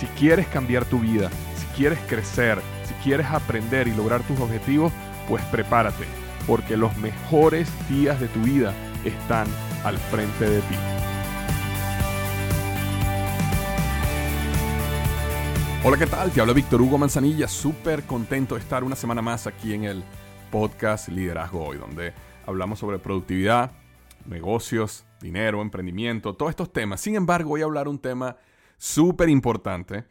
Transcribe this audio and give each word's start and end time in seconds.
Si 0.00 0.06
quieres 0.06 0.46
cambiar 0.46 0.86
tu 0.86 0.98
vida, 0.98 1.28
si 1.56 1.66
quieres 1.76 1.98
crecer, 2.08 2.58
si 2.84 2.94
quieres 3.04 3.26
aprender 3.26 3.86
y 3.86 3.94
lograr 3.94 4.22
tus 4.22 4.40
objetivos, 4.40 4.94
pues 5.28 5.44
prepárate, 5.52 6.06
porque 6.46 6.78
los 6.78 6.96
mejores 6.96 7.68
días 7.86 8.18
de 8.18 8.28
tu 8.28 8.40
vida 8.40 8.72
están 9.04 9.46
al 9.84 9.98
frente 9.98 10.48
de 10.48 10.60
ti. 10.60 10.74
Hola, 15.84 15.98
¿qué 15.98 16.06
tal? 16.06 16.30
Te 16.30 16.40
habla 16.40 16.54
Víctor 16.54 16.80
Hugo 16.80 16.96
Manzanilla, 16.96 17.46
súper 17.46 18.04
contento 18.04 18.54
de 18.54 18.62
estar 18.62 18.82
una 18.82 18.96
semana 18.96 19.20
más 19.20 19.46
aquí 19.46 19.74
en 19.74 19.84
el 19.84 20.02
podcast 20.50 21.08
Liderazgo 21.08 21.62
Hoy, 21.62 21.76
donde 21.76 22.14
hablamos 22.46 22.78
sobre 22.78 22.98
productividad, 22.98 23.72
negocios, 24.24 25.04
dinero, 25.20 25.60
emprendimiento, 25.60 26.32
todos 26.32 26.48
estos 26.48 26.72
temas. 26.72 27.02
Sin 27.02 27.16
embargo, 27.16 27.50
voy 27.50 27.60
a 27.60 27.64
hablar 27.64 27.86
un 27.86 27.98
tema 27.98 28.38
súper 28.80 29.28
importante, 29.28 30.06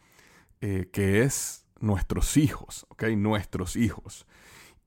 eh, 0.62 0.90
que 0.94 1.24
es 1.24 1.66
nuestros 1.80 2.38
hijos, 2.38 2.86
¿ok? 2.90 3.04
Nuestros 3.18 3.76
hijos. 3.76 4.28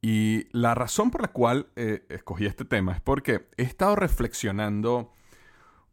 Y 0.01 0.47
la 0.53 0.75
razón 0.75 1.11
por 1.11 1.23
la 1.23 1.29
cual 1.29 1.67
eh, 1.75 2.07
escogí 2.09 2.47
este 2.47 2.65
tema 2.65 2.93
es 2.93 3.01
porque 3.01 3.49
he 3.57 3.63
estado 3.63 3.97
reflexionando 3.97 5.13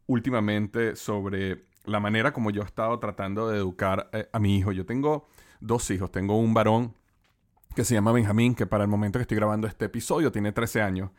últimamente 0.06 0.94
sobre 0.94 1.64
la 1.84 1.98
manera 1.98 2.32
como 2.32 2.50
yo 2.50 2.62
he 2.62 2.64
estado 2.64 2.96
tratando 3.00 3.48
de 3.48 3.58
educar 3.58 4.08
eh, 4.12 4.28
a 4.32 4.38
mi 4.38 4.56
hijo. 4.56 4.70
Yo 4.70 4.86
tengo 4.86 5.26
dos 5.60 5.90
hijos. 5.90 6.12
Tengo 6.12 6.38
un 6.38 6.54
varón 6.54 6.94
que 7.74 7.84
se 7.84 7.94
llama 7.94 8.12
Benjamín, 8.12 8.54
que 8.54 8.66
para 8.66 8.84
el 8.84 8.90
momento 8.90 9.18
que 9.18 9.22
estoy 9.22 9.36
grabando 9.36 9.66
este 9.66 9.86
episodio 9.86 10.30
tiene 10.30 10.52
13 10.52 10.80
años. 10.80 11.10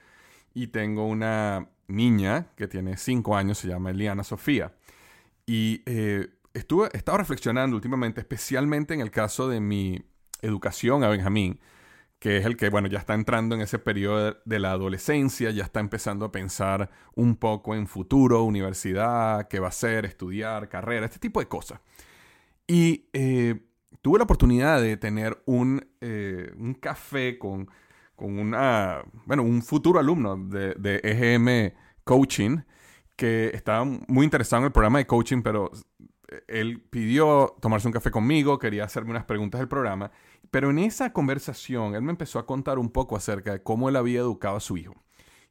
Y 0.54 0.68
tengo 0.68 1.06
una 1.06 1.68
niña 1.88 2.48
que 2.56 2.68
tiene 2.68 2.96
5 2.96 3.36
años, 3.36 3.58
se 3.58 3.68
llama 3.68 3.90
Eliana 3.92 4.24
Sofía. 4.24 4.74
Y 5.46 5.82
estuve, 6.54 6.90
he 6.94 7.18
reflexionando 7.18 7.76
últimamente, 7.76 8.22
especialmente 8.22 8.94
en 8.94 9.02
el 9.02 9.12
caso 9.12 9.48
de 9.48 9.60
mi 9.60 10.04
educación 10.42 11.04
a 11.04 11.10
Benjamín, 11.10 11.60
que 12.20 12.38
es 12.38 12.46
el 12.46 12.56
que, 12.56 12.70
bueno, 12.70 12.88
ya 12.88 13.00
está 13.00 13.16
entrando 13.16 13.56
en 13.56 13.62
ese 13.62 13.80
periodo 13.80 14.38
de 14.46 14.60
la 14.60 14.72
adolescencia, 14.72 15.50
ya 15.52 15.64
está 15.64 15.80
empezando 15.80 16.26
a 16.26 16.32
pensar 16.32 16.90
un 17.16 17.36
poco 17.36 17.74
en 17.74 17.88
futuro, 17.88 18.44
universidad, 18.44 19.48
qué 19.48 19.60
va 19.60 19.68
a 19.68 19.70
hacer, 19.70 20.06
estudiar, 20.06 20.70
carrera, 20.70 21.06
este 21.06 21.20
tipo 21.20 21.40
de 21.40 21.48
cosas. 21.48 21.80
Y 22.68 23.10
eh, 23.14 23.60
tuve 24.02 24.20
la 24.20 24.26
oportunidad 24.26 24.82
de 24.82 24.98
tener 24.98 25.42
un, 25.46 25.84
eh, 26.00 26.52
un 26.58 26.76
café 26.76 27.40
con, 27.40 27.70
con 28.16 28.38
una, 28.38 29.04
bueno, 29.26 29.42
un 29.44 29.64
futuro 29.64 30.00
alumno 30.00 30.38
de, 30.38 30.76
de 30.76 31.02
EGM 31.04 31.74
Coaching 32.04 32.60
que 33.16 33.52
estaba 33.54 33.84
muy 33.86 34.26
interesado 34.26 34.62
en 34.62 34.66
el 34.66 34.72
programa 34.72 35.00
de 35.00 35.08
coaching, 35.08 35.42
pero 35.42 35.72
él 36.48 36.82
pidió 36.90 37.56
tomarse 37.62 37.88
un 37.88 37.94
café 37.94 38.12
conmigo, 38.12 38.60
quería 38.60 38.84
hacerme 38.84 39.12
unas 39.12 39.26
preguntas 39.26 39.60
del 39.60 39.68
programa, 39.68 40.12
pero 40.50 40.70
en 40.70 40.80
esa 40.80 41.14
conversación 41.14 41.96
él 41.96 42.02
me 42.02 42.12
empezó 42.12 42.40
a 42.40 42.46
contar 42.46 42.80
un 42.80 42.90
poco 42.90 43.16
acerca 43.16 43.54
de 43.54 43.64
cómo 43.64 43.90
él 43.90 43.96
había 43.96 44.20
educado 44.20 44.58
a 44.58 44.62
su 44.62 44.78
hijo. 44.78 44.96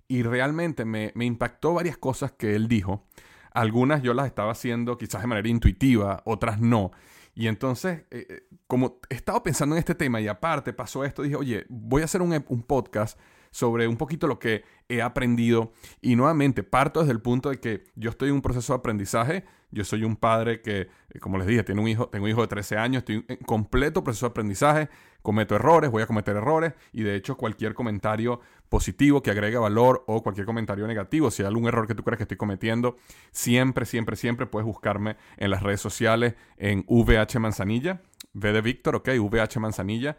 Y 0.09 0.23
realmente 0.23 0.85
me, 0.85 1.13
impactó 1.15 1.75
varias 1.75 1.97
cosas 1.97 2.33
que 2.33 2.57
él 2.57 2.67
dijo. 2.67 3.07
Algunas 3.53 4.03
yo 4.03 4.13
las 4.13 4.27
estaba 4.27 4.53
haciendo 4.53 4.99
quizás 4.99 5.21
de 5.21 5.29
manera 5.29 5.49
intuitiva, 5.49 6.23
otras 6.25 6.61
no. 6.61 6.91
Y 7.35 7.47
entonces, 7.47 8.05
eh, 8.11 8.27
eh, 8.29 8.43
como 8.67 8.99
he 9.09 9.15
estado 9.15 9.43
pensando 9.43 9.77
en 9.77 9.79
este 9.79 9.95
tema 9.95 10.21
y 10.21 10.27
aparte 10.27 10.73
pasó 10.73 11.05
esto, 11.05 11.23
dije, 11.23 11.37
oye, 11.37 11.65
voy 11.69 12.03
a 12.03 12.07
hacer 12.07 12.23
un, 12.23 12.45
un 12.49 12.63
podcast 12.63 13.19
sobre 13.51 13.89
un 13.89 13.97
poquito 13.97 14.27
lo 14.27 14.39
que 14.39 14.65
he 14.89 15.03
aprendido. 15.03 15.73
Y 16.01 16.17
nuevamente, 16.17 16.63
parto 16.63 17.01
desde 17.01 17.13
el 17.13 17.21
punto 17.21 17.51
de 17.51 17.59
que 17.59 17.85
yo 17.95 18.11
estoy 18.11 18.29
en 18.29 18.37
un 18.37 18.43
proceso 18.43 18.73
de 18.73 18.79
aprendizaje. 18.79 19.45
Yo 19.73 19.85
soy 19.85 20.03
un 20.03 20.17
padre 20.17 20.63
que, 20.63 20.89
eh, 21.11 21.19
como 21.21 21.39
les 21.39 21.47
dije, 21.47 21.63
tiene 21.63 21.81
un 21.81 21.87
hijo, 21.87 22.09
tengo 22.09 22.25
un 22.25 22.31
hijo 22.31 22.41
de 22.41 22.49
13 22.49 22.77
años, 22.77 23.01
estoy 23.03 23.25
en 23.29 23.37
completo 23.37 24.03
proceso 24.03 24.27
de 24.27 24.31
aprendizaje, 24.31 24.89
cometo 25.23 25.55
errores, 25.55 25.93
voy 25.93 26.03
a 26.03 26.07
cometer 26.07 26.35
errores 26.35 26.73
y 26.93 27.05
de 27.05 27.15
hecho 27.15 27.37
cualquier 27.37 27.75
comentario 27.75 28.41
positivo 28.69 29.23
que 29.23 29.31
agregue 29.31 29.59
valor 29.59 30.03
o 30.09 30.25
cualquier 30.25 30.45
comentario 30.45 30.89
negativo, 30.89 31.31
si 31.31 31.43
hay 31.43 31.47
algún 31.47 31.69
error 31.69 31.87
que 31.87 31.95
tú 31.95 32.03
crees 32.03 32.17
que 32.17 32.25
estoy 32.25 32.37
cometiendo, 32.37 32.97
siempre, 33.31 33.87
siempre, 33.87 34.17
siempre 34.17 34.47
puedes 34.47 34.67
buscarme 34.67 35.17
en 35.37 35.51
las 35.51 35.63
redes 35.63 35.81
sociales 35.81 36.35
en 36.57 36.85
VH 36.89 37.39
Manzanilla, 37.39 38.03
V 38.35 38.53
de 38.53 38.61
Víctor, 38.61 38.97
ok, 38.97 39.09
VH 39.19 39.61
Manzanilla 39.61 40.17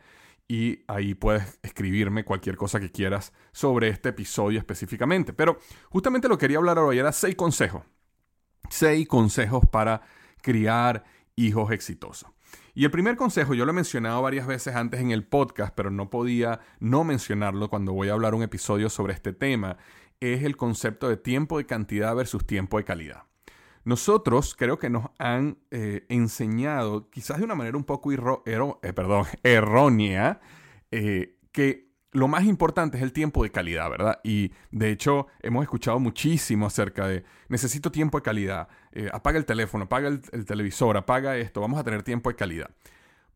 y 0.51 0.83
ahí 0.85 1.15
puedes 1.15 1.59
escribirme 1.63 2.25
cualquier 2.25 2.57
cosa 2.57 2.81
que 2.81 2.91
quieras 2.91 3.31
sobre 3.53 3.87
este 3.87 4.09
episodio 4.09 4.59
específicamente. 4.59 5.31
Pero 5.31 5.59
justamente 5.89 6.27
lo 6.27 6.37
que 6.37 6.43
quería 6.43 6.57
hablar 6.57 6.77
hoy 6.77 6.99
era 6.99 7.13
seis 7.13 7.35
consejos. 7.35 7.83
Seis 8.69 9.07
consejos 9.07 9.63
para 9.71 10.01
criar 10.41 11.05
hijos 11.37 11.71
exitosos. 11.71 12.29
Y 12.73 12.83
el 12.83 12.91
primer 12.91 13.15
consejo, 13.15 13.53
yo 13.53 13.63
lo 13.63 13.71
he 13.71 13.75
mencionado 13.75 14.21
varias 14.21 14.45
veces 14.45 14.75
antes 14.75 14.99
en 14.99 15.11
el 15.11 15.23
podcast, 15.23 15.73
pero 15.73 15.89
no 15.89 16.09
podía 16.09 16.59
no 16.81 17.05
mencionarlo 17.05 17.69
cuando 17.69 17.93
voy 17.93 18.09
a 18.09 18.13
hablar 18.13 18.35
un 18.35 18.43
episodio 18.43 18.89
sobre 18.89 19.13
este 19.13 19.31
tema, 19.31 19.77
es 20.19 20.43
el 20.43 20.57
concepto 20.57 21.07
de 21.07 21.15
tiempo 21.15 21.59
de 21.59 21.65
cantidad 21.65 22.13
versus 22.13 22.45
tiempo 22.45 22.77
de 22.77 22.83
calidad. 22.83 23.23
Nosotros 23.83 24.55
creo 24.55 24.77
que 24.77 24.89
nos 24.89 25.09
han 25.17 25.57
eh, 25.71 26.05
enseñado, 26.09 27.09
quizás 27.09 27.39
de 27.39 27.45
una 27.45 27.55
manera 27.55 27.77
un 27.77 27.83
poco 27.83 28.11
eh, 28.11 28.93
perdón, 28.93 29.25
errónea, 29.43 30.39
eh, 30.91 31.37
que 31.51 31.89
lo 32.11 32.27
más 32.27 32.43
importante 32.45 32.97
es 32.97 33.03
el 33.03 33.13
tiempo 33.13 33.43
de 33.43 33.51
calidad, 33.51 33.89
¿verdad? 33.89 34.19
Y 34.23 34.51
de 34.71 34.91
hecho 34.91 35.27
hemos 35.41 35.63
escuchado 35.63 35.99
muchísimo 35.99 36.65
acerca 36.65 37.07
de 37.07 37.23
necesito 37.47 37.91
tiempo 37.91 38.17
de 38.17 38.23
calidad, 38.23 38.67
apaga 39.13 39.37
el 39.37 39.45
teléfono, 39.45 39.85
apaga 39.85 40.09
el, 40.09 40.21
el 40.33 40.45
televisor, 40.45 40.97
apaga 40.97 41.37
esto, 41.37 41.61
vamos 41.61 41.79
a 41.79 41.83
tener 41.83 42.03
tiempo 42.03 42.29
de 42.29 42.35
calidad. 42.35 42.69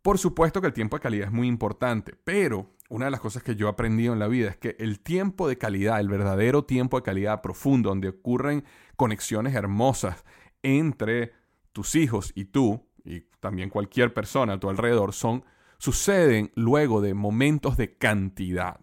Por 0.06 0.20
supuesto 0.20 0.62
que 0.62 0.68
el 0.68 0.74
tiempo 0.74 0.98
de 0.98 1.02
calidad 1.02 1.30
es 1.30 1.34
muy 1.34 1.48
importante, 1.48 2.14
pero 2.24 2.76
una 2.90 3.06
de 3.06 3.12
las 3.12 3.20
cosas 3.20 3.42
que 3.42 3.56
yo 3.56 3.66
he 3.66 3.70
aprendido 3.72 4.14
en 4.14 4.20
la 4.20 4.28
vida 4.28 4.52
es 4.52 4.56
que 4.56 4.76
el 4.78 5.00
tiempo 5.00 5.48
de 5.48 5.58
calidad, 5.58 6.00
el 6.00 6.10
verdadero 6.10 6.64
tiempo 6.64 6.98
de 6.98 7.04
calidad 7.04 7.42
profundo, 7.42 7.90
donde 7.90 8.10
ocurren 8.10 8.64
conexiones 8.98 9.56
hermosas 9.56 10.24
entre 10.62 11.34
tus 11.72 11.96
hijos 11.96 12.34
y 12.36 12.46
tú, 12.46 12.86
y 13.04 13.22
también 13.40 13.72
cualquier 13.72 14.14
persona 14.14 14.54
a 14.54 14.60
tu 14.60 14.70
alrededor, 14.70 15.12
son, 15.12 15.44
suceden 15.80 16.52
luego 16.54 17.02
de 17.02 17.16
momentos 17.16 17.76
de 17.76 17.98
cantidad. 17.98 18.80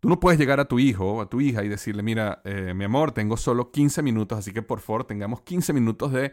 Tú 0.00 0.08
no 0.08 0.18
puedes 0.18 0.40
llegar 0.40 0.60
a 0.60 0.64
tu 0.64 0.78
hijo 0.78 1.12
o 1.12 1.20
a 1.20 1.28
tu 1.28 1.42
hija 1.42 1.62
y 1.62 1.68
decirle, 1.68 2.02
mira, 2.02 2.40
eh, 2.46 2.72
mi 2.72 2.84
amor, 2.84 3.12
tengo 3.12 3.36
solo 3.36 3.70
15 3.70 4.00
minutos, 4.00 4.38
así 4.38 4.50
que 4.50 4.62
por 4.62 4.80
favor 4.80 5.04
tengamos 5.04 5.42
15 5.42 5.74
minutos 5.74 6.10
de 6.10 6.32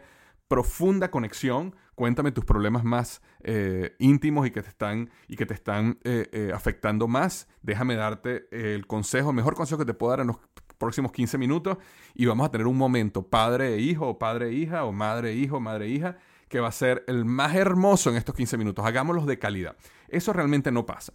profunda 0.50 1.12
conexión. 1.12 1.76
Cuéntame 2.00 2.32
tus 2.32 2.46
problemas 2.46 2.82
más 2.82 3.20
eh, 3.42 3.94
íntimos 3.98 4.46
y 4.46 4.50
que 4.50 4.62
te 4.62 4.70
están, 4.70 5.10
y 5.28 5.36
que 5.36 5.44
te 5.44 5.52
están 5.52 5.98
eh, 6.04 6.50
afectando 6.54 7.08
más. 7.08 7.46
Déjame 7.60 7.94
darte 7.94 8.48
el 8.52 8.86
consejo, 8.86 9.28
el 9.28 9.36
mejor 9.36 9.54
consejo 9.54 9.80
que 9.80 9.84
te 9.84 9.92
puedo 9.92 10.12
dar 10.12 10.20
en 10.20 10.28
los 10.28 10.38
próximos 10.78 11.12
15 11.12 11.36
minutos 11.36 11.76
y 12.14 12.24
vamos 12.24 12.46
a 12.46 12.50
tener 12.50 12.66
un 12.66 12.78
momento 12.78 13.28
padre 13.28 13.74
e 13.74 13.80
hijo 13.80 14.08
o 14.08 14.18
padre 14.18 14.48
e 14.48 14.54
hija 14.54 14.84
o 14.84 14.92
madre 14.92 15.32
e 15.32 15.34
hijo, 15.34 15.60
madre 15.60 15.88
e 15.88 15.88
hija 15.90 16.16
que 16.48 16.58
va 16.58 16.68
a 16.68 16.72
ser 16.72 17.04
el 17.06 17.26
más 17.26 17.54
hermoso 17.54 18.08
en 18.08 18.16
estos 18.16 18.34
15 18.34 18.56
minutos. 18.56 18.86
Hagámoslos 18.86 19.26
de 19.26 19.38
calidad. 19.38 19.76
Eso 20.08 20.32
realmente 20.32 20.72
no 20.72 20.86
pasa. 20.86 21.12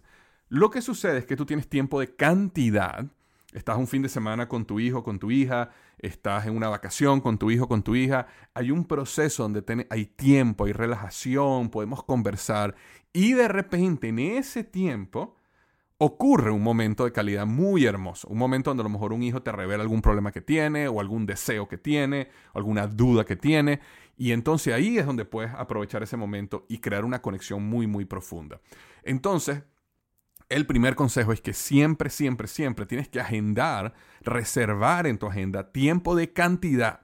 Lo 0.48 0.70
que 0.70 0.82
sucede 0.82 1.18
es 1.18 1.26
que 1.26 1.34
tú 1.34 1.46
tienes 1.46 1.68
tiempo 1.68 1.98
de 1.98 2.14
cantidad. 2.14 3.06
Estás 3.56 3.78
un 3.78 3.86
fin 3.86 4.02
de 4.02 4.10
semana 4.10 4.48
con 4.48 4.66
tu 4.66 4.78
hijo, 4.80 5.02
con 5.02 5.18
tu 5.18 5.30
hija, 5.30 5.70
estás 5.98 6.44
en 6.44 6.54
una 6.54 6.68
vacación 6.68 7.22
con 7.22 7.38
tu 7.38 7.50
hijo, 7.50 7.66
con 7.66 7.82
tu 7.82 7.94
hija. 7.94 8.26
Hay 8.52 8.70
un 8.70 8.84
proceso 8.84 9.44
donde 9.44 9.86
hay 9.88 10.04
tiempo, 10.04 10.66
hay 10.66 10.74
relajación, 10.74 11.70
podemos 11.70 12.04
conversar 12.04 12.74
y 13.14 13.32
de 13.32 13.48
repente 13.48 14.08
en 14.08 14.18
ese 14.18 14.62
tiempo 14.62 15.36
ocurre 15.96 16.50
un 16.50 16.62
momento 16.62 17.06
de 17.06 17.12
calidad 17.12 17.46
muy 17.46 17.86
hermoso, 17.86 18.28
un 18.28 18.36
momento 18.36 18.68
donde 18.68 18.82
a 18.82 18.84
lo 18.84 18.90
mejor 18.90 19.14
un 19.14 19.22
hijo 19.22 19.42
te 19.42 19.50
revela 19.52 19.82
algún 19.82 20.02
problema 20.02 20.32
que 20.32 20.42
tiene 20.42 20.86
o 20.88 21.00
algún 21.00 21.24
deseo 21.24 21.66
que 21.66 21.78
tiene, 21.78 22.28
o 22.52 22.58
alguna 22.58 22.86
duda 22.86 23.24
que 23.24 23.36
tiene, 23.36 23.80
y 24.18 24.32
entonces 24.32 24.74
ahí 24.74 24.98
es 24.98 25.06
donde 25.06 25.24
puedes 25.24 25.54
aprovechar 25.54 26.02
ese 26.02 26.18
momento 26.18 26.66
y 26.68 26.76
crear 26.76 27.06
una 27.06 27.22
conexión 27.22 27.64
muy, 27.64 27.86
muy 27.86 28.04
profunda. 28.04 28.60
Entonces, 29.02 29.62
el 30.48 30.66
primer 30.66 30.94
consejo 30.94 31.32
es 31.32 31.40
que 31.40 31.52
siempre, 31.52 32.10
siempre, 32.10 32.46
siempre 32.46 32.86
tienes 32.86 33.08
que 33.08 33.20
agendar, 33.20 33.94
reservar 34.20 35.06
en 35.06 35.18
tu 35.18 35.26
agenda 35.26 35.72
tiempo 35.72 36.14
de 36.14 36.32
cantidad, 36.32 37.00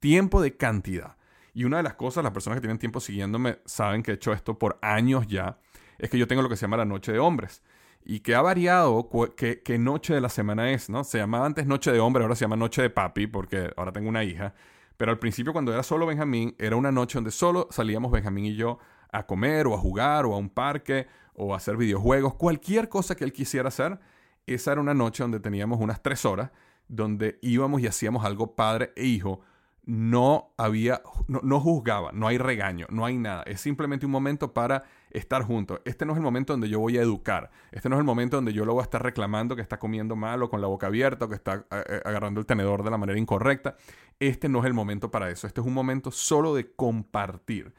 tiempo 0.00 0.42
de 0.42 0.56
cantidad. 0.56 1.16
Y 1.54 1.64
una 1.64 1.76
de 1.76 1.82
las 1.82 1.94
cosas, 1.94 2.24
las 2.24 2.32
personas 2.32 2.56
que 2.56 2.62
tienen 2.62 2.78
tiempo 2.78 3.00
siguiéndome 3.00 3.58
saben 3.64 4.02
que 4.02 4.12
he 4.12 4.14
hecho 4.14 4.32
esto 4.32 4.58
por 4.58 4.78
años 4.82 5.26
ya, 5.26 5.58
es 5.98 6.10
que 6.10 6.18
yo 6.18 6.26
tengo 6.26 6.42
lo 6.42 6.48
que 6.48 6.56
se 6.56 6.62
llama 6.62 6.78
la 6.78 6.84
noche 6.84 7.12
de 7.12 7.18
hombres. 7.18 7.62
Y 8.04 8.20
que 8.20 8.34
ha 8.34 8.42
variado 8.42 9.08
qué, 9.36 9.78
noche 9.78 10.14
de 10.14 10.20
la 10.20 10.28
semana 10.28 10.72
es, 10.72 10.90
¿no? 10.90 11.04
Se 11.04 11.18
llamaba 11.18 11.46
antes 11.46 11.66
noche 11.66 11.92
de 11.92 12.00
hombre, 12.00 12.24
ahora 12.24 12.34
se 12.34 12.44
llama 12.44 12.56
noche 12.56 12.82
de 12.82 12.90
papi, 12.90 13.28
porque 13.28 13.72
ahora 13.76 13.92
tengo 13.92 14.08
una 14.08 14.24
hija. 14.24 14.54
Pero 14.96 15.12
al 15.12 15.20
principio, 15.20 15.52
cuando 15.52 15.72
era 15.72 15.84
solo 15.84 16.06
Benjamín, 16.06 16.56
era 16.58 16.74
una 16.74 16.90
noche 16.90 17.16
donde 17.16 17.30
solo 17.30 17.68
salíamos 17.70 18.10
Benjamín 18.10 18.46
y 18.46 18.56
yo 18.56 18.80
a 19.12 19.26
comer 19.26 19.66
o 19.66 19.74
a 19.74 19.78
jugar 19.78 20.26
o 20.26 20.34
a 20.34 20.38
un 20.38 20.48
parque 20.48 21.06
o 21.34 21.54
a 21.54 21.58
hacer 21.58 21.76
videojuegos, 21.76 22.34
cualquier 22.34 22.88
cosa 22.88 23.14
que 23.14 23.24
él 23.24 23.32
quisiera 23.32 23.68
hacer. 23.68 23.98
Esa 24.46 24.72
era 24.72 24.80
una 24.80 24.94
noche 24.94 25.22
donde 25.22 25.40
teníamos 25.40 25.80
unas 25.80 26.02
tres 26.02 26.24
horas 26.24 26.50
donde 26.88 27.38
íbamos 27.42 27.80
y 27.80 27.86
hacíamos 27.86 28.24
algo 28.24 28.54
padre 28.56 28.92
e 28.96 29.06
hijo 29.06 29.40
no 29.84 30.52
había, 30.58 31.02
no, 31.26 31.60
juzgaba, 31.60 32.12
no 32.12 32.28
hay 32.28 32.38
regaño, 32.38 32.86
no 32.90 33.04
hay 33.04 33.18
nada. 33.18 33.42
Es 33.42 33.60
simplemente 33.60 34.06
un 34.06 34.12
momento 34.12 34.54
para 34.54 34.84
estar 35.10 35.42
juntos. 35.42 35.80
Este 35.84 36.06
no 36.06 36.12
es 36.12 36.18
el 36.18 36.22
momento 36.22 36.52
donde 36.52 36.68
yo 36.68 36.78
voy 36.78 36.98
a 36.98 37.02
educar. 37.02 37.50
Este 37.72 37.88
no 37.88 37.96
es 37.96 38.00
el 38.00 38.04
momento 38.04 38.36
donde 38.36 38.52
yo 38.52 38.64
lo 38.64 38.74
voy 38.74 38.82
a 38.82 38.84
estar 38.84 39.02
reclamando 39.02 39.56
que 39.56 39.62
está 39.62 39.78
comiendo 39.78 40.14
mal 40.14 40.42
o 40.42 40.50
con 40.50 40.60
la 40.60 40.68
boca 40.68 40.86
abierta 40.86 41.24
o 41.24 41.28
que 41.28 41.34
está 41.34 41.66
eh, 41.70 41.82
eh, 41.88 42.02
agarrando 42.04 42.38
el 42.38 42.46
tenedor 42.46 42.84
de 42.84 42.90
la 42.90 42.98
manera 42.98 43.18
incorrecta. 43.18 43.76
Este 44.20 44.48
no 44.48 44.60
es 44.60 44.66
el 44.66 44.74
momento 44.74 45.10
para 45.10 45.30
eso. 45.30 45.48
Este 45.48 45.60
es 45.60 45.66
un 45.66 45.74
momento 45.74 46.12
solo 46.12 46.54
de 46.54 46.70
compartir. 46.74 47.74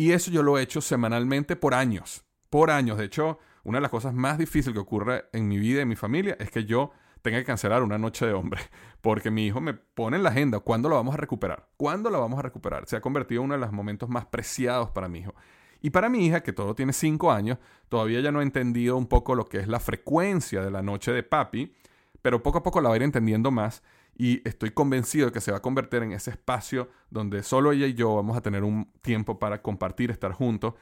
Y 0.00 0.12
eso 0.12 0.30
yo 0.30 0.42
lo 0.42 0.56
he 0.56 0.62
hecho 0.62 0.80
semanalmente 0.80 1.56
por 1.56 1.74
años. 1.74 2.24
Por 2.48 2.70
años. 2.70 2.96
De 2.96 3.04
hecho, 3.04 3.38
una 3.64 3.76
de 3.76 3.82
las 3.82 3.90
cosas 3.90 4.14
más 4.14 4.38
difíciles 4.38 4.72
que 4.72 4.80
ocurre 4.80 5.26
en 5.34 5.46
mi 5.46 5.58
vida 5.58 5.80
y 5.80 5.82
en 5.82 5.88
mi 5.88 5.94
familia 5.94 6.38
es 6.40 6.50
que 6.50 6.64
yo 6.64 6.92
tenga 7.20 7.36
que 7.36 7.44
cancelar 7.44 7.82
una 7.82 7.98
noche 7.98 8.24
de 8.24 8.32
hombre, 8.32 8.62
porque 9.02 9.30
mi 9.30 9.44
hijo 9.44 9.60
me 9.60 9.74
pone 9.74 10.16
en 10.16 10.22
la 10.22 10.30
agenda 10.30 10.60
cuándo 10.60 10.88
lo 10.88 10.94
vamos 10.94 11.12
a 11.12 11.18
recuperar, 11.18 11.68
cuándo 11.76 12.08
lo 12.08 12.18
vamos 12.18 12.38
a 12.38 12.42
recuperar. 12.42 12.88
Se 12.88 12.96
ha 12.96 13.02
convertido 13.02 13.42
en 13.42 13.44
uno 13.44 13.54
de 13.56 13.60
los 13.60 13.72
momentos 13.72 14.08
más 14.08 14.24
preciados 14.24 14.90
para 14.90 15.06
mi 15.06 15.18
hijo. 15.18 15.34
Y 15.82 15.90
para 15.90 16.08
mi 16.08 16.24
hija, 16.24 16.42
que 16.42 16.54
todo 16.54 16.74
tiene 16.74 16.94
cinco 16.94 17.30
años, 17.30 17.58
todavía 17.90 18.20
ya 18.20 18.32
no 18.32 18.38
ha 18.38 18.42
entendido 18.42 18.96
un 18.96 19.06
poco 19.06 19.34
lo 19.34 19.50
que 19.50 19.58
es 19.58 19.68
la 19.68 19.80
frecuencia 19.80 20.62
de 20.62 20.70
la 20.70 20.80
noche 20.80 21.12
de 21.12 21.22
papi, 21.22 21.74
pero 22.22 22.42
poco 22.42 22.56
a 22.56 22.62
poco 22.62 22.80
la 22.80 22.88
va 22.88 22.94
a 22.94 22.96
ir 22.96 23.02
entendiendo 23.02 23.50
más 23.50 23.82
y 24.16 24.46
estoy 24.48 24.70
convencido 24.70 25.32
que 25.32 25.40
se 25.40 25.50
va 25.50 25.58
a 25.58 25.62
convertir 25.62 26.02
en 26.02 26.12
ese 26.12 26.30
espacio 26.30 26.88
donde 27.10 27.42
solo 27.42 27.72
ella 27.72 27.86
y 27.86 27.94
yo 27.94 28.14
vamos 28.14 28.36
a 28.36 28.40
tener 28.40 28.64
un 28.64 28.90
tiempo 29.02 29.38
para 29.38 29.62
compartir, 29.62 30.10
estar 30.10 30.32
juntos 30.32 30.74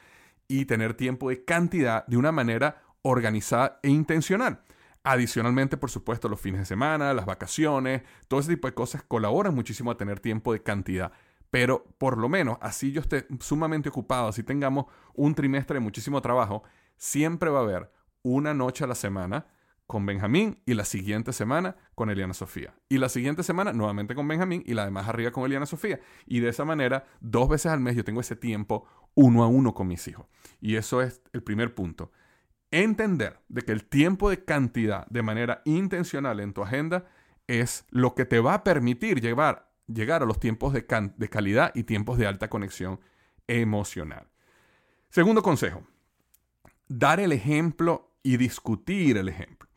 y 0.49 0.65
tener 0.65 0.95
tiempo 0.95 1.29
de 1.29 1.45
cantidad 1.45 2.07
de 2.07 2.17
una 2.17 2.33
manera 2.33 2.83
organizada 3.03 3.79
e 3.83 3.91
intencional. 3.91 4.63
Adicionalmente, 5.05 5.77
por 5.77 5.91
supuesto, 5.91 6.29
los 6.29 6.41
fines 6.41 6.61
de 6.61 6.67
semana, 6.67 7.15
las 7.15 7.27
vacaciones, 7.27 8.03
todo 8.27 8.41
ese 8.41 8.55
tipo 8.55 8.67
de 8.67 8.75
cosas 8.75 9.03
colaboran 9.03 9.55
muchísimo 9.55 9.91
a 9.91 9.97
tener 9.97 10.21
tiempo 10.21 10.53
de 10.53 10.63
cantidad. 10.63 11.13
Pero 11.51 11.85
por 11.99 12.19
lo 12.19 12.29
menos, 12.29 12.59
así 12.61 12.93
yo 12.93 13.01
esté 13.01 13.27
sumamente 13.41 13.89
ocupado, 13.89 14.29
así 14.29 14.43
tengamos 14.43 14.87
un 15.15 15.35
trimestre 15.35 15.75
de 15.75 15.81
muchísimo 15.81 16.21
trabajo, 16.21 16.63
siempre 16.97 17.49
va 17.51 17.61
a 17.61 17.63
haber 17.63 17.91
una 18.23 18.53
noche 18.53 18.85
a 18.85 18.87
la 18.87 18.95
semana 18.95 19.47
con 19.89 20.07
Benjamín 20.07 20.63
y 20.67 20.75
la 20.75 20.85
siguiente 20.85 21.33
semana 21.33 21.75
con 21.97 22.11
Eliana 22.11 22.35
Sofía. 22.35 22.75
Y 22.89 22.99
la 22.99 23.09
siguiente 23.09 23.43
semana 23.43 23.73
nuevamente 23.73 24.15
con 24.15 24.29
Benjamín 24.29 24.63
y 24.65 24.75
la 24.75 24.85
de 24.85 24.93
más 24.93 25.09
arriba 25.09 25.33
con 25.33 25.45
Eliana 25.45 25.67
Sofía. 25.67 25.99
Y 26.27 26.39
de 26.39 26.51
esa 26.51 26.65
manera, 26.65 27.07
dos 27.21 27.49
veces 27.49 27.73
al 27.73 27.81
mes 27.81 27.97
yo 27.97 28.05
tengo 28.05 28.21
ese 28.21 28.37
tiempo 28.37 28.87
uno 29.15 29.43
a 29.43 29.49
uno 29.49 29.75
con 29.75 29.89
mis 29.89 30.07
hijos. 30.07 30.27
Y 30.61 30.77
eso 30.77 31.03
es 31.03 31.21
el 31.33 31.43
primer 31.43 31.75
punto 31.75 32.13
entender 32.71 33.41
de 33.49 33.63
que 33.63 33.73
el 33.73 33.85
tiempo 33.85 34.31
de 34.31 34.45
cantidad 34.45 35.07
de 35.07 35.23
manera 35.23 35.63
intencional 35.65 36.41
en 36.41 36.53
tu 36.53 36.63
agenda 36.63 37.07
es 37.47 37.87
lo 37.91 38.15
que 38.15 38.25
te 38.25 38.41
va 38.41 38.55
a 38.55 38.65
permitir 38.65 39.21
llevar, 39.21 39.71
llegar 39.87 40.23
a 40.23 40.27
los 40.27 40.39
tiempos 40.39 40.73
de 40.73 40.85
calidad 40.85 41.73
y 41.75 41.85
tiempos 41.85 42.19
de 42.19 42.27
alta 42.27 42.49
conexión 42.51 43.01
emocional. 43.47 44.29
Segundo 45.09 45.43
consejo, 45.43 45.83
dar 46.89 47.21
el 47.21 47.33
ejemplo 47.33 48.13
y 48.23 48.37
discutir 48.37 49.17
el 49.17 49.29
ejemplo. 49.29 49.68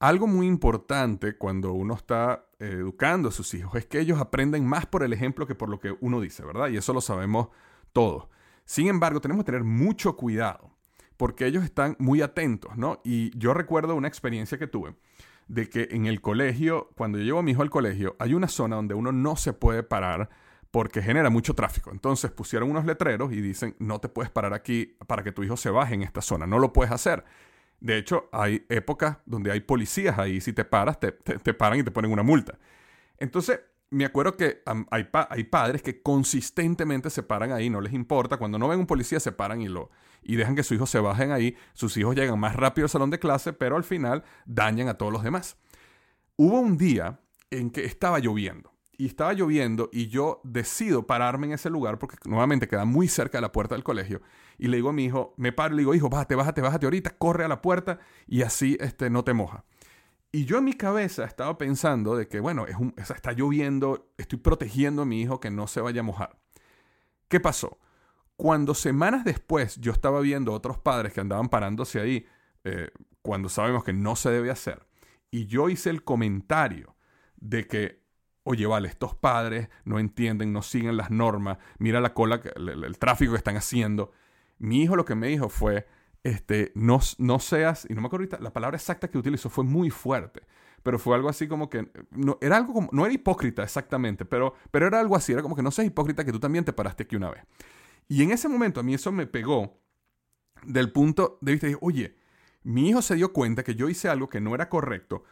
Algo 0.00 0.28
muy 0.28 0.46
importante 0.46 1.36
cuando 1.36 1.72
uno 1.72 1.94
está 1.94 2.46
educando 2.60 3.30
a 3.30 3.32
sus 3.32 3.52
hijos 3.54 3.74
es 3.74 3.86
que 3.86 3.98
ellos 3.98 4.20
aprenden 4.20 4.64
más 4.64 4.86
por 4.86 5.02
el 5.02 5.12
ejemplo 5.12 5.46
que 5.46 5.56
por 5.56 5.68
lo 5.68 5.80
que 5.80 5.96
uno 6.00 6.20
dice, 6.20 6.44
¿verdad? 6.44 6.68
Y 6.68 6.76
eso 6.76 6.92
lo 6.92 7.00
sabemos 7.00 7.48
todos. 7.92 8.28
Sin 8.64 8.86
embargo, 8.86 9.20
tenemos 9.20 9.44
que 9.44 9.52
tener 9.52 9.64
mucho 9.64 10.16
cuidado 10.16 10.70
porque 11.16 11.46
ellos 11.46 11.64
están 11.64 11.96
muy 11.98 12.22
atentos, 12.22 12.76
¿no? 12.76 13.00
Y 13.02 13.36
yo 13.36 13.54
recuerdo 13.54 13.96
una 13.96 14.06
experiencia 14.06 14.56
que 14.56 14.68
tuve 14.68 14.94
de 15.48 15.68
que 15.68 15.88
en 15.90 16.06
el 16.06 16.20
colegio, 16.20 16.90
cuando 16.94 17.18
yo 17.18 17.24
llevo 17.24 17.38
a 17.40 17.42
mi 17.42 17.52
hijo 17.52 17.62
al 17.62 17.70
colegio, 17.70 18.14
hay 18.20 18.34
una 18.34 18.48
zona 18.48 18.76
donde 18.76 18.94
uno 18.94 19.10
no 19.10 19.34
se 19.34 19.52
puede 19.52 19.82
parar 19.82 20.28
porque 20.70 21.02
genera 21.02 21.30
mucho 21.30 21.54
tráfico. 21.54 21.90
Entonces 21.90 22.30
pusieron 22.30 22.70
unos 22.70 22.84
letreros 22.84 23.32
y 23.32 23.40
dicen, 23.40 23.74
no 23.78 23.98
te 23.98 24.08
puedes 24.08 24.30
parar 24.30 24.54
aquí 24.54 24.96
para 25.06 25.24
que 25.24 25.32
tu 25.32 25.42
hijo 25.42 25.56
se 25.56 25.70
baje 25.70 25.94
en 25.94 26.02
esta 26.02 26.20
zona, 26.20 26.46
no 26.46 26.58
lo 26.58 26.72
puedes 26.72 26.92
hacer. 26.92 27.24
De 27.80 27.96
hecho, 27.96 28.28
hay 28.32 28.66
épocas 28.68 29.18
donde 29.24 29.52
hay 29.52 29.60
policías 29.60 30.18
ahí, 30.18 30.40
si 30.40 30.52
te 30.52 30.64
paras, 30.64 30.98
te, 30.98 31.12
te 31.12 31.54
paran 31.54 31.78
y 31.78 31.82
te 31.82 31.90
ponen 31.90 32.10
una 32.10 32.22
multa. 32.22 32.58
Entonces, 33.18 33.60
me 33.90 34.04
acuerdo 34.04 34.36
que 34.36 34.62
hay, 34.90 35.08
hay, 35.12 35.44
padres 35.44 35.82
que 35.82 36.02
consistentemente 36.02 37.08
se 37.10 37.22
paran 37.22 37.52
ahí, 37.52 37.70
no 37.70 37.80
les 37.80 37.92
importa. 37.92 38.36
Cuando 38.36 38.58
no 38.58 38.68
ven 38.68 38.80
un 38.80 38.86
policía, 38.86 39.20
se 39.20 39.32
paran 39.32 39.62
y, 39.62 39.68
lo, 39.68 39.90
y 40.22 40.36
dejan 40.36 40.54
que 40.54 40.62
sus 40.62 40.76
hijos 40.76 40.90
se 40.90 41.00
bajen 41.00 41.32
ahí. 41.32 41.56
Sus 41.72 41.96
hijos 41.96 42.14
llegan 42.14 42.38
más 42.38 42.54
rápido 42.54 42.84
al 42.84 42.90
salón 42.90 43.10
de 43.10 43.18
clase, 43.18 43.52
pero 43.52 43.76
al 43.76 43.84
final 43.84 44.24
dañan 44.44 44.88
a 44.88 44.94
todos 44.94 45.12
los 45.12 45.22
demás. 45.22 45.56
Hubo 46.36 46.60
un 46.60 46.76
día 46.76 47.20
en 47.50 47.70
que 47.70 47.84
estaba 47.84 48.18
lloviendo. 48.18 48.72
Y 48.98 49.06
estaba 49.06 49.32
lloviendo 49.32 49.88
y 49.92 50.08
yo 50.08 50.40
decido 50.44 51.06
pararme 51.06 51.46
en 51.46 51.52
ese 51.54 51.70
lugar 51.70 51.98
porque 51.98 52.16
nuevamente 52.26 52.68
queda 52.68 52.84
muy 52.84 53.08
cerca 53.08 53.38
de 53.38 53.42
la 53.42 53.52
puerta 53.52 53.74
del 53.74 53.84
colegio. 53.84 54.20
Y 54.58 54.66
le 54.66 54.76
digo 54.76 54.90
a 54.90 54.92
mi 54.92 55.04
hijo, 55.04 55.34
me 55.36 55.52
paro 55.52 55.72
y 55.72 55.76
le 55.76 55.80
digo, 55.82 55.94
hijo, 55.94 56.10
bájate, 56.10 56.34
bájate, 56.34 56.60
bájate 56.60 56.86
ahorita, 56.86 57.16
corre 57.16 57.44
a 57.44 57.48
la 57.48 57.62
puerta 57.62 58.00
y 58.26 58.42
así 58.42 58.76
este, 58.80 59.08
no 59.08 59.22
te 59.22 59.32
moja. 59.32 59.64
Y 60.30 60.44
yo 60.44 60.58
en 60.58 60.64
mi 60.64 60.74
cabeza 60.74 61.24
estaba 61.24 61.56
pensando 61.56 62.16
de 62.16 62.28
que, 62.28 62.40
bueno, 62.40 62.66
está 62.96 63.32
lloviendo, 63.32 64.12
estoy 64.18 64.38
protegiendo 64.38 65.02
a 65.02 65.06
mi 65.06 65.22
hijo 65.22 65.40
que 65.40 65.50
no 65.50 65.68
se 65.68 65.80
vaya 65.80 66.00
a 66.00 66.04
mojar. 66.04 66.38
¿Qué 67.28 67.40
pasó? 67.40 67.78
Cuando 68.36 68.74
semanas 68.74 69.24
después 69.24 69.76
yo 69.80 69.92
estaba 69.92 70.20
viendo 70.20 70.52
otros 70.52 70.78
padres 70.78 71.12
que 71.12 71.20
andaban 71.20 71.48
parándose 71.48 72.00
ahí, 72.00 72.26
eh, 72.64 72.90
cuando 73.22 73.48
sabemos 73.48 73.84
que 73.84 73.92
no 73.92 74.16
se 74.16 74.30
debe 74.30 74.50
hacer, 74.50 74.86
y 75.30 75.46
yo 75.46 75.68
hice 75.68 75.90
el 75.90 76.04
comentario 76.04 76.96
de 77.36 77.66
que, 77.66 78.07
oye, 78.48 78.66
vale, 78.66 78.88
estos 78.88 79.14
padres 79.14 79.68
no 79.84 79.98
entienden, 79.98 80.54
no 80.54 80.62
siguen 80.62 80.96
las 80.96 81.10
normas, 81.10 81.58
mira 81.78 82.00
la 82.00 82.14
cola, 82.14 82.40
el 82.56 82.98
tráfico 82.98 83.32
que 83.32 83.38
están 83.38 83.56
haciendo. 83.56 84.10
Mi 84.58 84.82
hijo 84.82 84.96
lo 84.96 85.04
que 85.04 85.14
me 85.14 85.28
dijo 85.28 85.50
fue, 85.50 85.86
este, 86.24 86.72
no, 86.74 86.98
no 87.18 87.40
seas, 87.40 87.86
y 87.90 87.94
no 87.94 88.00
me 88.00 88.06
acuerdo 88.06 88.24
ahorita, 88.24 88.38
la 88.40 88.52
palabra 88.52 88.78
exacta 88.78 89.08
que 89.08 89.18
utilizó 89.18 89.50
fue 89.50 89.64
muy 89.64 89.90
fuerte, 89.90 90.40
pero 90.82 90.98
fue 90.98 91.14
algo 91.14 91.28
así 91.28 91.46
como 91.46 91.68
que, 91.68 91.90
no, 92.10 92.38
era 92.40 92.56
algo 92.56 92.72
como, 92.72 92.88
no 92.90 93.04
era 93.04 93.12
hipócrita 93.12 93.62
exactamente, 93.62 94.24
pero, 94.24 94.54
pero 94.70 94.86
era 94.86 94.98
algo 94.98 95.14
así, 95.14 95.32
era 95.32 95.42
como 95.42 95.54
que 95.54 95.62
no 95.62 95.70
seas 95.70 95.86
hipócrita 95.86 96.24
que 96.24 96.32
tú 96.32 96.40
también 96.40 96.64
te 96.64 96.72
paraste 96.72 97.02
aquí 97.02 97.16
una 97.16 97.30
vez. 97.30 97.44
Y 98.08 98.22
en 98.22 98.30
ese 98.30 98.48
momento 98.48 98.80
a 98.80 98.82
mí 98.82 98.94
eso 98.94 99.12
me 99.12 99.26
pegó 99.26 99.78
del 100.64 100.90
punto 100.90 101.36
de 101.42 101.52
vista 101.52 101.66
de, 101.66 101.76
oye, 101.82 102.16
mi 102.62 102.88
hijo 102.88 103.02
se 103.02 103.14
dio 103.14 103.34
cuenta 103.34 103.62
que 103.62 103.74
yo 103.74 103.90
hice 103.90 104.08
algo 104.08 104.30
que 104.30 104.40
no 104.40 104.54
era 104.54 104.70
correcto 104.70 105.24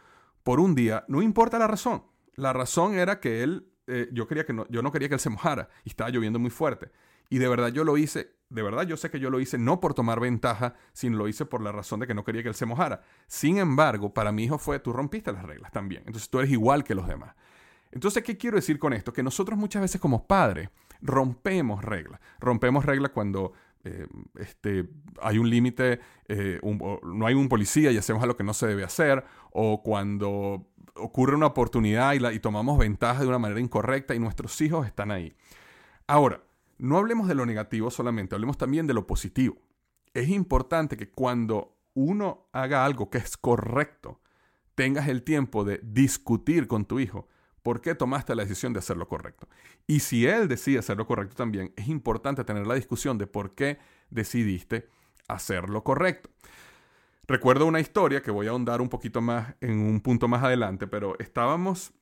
por 0.43 0.59
un 0.59 0.75
día, 0.75 1.03
no 1.07 1.23
importa 1.23 1.57
la 1.57 1.65
razón. 1.65 2.03
La 2.37 2.53
razón 2.53 2.97
era 2.97 3.19
que 3.19 3.43
él, 3.43 3.67
eh, 3.87 4.07
yo, 4.13 4.27
quería 4.27 4.45
que 4.45 4.53
no, 4.53 4.65
yo 4.69 4.81
no 4.81 4.91
quería 4.91 5.09
que 5.09 5.15
él 5.15 5.19
se 5.19 5.29
mojara 5.29 5.69
y 5.83 5.89
estaba 5.89 6.09
lloviendo 6.09 6.39
muy 6.39 6.51
fuerte. 6.51 6.91
Y 7.29 7.39
de 7.39 7.49
verdad 7.49 7.69
yo 7.69 7.83
lo 7.83 7.97
hice, 7.97 8.35
de 8.49 8.61
verdad 8.61 8.83
yo 8.83 8.95
sé 8.95 9.09
que 9.09 9.19
yo 9.19 9.29
lo 9.29 9.39
hice 9.39 9.57
no 9.57 9.79
por 9.79 9.93
tomar 9.93 10.19
ventaja, 10.19 10.75
sino 10.93 11.17
lo 11.17 11.27
hice 11.27 11.45
por 11.45 11.61
la 11.61 11.71
razón 11.71 11.99
de 11.99 12.07
que 12.07 12.13
no 12.13 12.23
quería 12.23 12.43
que 12.43 12.49
él 12.49 12.55
se 12.55 12.65
mojara. 12.65 13.01
Sin 13.27 13.57
embargo, 13.57 14.13
para 14.13 14.31
mi 14.31 14.45
hijo 14.45 14.57
fue, 14.57 14.79
tú 14.79 14.93
rompiste 14.93 15.31
las 15.33 15.43
reglas 15.43 15.71
también. 15.71 16.03
Entonces 16.05 16.29
tú 16.29 16.39
eres 16.39 16.51
igual 16.51 16.83
que 16.83 16.95
los 16.95 17.07
demás. 17.07 17.35
Entonces, 17.91 18.23
¿qué 18.23 18.37
quiero 18.37 18.57
decir 18.57 18.79
con 18.79 18.93
esto? 18.93 19.11
Que 19.11 19.23
nosotros 19.23 19.57
muchas 19.57 19.81
veces 19.81 19.99
como 19.99 20.27
padres 20.27 20.69
rompemos 21.01 21.83
reglas. 21.83 22.19
Rompemos 22.39 22.85
reglas 22.85 23.11
cuando 23.11 23.53
eh, 23.83 24.07
este, 24.35 24.85
hay 25.21 25.37
un 25.37 25.49
límite, 25.49 25.99
eh, 26.27 26.59
no 26.61 27.25
hay 27.25 27.33
un 27.33 27.47
policía 27.47 27.91
y 27.91 27.97
hacemos 27.97 28.21
algo 28.21 28.35
que 28.35 28.43
no 28.43 28.53
se 28.53 28.67
debe 28.67 28.83
hacer, 28.83 29.23
o 29.59 29.81
cuando 29.81 30.67
ocurre 30.93 31.35
una 31.35 31.47
oportunidad 31.47 32.13
y, 32.13 32.39
tomamos 32.39 32.77
ventaja 32.77 33.21
de 33.21 33.27
una 33.27 33.39
manera 33.39 33.59
incorrecta 33.59 34.13
y 34.13 34.19
nuestros 34.19 34.61
hijos 34.61 34.85
están 34.85 35.09
ahí. 35.09 35.35
Ahora, 36.05 36.43
no 36.77 36.99
hablemos 36.99 37.27
de 37.27 37.33
lo 37.33 37.43
negativo 37.43 37.89
solamente, 37.89 38.35
hablemos 38.35 38.59
también 38.59 38.85
de 38.85 38.93
lo 38.93 39.07
positivo. 39.07 39.57
Es 40.13 40.29
importante 40.29 40.95
que 40.95 41.09
cuando 41.09 41.75
uno 41.95 42.45
haga 42.51 42.85
algo 42.85 43.09
que 43.09 43.17
es 43.17 43.35
correcto, 43.35 44.21
tengas 44.75 45.07
el 45.07 45.23
tiempo 45.23 45.63
de 45.63 45.79
discutir 45.81 46.67
con 46.67 46.85
tu 46.85 46.99
hijo 46.99 47.27
por 47.63 47.81
qué 47.81 47.95
tomaste 47.95 48.35
la 48.35 48.43
decisión 48.43 48.73
de 48.73 48.79
hacer 48.79 48.95
lo 48.95 49.07
correcto. 49.07 49.47
Y 49.87 50.01
si 50.01 50.27
él 50.27 50.47
decide 50.47 50.77
hacer 50.77 50.97
lo 50.97 51.07
correcto 51.07 51.35
también, 51.35 51.73
es 51.77 51.87
importante 51.87 52.43
tener 52.43 52.67
la 52.67 52.75
discusión 52.75 53.17
de 53.17 53.25
por 53.25 53.55
qué 53.55 53.79
decidiste 54.11 54.87
hacer 55.27 55.67
lo 55.67 55.83
correcto. 55.83 56.29
Recuerdo 57.27 57.65
una 57.65 57.81
historia 57.81 58.21
que 58.21 58.31
voy 58.31 58.47
a 58.47 58.51
ahondar 58.51 58.79
un 58.79 58.87
poquito 58.87 59.19
más 59.19 59.55
en 59.59 59.79
un 59.79 59.99
punto 59.99 60.29
más 60.29 60.43
adelante, 60.43 60.87
pero 60.87 61.19
estábamos 61.19 61.93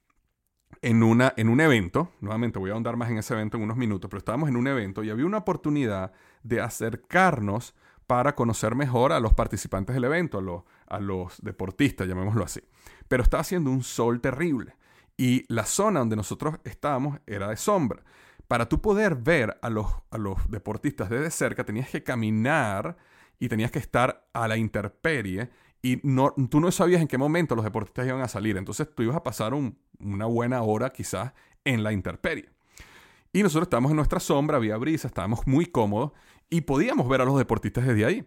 en, 0.84 1.02
una, 1.02 1.34
en 1.36 1.50
un 1.50 1.62
evento, 1.62 2.12
nuevamente 2.22 2.60
voy 2.60 2.70
a 2.70 2.74
ahondar 2.74 2.96
más 2.96 3.10
en 3.10 3.18
ese 3.18 3.34
evento 3.34 3.58
en 3.58 3.64
unos 3.64 3.76
minutos, 3.76 4.08
pero 4.08 4.20
estábamos 4.20 4.50
en 4.50 4.56
un 4.56 4.68
evento 4.68 5.04
y 5.04 5.10
había 5.10 5.26
una 5.26 5.40
oportunidad 5.40 6.14
de 6.44 6.62
acercarnos 6.62 7.74
para 8.06 8.36
conocer 8.36 8.76
mejor 8.76 9.12
a 9.14 9.20
los 9.20 9.34
participantes 9.34 9.96
del 9.96 10.04
evento, 10.04 10.38
a 10.38 10.42
los, 10.42 10.64
a 10.86 11.00
los 11.00 11.42
deportistas, 11.42 12.08
llamémoslo 12.08 12.44
así. 12.44 12.62
Pero 13.08 13.24
estaba 13.24 13.42
haciendo 13.42 13.72
un 13.72 13.82
sol 13.82 14.22
terrible 14.22 14.76
y 15.18 15.44
la 15.52 15.66
zona 15.66 16.02
donde 16.02 16.18
nosotros 16.18 16.60
estábamos 16.66 17.20
era 17.26 17.48
de 17.50 17.58
sombra. 17.58 18.04
Para 18.48 18.70
tú 18.70 18.80
poder 18.80 19.16
ver 19.16 19.58
a 19.64 19.72
los, 19.72 19.88
a 20.12 20.20
los 20.20 20.52
deportistas 20.52 21.10
desde 21.10 21.32
cerca, 21.32 21.64
tenías 21.64 21.90
que 21.90 22.04
caminar 22.04 22.96
y 23.40 23.50
tenías 23.50 23.72
que 23.72 23.80
estar 23.80 24.28
a 24.34 24.48
la 24.48 24.58
intemperie 24.58 25.50
y 25.82 26.00
no, 26.04 26.34
tú 26.50 26.60
no 26.60 26.72
sabías 26.72 27.02
en 27.02 27.08
qué 27.08 27.18
momento 27.18 27.56
los 27.56 27.64
deportistas 27.64 28.08
iban 28.08 28.22
a 28.22 28.28
salir. 28.28 28.58
Entonces 28.58 28.88
tú 28.94 29.04
ibas 29.04 29.16
a 29.16 29.24
pasar 29.24 29.54
una 29.54 30.26
buena 30.26 30.62
hora 30.64 30.92
quizás 30.92 31.34
en 31.64 31.84
la 31.84 31.92
intemperie. 31.92 32.50
Y 33.32 33.44
nosotros 33.44 33.68
estábamos 33.68 33.92
en 33.92 33.98
nuestra 33.98 34.20
sombra, 34.20 34.58
había 34.58 34.78
brisa, 34.78 35.08
estábamos 35.08 35.46
muy 35.46 35.66
cómodos 35.66 36.14
y 36.50 36.62
podíamos 36.62 37.08
ver 37.10 37.22
a 37.22 37.26
los 37.26 37.38
deportistas 37.38 37.86
desde 37.86 38.06
ahí. 38.06 38.26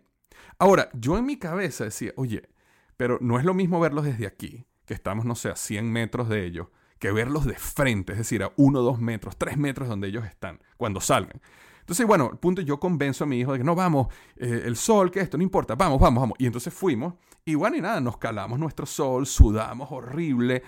Ahora, 0.59 0.91
yo 0.93 1.17
en 1.17 1.27
mi 1.27 1.39
cabeza 1.39 1.85
decía, 1.85 2.13
oye, 2.17 2.49
pero 2.97 3.19
no 3.21 3.39
es 3.39 3.45
lo 3.45 3.55
mismo 3.55 3.81
verlos 3.81 4.05
desde 4.05 4.27
aquí, 4.27 4.67
que 4.85 4.95
estamos, 4.95 5.25
no 5.25 5.35
sé, 5.35 5.49
a 5.49 5.57
100 5.57 5.91
metros 5.91 6.29
de 6.29 6.45
ellos, 6.45 6.69
que 6.99 7.11
verlos 7.11 7.47
de 7.47 7.55
frente, 7.55 8.13
es 8.13 8.19
decir, 8.19 8.43
a 8.43 8.53
1, 8.57 8.81
2 8.81 9.01
metros, 9.01 9.37
3 9.37 9.57
metros 9.57 9.89
donde 9.89 10.09
ellos 10.09 10.25
están, 10.27 10.61
cuando 10.77 11.01
salgan. 11.01 11.41
Entonces, 11.89 12.07
bueno, 12.07 12.29
el 12.31 12.37
punto 12.37 12.61
yo 12.61 12.79
convenzo 12.79 13.25
a 13.25 13.27
mi 13.27 13.41
hijo 13.41 13.53
de 13.53 13.59
que 13.61 13.65
no 13.65 13.75
vamos, 13.75 14.09
eh, 14.37 14.65
el 14.67 14.77
sol, 14.77 15.11
que 15.11 15.21
esto, 15.21 15.39
no 15.39 15.43
importa, 15.43 15.75
vamos, 15.75 15.99
vamos, 15.99 16.21
vamos. 16.21 16.37
Y 16.39 16.45
entonces 16.45 16.75
fuimos, 16.75 17.15
y 17.47 17.55
bueno, 17.55 17.79
y 17.79 17.81
nada, 17.81 17.99
nos 17.99 18.19
calamos 18.19 18.59
nuestro 18.59 18.85
sol, 18.85 19.27
sudamos 19.27 19.91
horrible, 19.91 20.63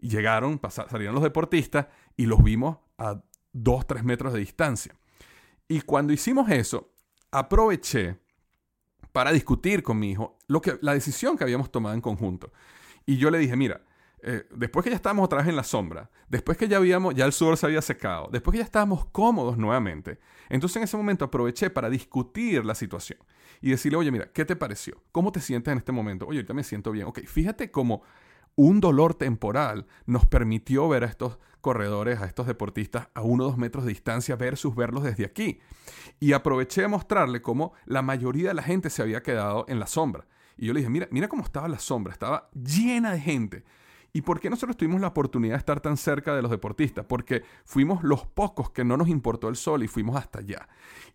y 0.00 0.08
llegaron, 0.08 0.60
salieron 0.68 1.14
los 1.14 1.22
deportistas 1.22 1.86
y 2.16 2.26
los 2.26 2.42
vimos 2.42 2.78
a 2.98 3.22
2, 3.52 3.86
3 3.86 4.02
metros 4.02 4.32
de 4.32 4.40
distancia. 4.40 4.96
Y 5.68 5.82
cuando 5.82 6.12
hicimos 6.12 6.50
eso, 6.50 6.90
aproveché 7.30 8.18
para 9.12 9.30
discutir 9.30 9.84
con 9.84 10.00
mi 10.00 10.10
hijo 10.10 10.36
lo 10.48 10.60
que, 10.60 10.80
la 10.82 10.94
decisión 10.94 11.38
que 11.38 11.44
habíamos 11.44 11.70
tomado 11.70 11.94
en 11.94 12.00
conjunto. 12.00 12.52
Y 13.06 13.18
yo 13.18 13.30
le 13.30 13.38
dije, 13.38 13.54
mira, 13.54 13.82
eh, 14.28 14.44
después 14.50 14.82
que 14.82 14.90
ya 14.90 14.96
estábamos 14.96 15.24
otra 15.24 15.38
vez 15.38 15.46
en 15.46 15.54
la 15.54 15.62
sombra, 15.62 16.10
después 16.28 16.58
que 16.58 16.66
ya 16.66 16.78
habíamos, 16.78 17.14
ya 17.14 17.24
el 17.24 17.32
sol 17.32 17.56
se 17.56 17.64
había 17.64 17.80
secado, 17.80 18.28
después 18.32 18.52
que 18.52 18.58
ya 18.58 18.64
estábamos 18.64 19.06
cómodos 19.06 19.56
nuevamente, 19.56 20.18
entonces 20.48 20.78
en 20.78 20.82
ese 20.82 20.96
momento 20.96 21.24
aproveché 21.24 21.70
para 21.70 21.88
discutir 21.88 22.64
la 22.64 22.74
situación 22.74 23.20
y 23.60 23.70
decirle, 23.70 23.98
oye, 23.98 24.10
mira, 24.10 24.32
¿qué 24.32 24.44
te 24.44 24.56
pareció? 24.56 25.00
¿Cómo 25.12 25.30
te 25.30 25.40
sientes 25.40 25.70
en 25.70 25.78
este 25.78 25.92
momento? 25.92 26.26
Oye, 26.26 26.38
ahorita 26.38 26.54
me 26.54 26.64
siento 26.64 26.90
bien. 26.90 27.06
Ok, 27.06 27.20
fíjate 27.20 27.70
cómo 27.70 28.02
un 28.56 28.80
dolor 28.80 29.14
temporal 29.14 29.86
nos 30.06 30.26
permitió 30.26 30.88
ver 30.88 31.04
a 31.04 31.06
estos 31.06 31.38
corredores, 31.60 32.20
a 32.20 32.26
estos 32.26 32.48
deportistas 32.48 33.08
a 33.14 33.22
uno 33.22 33.44
o 33.44 33.46
dos 33.46 33.58
metros 33.58 33.84
de 33.84 33.90
distancia 33.90 34.34
versus 34.34 34.74
verlos 34.74 35.04
desde 35.04 35.24
aquí. 35.24 35.60
Y 36.18 36.32
aproveché 36.32 36.84
a 36.84 36.88
mostrarle 36.88 37.42
cómo 37.42 37.74
la 37.84 38.02
mayoría 38.02 38.48
de 38.48 38.54
la 38.54 38.62
gente 38.62 38.90
se 38.90 39.02
había 39.02 39.22
quedado 39.22 39.66
en 39.68 39.78
la 39.78 39.86
sombra. 39.86 40.26
Y 40.56 40.66
yo 40.66 40.72
le 40.72 40.80
dije, 40.80 40.90
mira, 40.90 41.06
mira 41.12 41.28
cómo 41.28 41.44
estaba 41.44 41.68
la 41.68 41.78
sombra, 41.78 42.12
estaba 42.12 42.50
llena 42.52 43.12
de 43.12 43.20
gente. 43.20 43.64
¿Y 44.12 44.22
por 44.22 44.40
qué 44.40 44.48
nosotros 44.48 44.76
tuvimos 44.76 45.00
la 45.00 45.08
oportunidad 45.08 45.54
de 45.54 45.58
estar 45.58 45.80
tan 45.80 45.96
cerca 45.96 46.34
de 46.34 46.42
los 46.42 46.50
deportistas? 46.50 47.04
Porque 47.04 47.42
fuimos 47.64 48.02
los 48.02 48.26
pocos 48.26 48.70
que 48.70 48.84
no 48.84 48.96
nos 48.96 49.08
importó 49.08 49.48
el 49.48 49.56
sol 49.56 49.82
y 49.82 49.88
fuimos 49.88 50.16
hasta 50.16 50.38
allá. 50.38 50.68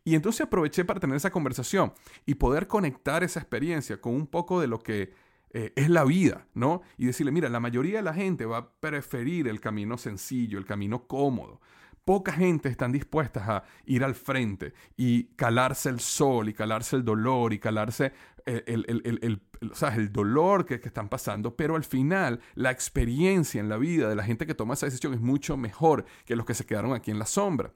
Y 0.04 0.16
entonces 0.16 0.42
aproveché 0.42 0.86
para 0.86 1.00
tener 1.00 1.16
esa 1.16 1.32
conversación 1.32 1.94
y 2.26 2.36
poder 2.36 2.68
conectar 2.68 3.24
esa 3.24 3.40
experiencia 3.40 4.00
con 4.00 4.14
un 4.14 4.28
poco 4.28 4.62
de 4.62 4.68
lo 4.68 4.80
que 4.80 5.14
eh, 5.54 5.74
es 5.76 5.90
la 5.90 6.06
vida, 6.06 6.48
¿no? 6.54 6.82
Y 6.98 7.06
decirle, 7.06 7.32
mira, 7.32 7.50
la 7.50 7.60
mayoría 7.60 7.98
de 7.98 8.04
la 8.04 8.14
gente 8.14 8.46
va 8.46 8.58
a 8.58 8.72
preferir 8.72 9.48
el 9.48 9.60
camino 9.60 9.98
sencillo, 9.98 10.58
el 10.58 10.66
camino 10.66 11.08
cómodo. 11.08 11.60
Poca 12.06 12.34
gente 12.34 12.68
están 12.70 12.92
dispuestas 12.92 13.48
a 13.48 13.64
ir 13.86 14.04
al 14.04 14.16
frente 14.16 14.74
y 14.98 15.26
calarse 15.36 15.90
el 15.90 16.00
sol 16.00 16.50
y 16.50 16.54
calarse 16.54 16.96
el 16.96 17.06
dolor 17.06 17.54
y 17.54 17.60
calarse 17.60 18.12
el, 18.46 18.86
el, 18.88 19.20
el 19.22 20.12
dolor 20.12 20.66
que, 20.66 20.80
que, 20.80 20.88
están 20.88 21.10
pasando, 21.10 21.56
pero 21.56 21.76
al 21.76 21.84
final 21.84 22.42
la 22.56 22.72
experiencia 22.72 23.62
en 23.62 23.70
la 23.70 23.78
vida 23.78 24.10
de 24.10 24.16
la 24.16 24.24
gente 24.24 24.48
que 24.48 24.56
toma 24.56 24.74
esa 24.74 24.88
decisión 24.88 25.14
es 25.14 25.22
mucho 25.22 25.58
mejor 25.58 26.06
que 26.26 26.36
los 26.36 26.46
que 26.46 26.56
se 26.56 26.66
quedaron 26.66 26.94
aquí 26.94 27.12
en 27.12 27.20
la 27.20 27.26
sombra. 27.26 27.72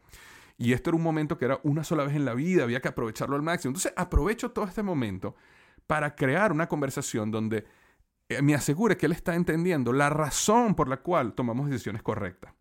Y 0.58 0.74
esto 0.74 0.90
era 0.90 0.98
un 0.98 1.04
momento 1.04 1.38
que 1.38 1.46
era 1.46 1.60
una 1.64 1.84
sola 1.84 2.06
vez 2.06 2.16
en 2.16 2.26
la 2.26 2.34
vida, 2.34 2.64
había 2.64 2.82
que 2.82 2.88
aprovecharlo 2.88 3.36
al 3.36 3.42
máximo. 3.42 3.72
Entonces 3.72 3.94
aprovecho 3.96 4.52
todo 4.52 4.66
este 4.66 4.84
momento 4.84 5.36
para 5.86 6.16
crear 6.16 6.52
una 6.52 6.68
conversación 6.68 7.30
donde 7.30 7.66
eh, 8.30 8.42
me 8.42 8.56
asegure 8.56 8.98
que 8.98 9.06
él 9.06 9.12
está 9.12 9.36
entendiendo 9.36 9.94
la 9.94 10.10
razón 10.10 10.76
por 10.76 10.88
la 10.88 10.98
cual 10.98 11.34
tomamos 11.34 11.70
decisiones 11.70 12.02
correctas. 12.02 12.54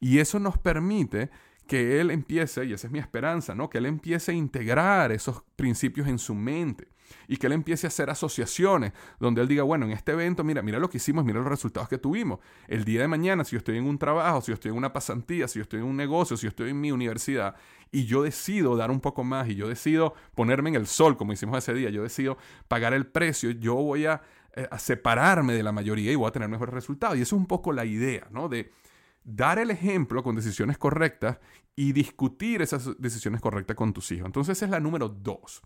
Y 0.00 0.18
eso 0.18 0.38
nos 0.38 0.58
permite 0.58 1.30
que 1.66 2.00
él 2.00 2.10
empiece, 2.10 2.64
y 2.64 2.72
esa 2.72 2.86
es 2.86 2.92
mi 2.92 2.98
esperanza, 2.98 3.54
¿no? 3.54 3.68
Que 3.68 3.78
él 3.78 3.86
empiece 3.86 4.32
a 4.32 4.34
integrar 4.34 5.10
esos 5.10 5.42
principios 5.56 6.06
en 6.06 6.18
su 6.18 6.34
mente 6.34 6.88
y 7.28 7.36
que 7.36 7.46
él 7.46 7.52
empiece 7.52 7.86
a 7.86 7.88
hacer 7.88 8.10
asociaciones 8.10 8.92
donde 9.18 9.40
él 9.42 9.48
diga, 9.48 9.62
bueno, 9.62 9.86
en 9.86 9.92
este 9.92 10.12
evento, 10.12 10.44
mira, 10.44 10.62
mira 10.62 10.78
lo 10.78 10.88
que 10.88 10.98
hicimos, 10.98 11.24
mira 11.24 11.40
los 11.40 11.48
resultados 11.48 11.88
que 11.88 11.98
tuvimos. 11.98 12.40
El 12.68 12.84
día 12.84 13.00
de 13.00 13.08
mañana, 13.08 13.44
si 13.44 13.52
yo 13.52 13.58
estoy 13.58 13.78
en 13.78 13.84
un 13.84 13.98
trabajo, 13.98 14.40
si 14.40 14.48
yo 14.48 14.54
estoy 14.54 14.70
en 14.70 14.76
una 14.76 14.92
pasantía, 14.92 15.48
si 15.48 15.58
yo 15.58 15.62
estoy 15.62 15.80
en 15.80 15.86
un 15.86 15.96
negocio, 15.96 16.36
si 16.36 16.44
yo 16.44 16.48
estoy 16.48 16.70
en 16.70 16.80
mi 16.80 16.92
universidad 16.92 17.56
y 17.92 18.06
yo 18.06 18.22
decido 18.22 18.76
dar 18.76 18.90
un 18.90 19.00
poco 19.00 19.24
más 19.24 19.48
y 19.48 19.54
yo 19.54 19.68
decido 19.68 20.14
ponerme 20.34 20.70
en 20.70 20.76
el 20.76 20.86
sol, 20.86 21.16
como 21.16 21.32
hicimos 21.32 21.58
ese 21.58 21.74
día, 21.74 21.90
yo 21.90 22.02
decido 22.02 22.38
pagar 22.68 22.94
el 22.94 23.06
precio, 23.06 23.50
yo 23.50 23.74
voy 23.74 24.06
a, 24.06 24.22
eh, 24.54 24.68
a 24.70 24.78
separarme 24.78 25.52
de 25.52 25.62
la 25.62 25.72
mayoría 25.72 26.12
y 26.12 26.16
voy 26.16 26.28
a 26.28 26.32
tener 26.32 26.48
mejores 26.48 26.74
resultados. 26.74 27.16
Y 27.16 27.22
eso 27.22 27.36
es 27.36 27.40
un 27.40 27.46
poco 27.46 27.72
la 27.72 27.84
idea, 27.84 28.26
¿no? 28.30 28.48
De 28.48 28.70
dar 29.26 29.58
el 29.58 29.72
ejemplo 29.72 30.22
con 30.22 30.36
decisiones 30.36 30.78
correctas 30.78 31.40
y 31.74 31.92
discutir 31.92 32.62
esas 32.62 32.98
decisiones 32.98 33.40
correctas 33.40 33.76
con 33.76 33.92
tus 33.92 34.10
hijos. 34.12 34.26
Entonces 34.26 34.56
esa 34.56 34.66
es 34.66 34.70
la 34.70 34.80
número 34.80 35.08
dos. 35.08 35.62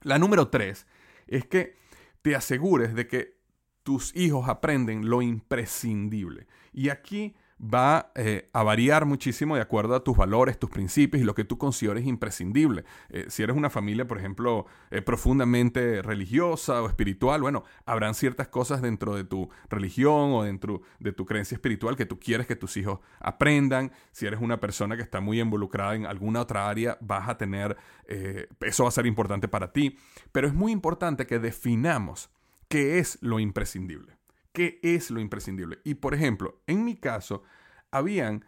La 0.00 0.18
número 0.18 0.48
tres 0.48 0.86
es 1.26 1.44
que 1.44 1.76
te 2.22 2.34
asegures 2.34 2.94
de 2.94 3.06
que 3.06 3.36
tus 3.82 4.16
hijos 4.16 4.48
aprenden 4.48 5.08
lo 5.08 5.20
imprescindible. 5.20 6.46
Y 6.72 6.88
aquí 6.88 7.36
va 7.62 8.10
eh, 8.14 8.48
a 8.52 8.62
variar 8.62 9.06
muchísimo 9.06 9.54
de 9.54 9.62
acuerdo 9.62 9.94
a 9.94 10.02
tus 10.02 10.16
valores, 10.16 10.58
tus 10.58 10.70
principios 10.70 11.22
y 11.22 11.24
lo 11.24 11.34
que 11.34 11.44
tú 11.44 11.58
consideres 11.58 12.06
imprescindible. 12.06 12.84
Eh, 13.08 13.26
si 13.28 13.42
eres 13.42 13.56
una 13.56 13.70
familia, 13.70 14.06
por 14.06 14.18
ejemplo, 14.18 14.66
eh, 14.90 15.00
profundamente 15.00 16.02
religiosa 16.02 16.82
o 16.82 16.88
espiritual, 16.88 17.40
bueno, 17.40 17.64
habrán 17.86 18.14
ciertas 18.14 18.48
cosas 18.48 18.82
dentro 18.82 19.14
de 19.14 19.24
tu 19.24 19.48
religión 19.70 20.32
o 20.32 20.42
dentro 20.42 20.82
de 20.98 21.12
tu 21.12 21.24
creencia 21.24 21.54
espiritual 21.54 21.96
que 21.96 22.06
tú 22.06 22.18
quieres 22.18 22.46
que 22.46 22.56
tus 22.56 22.76
hijos 22.76 22.98
aprendan. 23.20 23.92
Si 24.10 24.26
eres 24.26 24.40
una 24.40 24.58
persona 24.58 24.96
que 24.96 25.02
está 25.02 25.20
muy 25.20 25.40
involucrada 25.40 25.94
en 25.94 26.06
alguna 26.06 26.40
otra 26.40 26.68
área, 26.68 26.98
vas 27.00 27.28
a 27.28 27.36
tener, 27.38 27.76
eso 28.60 28.82
va 28.82 28.88
a 28.88 28.92
ser 28.92 29.06
importante 29.06 29.48
para 29.48 29.72
ti. 29.72 29.96
Pero 30.32 30.48
es 30.48 30.54
muy 30.54 30.72
importante 30.72 31.26
que 31.26 31.38
definamos 31.38 32.30
qué 32.68 32.98
es 32.98 33.18
lo 33.20 33.38
imprescindible. 33.38 34.21
¿Qué 34.52 34.78
es 34.82 35.10
lo 35.10 35.20
imprescindible? 35.20 35.78
Y 35.84 35.94
por 35.94 36.14
ejemplo, 36.14 36.60
en 36.66 36.84
mi 36.84 36.96
caso, 36.96 37.42
habían, 37.90 38.44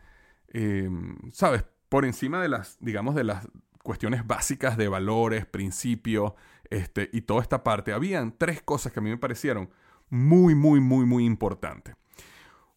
em, 0.49 1.17
¿sabes? 1.33 1.65
Por 1.89 2.05
encima 2.05 2.43
de 2.43 2.49
las, 2.49 2.77
digamos, 2.81 3.15
de 3.15 3.25
las 3.25 3.47
cuestiones 3.83 4.27
básicas 4.27 4.77
de 4.77 4.89
valores, 4.89 5.47
principios, 5.47 6.33
este, 6.71 7.11
y 7.13 7.23
toda 7.23 7.43
esta 7.43 7.63
parte, 7.63 7.93
habían 7.93 8.37
tres 8.37 8.63
cosas 8.63 8.93
que 8.93 9.01
a 9.01 9.03
mí 9.03 9.11
me 9.11 9.19
parecieron 9.19 9.71
muy, 10.11 10.55
muy, 10.55 10.81
muy, 10.81 11.07
muy 11.07 11.25
importantes. 11.25 11.95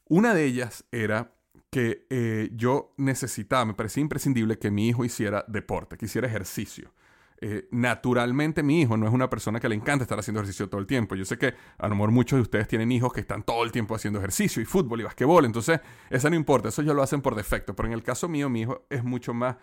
Una 0.06 0.34
de 0.34 0.46
ellas 0.46 0.86
era 0.92 1.34
que 1.70 2.06
eh, 2.10 2.50
yo 2.54 2.94
necesitaba, 2.98 3.66
me 3.66 3.74
parecía 3.74 4.02
imprescindible 4.02 4.58
que 4.58 4.72
mi 4.72 4.88
hijo 4.88 5.04
hiciera 5.04 5.44
deporte, 5.48 5.98
que 5.98 6.06
hiciera 6.06 6.28
ejercicio. 6.28 6.94
Eh, 7.40 7.68
naturalmente 7.70 8.64
mi 8.64 8.82
hijo 8.82 8.98
no 8.98 9.08
es 9.08 9.14
una 9.14 9.30
persona 9.30 9.60
que 9.60 9.70
le 9.70 9.76
encanta 9.76 10.04
estar 10.04 10.18
haciendo 10.18 10.42
ejercicio 10.42 10.70
todo 10.70 10.82
el 10.82 10.88
tiempo. 10.88 11.16
Yo 11.16 11.24
sé 11.24 11.38
que 11.38 11.54
a 11.78 11.88
lo 11.88 11.96
mejor 11.96 12.12
muchos 12.12 12.38
de 12.38 12.42
ustedes 12.42 12.68
tienen 12.68 12.92
hijos 12.92 13.14
que 13.14 13.22
están 13.22 13.44
todo 13.44 13.64
el 13.64 13.72
tiempo 13.72 13.94
haciendo 13.94 14.20
ejercicio 14.20 14.62
y 14.62 14.66
fútbol 14.66 15.02
y 15.02 15.04
basquetbol, 15.04 15.46
entonces 15.46 15.80
eso 16.10 16.30
no 16.30 16.36
importa, 16.36 16.70
eso 16.70 16.82
ya 16.82 16.94
lo 16.94 17.04
hacen 17.04 17.22
por 17.22 17.36
defecto, 17.36 17.76
pero 17.76 17.88
en 17.88 17.94
el 17.94 18.02
caso 18.02 18.28
mío 18.28 18.50
mi 18.50 18.62
hijo 18.62 18.88
es 18.90 19.04
mucho 19.04 19.36
más 19.36 19.58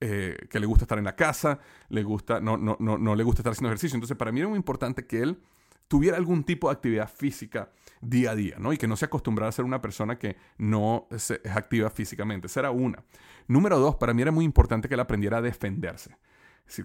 eh, 0.00 0.36
que 0.50 0.58
le 0.58 0.66
gusta 0.66 0.84
estar 0.84 0.98
en 0.98 1.04
la 1.04 1.14
casa, 1.14 1.60
le 1.88 2.02
gusta, 2.02 2.40
no, 2.40 2.56
no, 2.56 2.76
no, 2.80 2.98
no 2.98 3.14
le 3.14 3.22
gusta 3.22 3.42
estar 3.42 3.52
haciendo 3.52 3.68
ejercicio, 3.68 3.96
entonces 3.96 4.16
para 4.16 4.32
mí 4.32 4.40
era 4.40 4.48
muy 4.48 4.56
importante 4.56 5.06
que 5.06 5.22
él 5.22 5.38
tuviera 5.86 6.16
algún 6.16 6.42
tipo 6.42 6.68
de 6.68 6.74
actividad 6.74 7.08
física 7.08 7.70
día 8.00 8.32
a 8.32 8.34
día, 8.34 8.56
¿no? 8.58 8.72
Y 8.72 8.78
que 8.78 8.88
no 8.88 8.96
se 8.96 9.04
acostumbrara 9.04 9.50
a 9.50 9.52
ser 9.52 9.64
una 9.64 9.80
persona 9.82 10.18
que 10.18 10.36
no 10.56 11.06
es 11.10 11.32
activa 11.54 11.90
físicamente. 11.90 12.46
Esa 12.46 12.60
era 12.60 12.70
una. 12.70 13.02
Número 13.48 13.78
dos, 13.78 13.96
para 13.96 14.14
mí 14.14 14.22
era 14.22 14.30
muy 14.30 14.44
importante 14.44 14.88
que 14.88 14.94
él 14.94 15.00
aprendiera 15.00 15.38
a 15.38 15.42
defenderse 15.42 16.16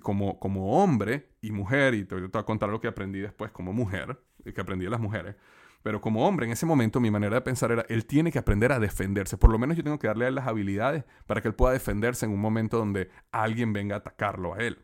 como, 0.02 0.40
como 0.40 0.82
hombre 0.82 1.30
y 1.42 1.52
mujer, 1.52 1.94
y 1.94 2.06
te, 2.06 2.16
voy 2.16 2.30
a 2.34 2.44
contar 2.44 2.70
lo 2.70 2.80
que 2.80 2.88
aprendí 2.88 3.20
después 3.20 3.52
como 3.52 3.74
mujer, 3.74 4.20
que 4.44 4.62
aprendí 4.62 4.86
de 4.86 4.92
las 4.92 5.00
mujeres, 5.00 5.36
pero 5.84 6.02
como 6.02 6.28
hombre 6.28 6.48
en 6.48 6.52
ese 6.52 6.66
momento 6.66 7.00
mi 7.00 7.12
manera 7.12 7.36
de 7.36 7.42
pensar 7.42 7.72
era, 7.72 7.86
él 7.90 8.06
tiene 8.06 8.32
que 8.32 8.40
aprender 8.40 8.72
a 8.72 8.80
defenderse, 8.80 9.38
por 9.38 9.52
lo 9.52 9.60
menos 9.60 9.78
yo 9.78 9.84
tengo 9.84 10.00
que 10.00 10.08
darle 10.08 10.26
a 10.26 10.28
él 10.30 10.36
las 10.36 10.48
habilidades 10.48 11.04
para 11.28 11.42
que 11.42 11.48
él 11.48 11.54
pueda 11.54 11.74
defenderse 11.74 12.26
en 12.26 12.32
un 12.32 12.40
momento 12.40 12.78
donde 12.78 13.10
alguien 13.32 13.74
venga 13.74 13.96
a 13.96 14.00
atacarlo 14.00 14.56
a 14.56 14.58
él. 14.58 14.80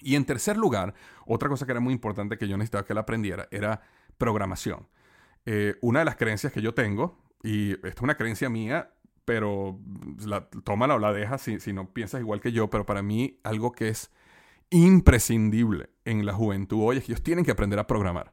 Y 0.00 0.16
en 0.16 0.24
tercer 0.24 0.56
lugar, 0.56 0.94
otra 1.26 1.48
cosa 1.48 1.64
que 1.64 1.72
era 1.72 1.80
muy 1.80 1.94
importante 1.94 2.36
que 2.36 2.48
yo 2.48 2.56
necesitaba 2.56 2.84
que 2.84 2.92
él 2.92 2.98
aprendiera 2.98 3.48
era 3.50 3.82
programación. 4.18 4.88
Eh, 5.46 5.76
una 5.80 6.00
de 6.00 6.04
las 6.04 6.16
creencias 6.16 6.52
que 6.52 6.60
yo 6.60 6.74
tengo 6.74 7.22
y 7.42 7.72
esta 7.72 7.88
es 7.88 8.02
una 8.02 8.16
creencia 8.16 8.48
mía, 8.48 8.92
pero 9.24 9.78
la, 10.26 10.48
tómala 10.64 10.94
o 10.94 10.98
la 10.98 11.12
deja 11.12 11.38
si, 11.38 11.60
si 11.60 11.72
no 11.72 11.92
piensas 11.92 12.20
igual 12.20 12.40
que 12.40 12.52
yo, 12.52 12.70
pero 12.70 12.86
para 12.86 13.02
mí 13.02 13.38
algo 13.44 13.72
que 13.72 13.88
es 13.88 14.10
imprescindible 14.70 15.90
en 16.04 16.24
la 16.24 16.32
juventud 16.32 16.80
hoy 16.82 16.96
es 16.96 17.04
que 17.04 17.12
ellos 17.12 17.22
tienen 17.22 17.44
que 17.44 17.50
aprender 17.50 17.78
a 17.78 17.86
programar. 17.86 18.32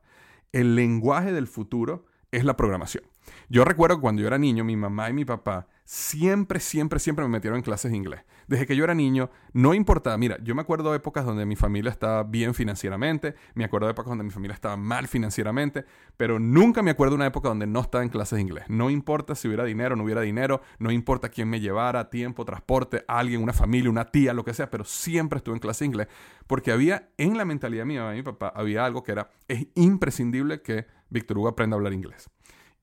El 0.52 0.76
lenguaje 0.76 1.32
del 1.32 1.48
futuro 1.48 2.06
es 2.32 2.44
la 2.46 2.56
programación. 2.56 3.04
Yo 3.50 3.66
recuerdo 3.66 3.98
que 3.98 4.02
cuando 4.02 4.22
yo 4.22 4.28
era 4.28 4.38
niño, 4.38 4.64
mi 4.64 4.76
mamá 4.76 5.10
y 5.10 5.14
mi 5.14 5.26
papá 5.26 5.68
siempre, 5.90 6.60
siempre, 6.60 7.00
siempre 7.00 7.26
me 7.26 7.30
metieron 7.30 7.58
en 7.58 7.64
clases 7.64 7.90
de 7.90 7.98
inglés. 7.98 8.22
Desde 8.48 8.68
que 8.68 8.76
yo 8.76 8.84
era 8.84 8.94
niño, 8.94 9.32
no 9.54 9.74
importaba. 9.74 10.18
Mira, 10.18 10.38
yo 10.44 10.54
me 10.54 10.62
acuerdo 10.62 10.92
de 10.92 10.98
épocas 10.98 11.26
donde 11.26 11.48
mi 11.48 11.56
familia 11.56 11.90
estaba 11.90 12.22
bien 12.22 12.54
financieramente, 12.54 13.34
me 13.56 13.64
acuerdo 13.64 13.88
de 13.88 13.94
épocas 13.94 14.10
donde 14.10 14.24
mi 14.24 14.30
familia 14.30 14.54
estaba 14.54 14.78
mal 14.78 15.08
financieramente, 15.08 15.86
pero 16.16 16.38
nunca 16.38 16.84
me 16.84 16.92
acuerdo 16.92 17.14
de 17.14 17.16
una 17.16 17.26
época 17.26 17.50
donde 17.50 17.66
no 17.66 17.80
estaba 17.80 18.04
en 18.04 18.10
clases 18.10 18.38
de 18.38 18.42
inglés. 18.42 18.66
No 18.68 18.92
importa 18.92 19.34
si 19.34 19.48
hubiera 19.48 19.64
dinero 19.64 19.94
o 19.94 19.98
no 19.98 20.04
hubiera 20.04 20.22
dinero, 20.22 20.62
no 20.78 20.92
importa 20.92 21.30
quién 21.30 21.50
me 21.50 21.60
llevara, 21.60 22.12
tiempo, 22.12 22.46
transporte, 22.46 23.04
alguien, 23.08 23.42
una 23.42 23.54
familia, 23.54 23.90
una 23.90 24.06
tía, 24.06 24.34
lo 24.34 24.46
que 24.46 24.54
sea, 24.54 24.70
pero 24.70 24.84
siempre 24.86 25.38
estuve 25.38 25.56
en 25.56 25.60
clases 25.60 25.80
de 25.80 25.86
inglés 25.88 26.08
porque 26.50 26.72
había 26.72 27.10
en 27.18 27.38
la 27.38 27.46
mentalidad 27.46 27.84
y 27.84 28.16
mi 28.16 28.24
papá, 28.24 28.52
había 28.56 28.84
algo 28.84 29.04
que 29.04 29.12
era, 29.12 29.30
es 29.48 29.68
imprescindible 29.76 30.64
que 30.64 30.88
Víctor 31.12 31.38
Hugo 31.38 31.48
aprenda 31.48 31.76
a 31.76 31.78
hablar 31.78 31.94
inglés. 31.94 32.28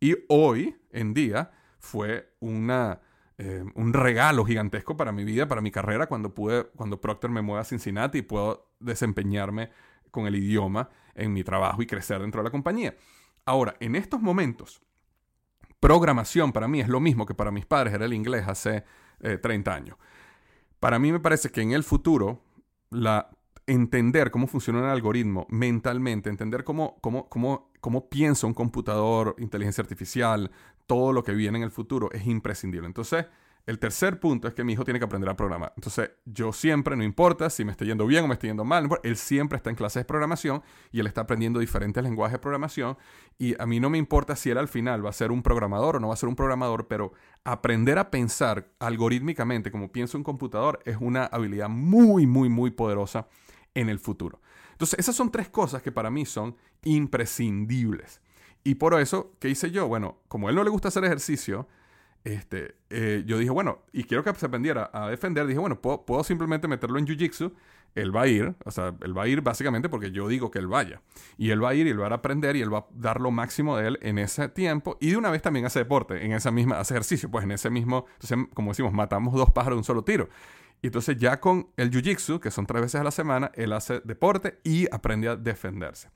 Y 0.00 0.16
hoy 0.28 0.76
en 0.90 1.14
día 1.14 1.50
fue 1.78 2.34
una, 2.40 3.00
eh, 3.38 3.64
un 3.74 3.92
regalo 3.92 4.44
gigantesco 4.44 4.96
para 4.96 5.12
mi 5.12 5.24
vida, 5.24 5.48
para 5.48 5.60
mi 5.60 5.70
carrera, 5.70 6.06
cuando, 6.06 6.34
pude, 6.34 6.64
cuando 6.76 7.00
Procter 7.00 7.30
me 7.30 7.42
mueve 7.42 7.60
a 7.62 7.64
Cincinnati 7.64 8.18
y 8.18 8.22
puedo 8.22 8.72
desempeñarme 8.80 9.70
con 10.10 10.26
el 10.26 10.36
idioma 10.36 10.88
en 11.14 11.32
mi 11.32 11.44
trabajo 11.44 11.82
y 11.82 11.86
crecer 11.86 12.20
dentro 12.20 12.40
de 12.40 12.44
la 12.44 12.50
compañía. 12.50 12.94
Ahora, 13.44 13.76
en 13.80 13.94
estos 13.94 14.20
momentos, 14.20 14.82
programación 15.80 16.52
para 16.52 16.68
mí 16.68 16.80
es 16.80 16.88
lo 16.88 17.00
mismo 17.00 17.26
que 17.26 17.34
para 17.34 17.50
mis 17.50 17.66
padres 17.66 17.94
era 17.94 18.04
el 18.04 18.12
inglés 18.12 18.46
hace 18.48 18.84
30 19.20 19.70
eh, 19.70 19.74
años. 19.74 19.96
Para 20.80 20.98
mí 20.98 21.12
me 21.12 21.20
parece 21.20 21.50
que 21.50 21.62
en 21.62 21.72
el 21.72 21.84
futuro 21.84 22.42
la 22.90 23.30
entender 23.66 24.30
cómo 24.30 24.46
funciona 24.46 24.80
un 24.80 24.86
algoritmo 24.86 25.46
mentalmente, 25.50 26.30
entender 26.30 26.64
cómo, 26.64 26.98
cómo, 27.00 27.28
cómo, 27.28 27.70
cómo 27.80 28.08
piensa 28.08 28.46
un 28.46 28.54
computador, 28.54 29.34
inteligencia 29.38 29.82
artificial, 29.82 30.50
todo 30.86 31.12
lo 31.12 31.24
que 31.24 31.32
viene 31.32 31.58
en 31.58 31.64
el 31.64 31.70
futuro 31.70 32.10
es 32.12 32.26
imprescindible. 32.26 32.86
Entonces, 32.86 33.26
el 33.66 33.80
tercer 33.80 34.20
punto 34.20 34.46
es 34.46 34.54
que 34.54 34.62
mi 34.62 34.74
hijo 34.74 34.84
tiene 34.84 35.00
que 35.00 35.06
aprender 35.06 35.28
a 35.28 35.34
programar. 35.34 35.72
Entonces, 35.74 36.12
yo 36.24 36.52
siempre, 36.52 36.96
no 36.96 37.02
importa 37.02 37.50
si 37.50 37.64
me 37.64 37.72
estoy 37.72 37.88
yendo 37.88 38.06
bien 38.06 38.24
o 38.24 38.28
me 38.28 38.34
estoy 38.34 38.50
yendo 38.50 38.64
mal, 38.64 38.88
él 39.02 39.16
siempre 39.16 39.56
está 39.56 39.70
en 39.70 39.76
clases 39.76 40.02
de 40.02 40.04
programación 40.04 40.62
y 40.92 41.00
él 41.00 41.08
está 41.08 41.22
aprendiendo 41.22 41.58
diferentes 41.58 42.00
lenguajes 42.00 42.34
de 42.34 42.38
programación. 42.38 42.96
Y 43.38 43.60
a 43.60 43.66
mí 43.66 43.80
no 43.80 43.90
me 43.90 43.98
importa 43.98 44.36
si 44.36 44.50
él 44.50 44.58
al 44.58 44.68
final 44.68 45.04
va 45.04 45.10
a 45.10 45.12
ser 45.12 45.32
un 45.32 45.42
programador 45.42 45.96
o 45.96 46.00
no 46.00 46.08
va 46.08 46.14
a 46.14 46.16
ser 46.16 46.28
un 46.28 46.36
programador, 46.36 46.86
pero 46.86 47.12
aprender 47.42 47.98
a 47.98 48.12
pensar 48.12 48.68
algorítmicamente 48.78 49.72
como 49.72 49.90
piensa 49.90 50.16
un 50.16 50.22
computador 50.22 50.78
es 50.84 50.98
una 51.00 51.24
habilidad 51.24 51.68
muy, 51.68 52.24
muy, 52.24 52.48
muy 52.48 52.70
poderosa 52.70 53.26
en 53.76 53.88
el 53.88 54.00
futuro. 54.00 54.40
Entonces, 54.72 54.98
esas 54.98 55.14
son 55.14 55.30
tres 55.30 55.48
cosas 55.48 55.82
que 55.82 55.92
para 55.92 56.10
mí 56.10 56.26
son 56.26 56.56
imprescindibles. 56.82 58.20
Y 58.64 58.74
por 58.74 58.98
eso, 59.00 59.36
¿qué 59.38 59.48
hice 59.48 59.70
yo? 59.70 59.86
Bueno, 59.86 60.18
como 60.26 60.48
él 60.48 60.56
no 60.56 60.64
le 60.64 60.70
gusta 60.70 60.88
hacer 60.88 61.04
ejercicio, 61.04 61.68
este, 62.24 62.74
eh, 62.90 63.22
yo 63.24 63.38
dije, 63.38 63.50
bueno, 63.50 63.84
y 63.92 64.02
quiero 64.04 64.24
que 64.24 64.34
se 64.34 64.46
aprendiera 64.46 64.90
a 64.92 65.08
defender, 65.08 65.46
dije, 65.46 65.60
bueno, 65.60 65.80
puedo, 65.80 66.04
puedo 66.04 66.24
simplemente 66.24 66.66
meterlo 66.66 66.98
en 66.98 67.06
Jiu-Jitsu, 67.06 67.52
él 67.94 68.14
va 68.14 68.22
a 68.22 68.26
ir, 68.26 68.54
o 68.64 68.70
sea, 68.70 68.94
él 69.00 69.16
va 69.16 69.22
a 69.22 69.28
ir 69.28 69.40
básicamente 69.40 69.88
porque 69.88 70.10
yo 70.10 70.26
digo 70.28 70.50
que 70.50 70.58
él 70.58 70.66
vaya. 70.66 71.00
Y 71.38 71.50
él 71.50 71.62
va 71.62 71.70
a 71.70 71.74
ir 71.74 71.86
y 71.86 71.90
él 71.90 72.00
va 72.00 72.08
a 72.08 72.14
aprender 72.14 72.56
y 72.56 72.62
él 72.62 72.72
va 72.72 72.78
a 72.78 72.86
dar 72.92 73.20
lo 73.20 73.30
máximo 73.30 73.76
de 73.76 73.88
él 73.88 73.98
en 74.02 74.18
ese 74.18 74.48
tiempo. 74.48 74.98
Y 75.00 75.10
de 75.10 75.16
una 75.16 75.30
vez 75.30 75.42
también 75.42 75.64
hace 75.64 75.78
deporte, 75.78 76.24
en 76.24 76.32
esa 76.32 76.50
misma, 76.50 76.78
hace 76.80 76.94
ejercicio, 76.94 77.30
pues 77.30 77.44
en 77.44 77.52
ese 77.52 77.70
mismo, 77.70 78.06
entonces, 78.20 78.52
como 78.52 78.72
decimos, 78.72 78.92
matamos 78.92 79.32
dos 79.34 79.50
pájaros 79.50 79.76
de 79.76 79.78
un 79.78 79.84
solo 79.84 80.02
tiro. 80.02 80.28
Y 80.82 80.88
entonces 80.88 81.16
ya 81.16 81.40
con 81.40 81.68
el 81.76 81.90
Jiu-Jitsu, 81.90 82.40
que 82.40 82.50
son 82.50 82.66
tres 82.66 82.82
veces 82.82 83.00
a 83.00 83.04
la 83.04 83.10
semana, 83.10 83.50
él 83.54 83.72
hace 83.72 84.00
deporte 84.04 84.58
y 84.62 84.86
aprende 84.92 85.28
a 85.28 85.36
defenderse. 85.36 86.10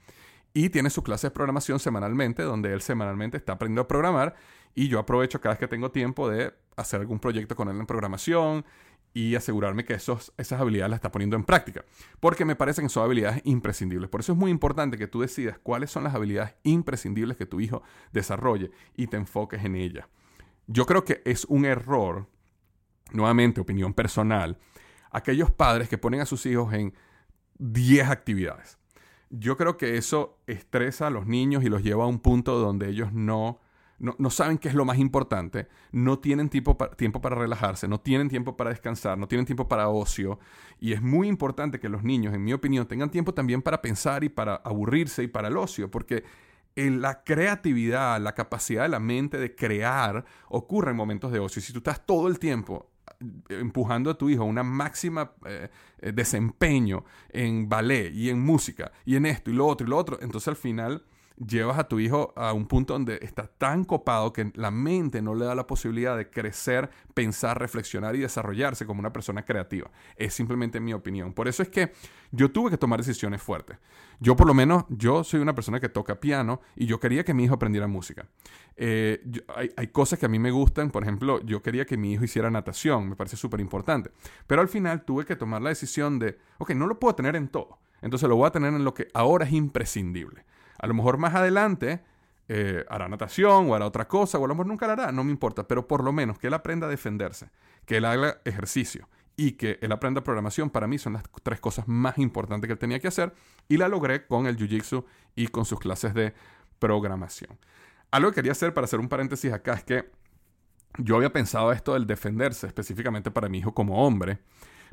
Y 0.52 0.70
tiene 0.70 0.90
su 0.90 1.02
clase 1.02 1.28
de 1.28 1.30
programación 1.30 1.78
semanalmente, 1.78 2.42
donde 2.42 2.72
él 2.72 2.82
semanalmente 2.82 3.36
está 3.36 3.52
aprendiendo 3.52 3.82
a 3.82 3.88
programar. 3.88 4.34
Y 4.74 4.88
yo 4.88 4.98
aprovecho 4.98 5.40
cada 5.40 5.54
vez 5.54 5.60
que 5.60 5.68
tengo 5.68 5.90
tiempo 5.90 6.28
de 6.28 6.52
hacer 6.76 7.00
algún 7.00 7.20
proyecto 7.20 7.56
con 7.56 7.68
él 7.68 7.78
en 7.78 7.86
programación 7.86 8.64
y 9.12 9.34
asegurarme 9.34 9.84
que 9.84 9.94
esos, 9.94 10.32
esas 10.36 10.60
habilidades 10.60 10.90
las 10.90 10.98
está 10.98 11.10
poniendo 11.10 11.36
en 11.36 11.44
práctica. 11.44 11.84
Porque 12.20 12.44
me 12.44 12.56
parecen 12.56 12.86
que 12.86 12.90
son 12.90 13.04
habilidades 13.04 13.42
imprescindibles. 13.44 14.08
Por 14.08 14.20
eso 14.20 14.32
es 14.32 14.38
muy 14.38 14.50
importante 14.50 14.96
que 14.96 15.08
tú 15.08 15.20
decidas 15.20 15.58
cuáles 15.62 15.90
son 15.90 16.04
las 16.04 16.14
habilidades 16.14 16.54
imprescindibles 16.62 17.36
que 17.36 17.46
tu 17.46 17.60
hijo 17.60 17.82
desarrolle 18.12 18.70
y 18.96 19.06
te 19.06 19.16
enfoques 19.16 19.64
en 19.64 19.74
ellas. 19.76 20.06
Yo 20.66 20.86
creo 20.86 21.04
que 21.04 21.22
es 21.24 21.44
un 21.46 21.64
error 21.64 22.28
nuevamente 23.12 23.60
opinión 23.60 23.94
personal, 23.94 24.58
aquellos 25.10 25.50
padres 25.50 25.88
que 25.88 25.98
ponen 25.98 26.20
a 26.20 26.26
sus 26.26 26.46
hijos 26.46 26.72
en 26.74 26.94
10 27.58 28.08
actividades. 28.08 28.78
Yo 29.30 29.56
creo 29.56 29.76
que 29.76 29.96
eso 29.96 30.38
estresa 30.46 31.06
a 31.06 31.10
los 31.10 31.26
niños 31.26 31.62
y 31.62 31.68
los 31.68 31.82
lleva 31.82 32.04
a 32.04 32.08
un 32.08 32.18
punto 32.18 32.58
donde 32.58 32.88
ellos 32.88 33.12
no, 33.12 33.60
no, 34.00 34.30
saben 34.30 34.58
qué 34.58 34.68
es 34.68 34.74
lo 34.74 34.84
más 34.84 34.98
importante, 34.98 35.68
no 35.92 36.18
tienen 36.18 36.48
tiempo, 36.48 36.76
tiempo 36.96 37.20
para 37.20 37.36
relajarse, 37.36 37.86
no 37.86 38.00
tienen 38.00 38.28
tiempo 38.28 38.56
para 38.56 38.70
descansar, 38.70 39.18
no 39.18 39.28
tienen 39.28 39.46
tiempo 39.46 39.68
para 39.68 39.88
ocio. 39.88 40.40
Y 40.80 40.94
es 40.94 41.02
muy 41.02 41.28
importante 41.28 41.78
que 41.78 41.88
los 41.88 42.02
niños, 42.02 42.34
en 42.34 42.42
mi 42.42 42.52
opinión, 42.52 42.86
tengan 42.86 43.10
tiempo 43.10 43.34
también 43.34 43.62
para 43.62 43.82
pensar 43.82 44.24
y 44.24 44.30
para 44.30 44.56
aburrirse 44.56 45.22
y 45.22 45.28
para 45.28 45.48
el 45.48 45.56
ocio, 45.56 45.90
porque 45.90 46.24
en 46.74 47.00
la 47.00 47.22
creatividad, 47.22 48.20
la 48.20 48.34
capacidad 48.34 48.82
de 48.82 48.88
la 48.88 49.00
mente 49.00 49.38
de 49.38 49.54
crear 49.54 50.24
ocurre 50.48 50.90
en 50.90 50.96
momentos 50.96 51.30
de 51.30 51.38
ocio. 51.38 51.60
Y 51.60 51.62
si 51.62 51.72
tú 51.72 51.78
estás 51.78 52.04
todo 52.04 52.26
el 52.28 52.38
tiempo 52.38 52.89
empujando 53.48 54.10
a 54.10 54.14
tu 54.18 54.30
hijo 54.30 54.42
a 54.42 54.46
una 54.46 54.62
máxima 54.62 55.32
eh, 55.44 55.68
eh, 56.00 56.12
desempeño 56.12 57.04
en 57.28 57.68
ballet 57.68 58.12
y 58.12 58.30
en 58.30 58.40
música 58.40 58.92
y 59.04 59.16
en 59.16 59.26
esto 59.26 59.50
y 59.50 59.54
lo 59.54 59.66
otro 59.66 59.86
y 59.86 59.90
lo 59.90 59.96
otro, 59.96 60.18
entonces 60.22 60.48
al 60.48 60.56
final 60.56 61.04
llevas 61.44 61.78
a 61.78 61.88
tu 61.88 61.98
hijo 61.98 62.32
a 62.36 62.52
un 62.52 62.66
punto 62.66 62.92
donde 62.92 63.18
está 63.22 63.46
tan 63.46 63.84
copado 63.84 64.32
que 64.32 64.52
la 64.54 64.70
mente 64.70 65.22
no 65.22 65.34
le 65.34 65.46
da 65.46 65.54
la 65.54 65.66
posibilidad 65.66 66.16
de 66.16 66.28
crecer, 66.28 66.90
pensar, 67.14 67.58
reflexionar 67.58 68.14
y 68.14 68.20
desarrollarse 68.20 68.86
como 68.86 69.00
una 69.00 69.12
persona 69.12 69.44
creativa. 69.44 69.90
Es 70.16 70.34
simplemente 70.34 70.80
mi 70.80 70.92
opinión. 70.92 71.32
Por 71.32 71.48
eso 71.48 71.62
es 71.62 71.68
que 71.68 71.92
yo 72.30 72.50
tuve 72.50 72.70
que 72.70 72.78
tomar 72.78 73.00
decisiones 73.00 73.42
fuertes. 73.42 73.78
Yo 74.20 74.36
por 74.36 74.46
lo 74.46 74.54
menos, 74.54 74.84
yo 74.88 75.24
soy 75.24 75.40
una 75.40 75.54
persona 75.54 75.80
que 75.80 75.88
toca 75.88 76.20
piano 76.20 76.60
y 76.76 76.86
yo 76.86 77.00
quería 77.00 77.24
que 77.24 77.32
mi 77.32 77.44
hijo 77.44 77.54
aprendiera 77.54 77.86
música. 77.86 78.26
Eh, 78.76 79.22
hay, 79.54 79.70
hay, 79.76 79.86
cosas 79.88 80.18
que 80.18 80.26
a 80.26 80.28
mí 80.28 80.38
me 80.38 80.50
gustan, 80.50 80.90
por 80.90 81.02
ejemplo, 81.02 81.40
yo 81.44 81.62
quería 81.62 81.86
que 81.86 81.96
mi 81.96 82.12
hijo 82.12 82.24
hiciera 82.24 82.50
natación, 82.50 83.08
me 83.08 83.16
parece 83.16 83.36
súper 83.36 83.60
importante. 83.60 84.10
Pero 84.46 84.60
al 84.60 84.68
final 84.68 85.04
tuve 85.04 85.24
que 85.24 85.36
tomar 85.36 85.62
la 85.62 85.70
decisión 85.70 86.18
de, 86.18 86.38
ok, 86.58 86.70
no 86.70 86.86
lo 86.86 86.98
puedo 86.98 87.14
tener 87.14 87.36
en 87.36 87.48
todo. 87.48 87.78
Entonces 88.02 88.28
lo 88.28 88.36
voy 88.36 88.46
a 88.46 88.50
tener 88.50 88.72
en 88.72 88.84
lo 88.84 88.94
que 88.94 89.08
ahora 89.14 89.44
es 89.46 89.52
imprescindible. 89.52 90.44
A 90.80 90.86
lo 90.86 90.94
mejor 90.94 91.18
más 91.18 91.34
adelante 91.34 92.02
eh, 92.48 92.84
hará 92.88 93.08
natación 93.08 93.70
o 93.70 93.74
hará 93.74 93.86
otra 93.86 94.08
cosa, 94.08 94.38
o 94.38 94.44
a 94.44 94.48
lo 94.48 94.54
mejor 94.54 94.66
nunca 94.66 94.86
la 94.86 94.94
hará, 94.94 95.12
no 95.12 95.22
me 95.22 95.30
importa, 95.30 95.68
pero 95.68 95.86
por 95.86 96.02
lo 96.02 96.12
menos 96.12 96.38
que 96.38 96.48
él 96.48 96.54
aprenda 96.54 96.86
a 96.86 96.90
defenderse, 96.90 97.50
que 97.84 97.98
él 97.98 98.04
haga 98.04 98.40
ejercicio 98.44 99.08
y 99.36 99.52
que 99.52 99.78
él 99.82 99.92
aprenda 99.92 100.24
programación, 100.24 100.70
para 100.70 100.86
mí 100.86 100.98
son 100.98 101.12
las 101.12 101.22
tres 101.42 101.60
cosas 101.60 101.86
más 101.86 102.18
importantes 102.18 102.66
que 102.66 102.72
él 102.72 102.78
tenía 102.78 102.98
que 102.98 103.08
hacer 103.08 103.32
y 103.68 103.76
la 103.76 103.88
logré 103.88 104.26
con 104.26 104.46
el 104.46 104.56
Jiu-Jitsu 104.56 105.04
y 105.36 105.48
con 105.48 105.64
sus 105.64 105.78
clases 105.78 106.12
de 106.14 106.34
programación. 106.78 107.58
Algo 108.10 108.30
que 108.30 108.36
quería 108.36 108.52
hacer 108.52 108.74
para 108.74 108.86
hacer 108.86 108.98
un 108.98 109.08
paréntesis 109.08 109.52
acá 109.52 109.74
es 109.74 109.84
que 109.84 110.10
yo 110.98 111.16
había 111.16 111.32
pensado 111.32 111.70
esto 111.72 111.94
del 111.94 112.06
defenderse 112.06 112.66
específicamente 112.66 113.30
para 113.30 113.48
mi 113.48 113.58
hijo 113.58 113.74
como 113.74 114.04
hombre 114.04 114.40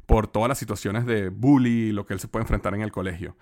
por 0.06 0.28
todas 0.28 0.48
las 0.48 0.60
situaciones 0.60 1.06
de 1.06 1.30
bully, 1.30 1.92
lo 1.92 2.06
que 2.06 2.14
él 2.14 2.20
se 2.20 2.28
puede 2.28 2.44
enfrentar 2.44 2.76
en 2.76 2.82
el 2.82 2.92
colegio 2.92 3.36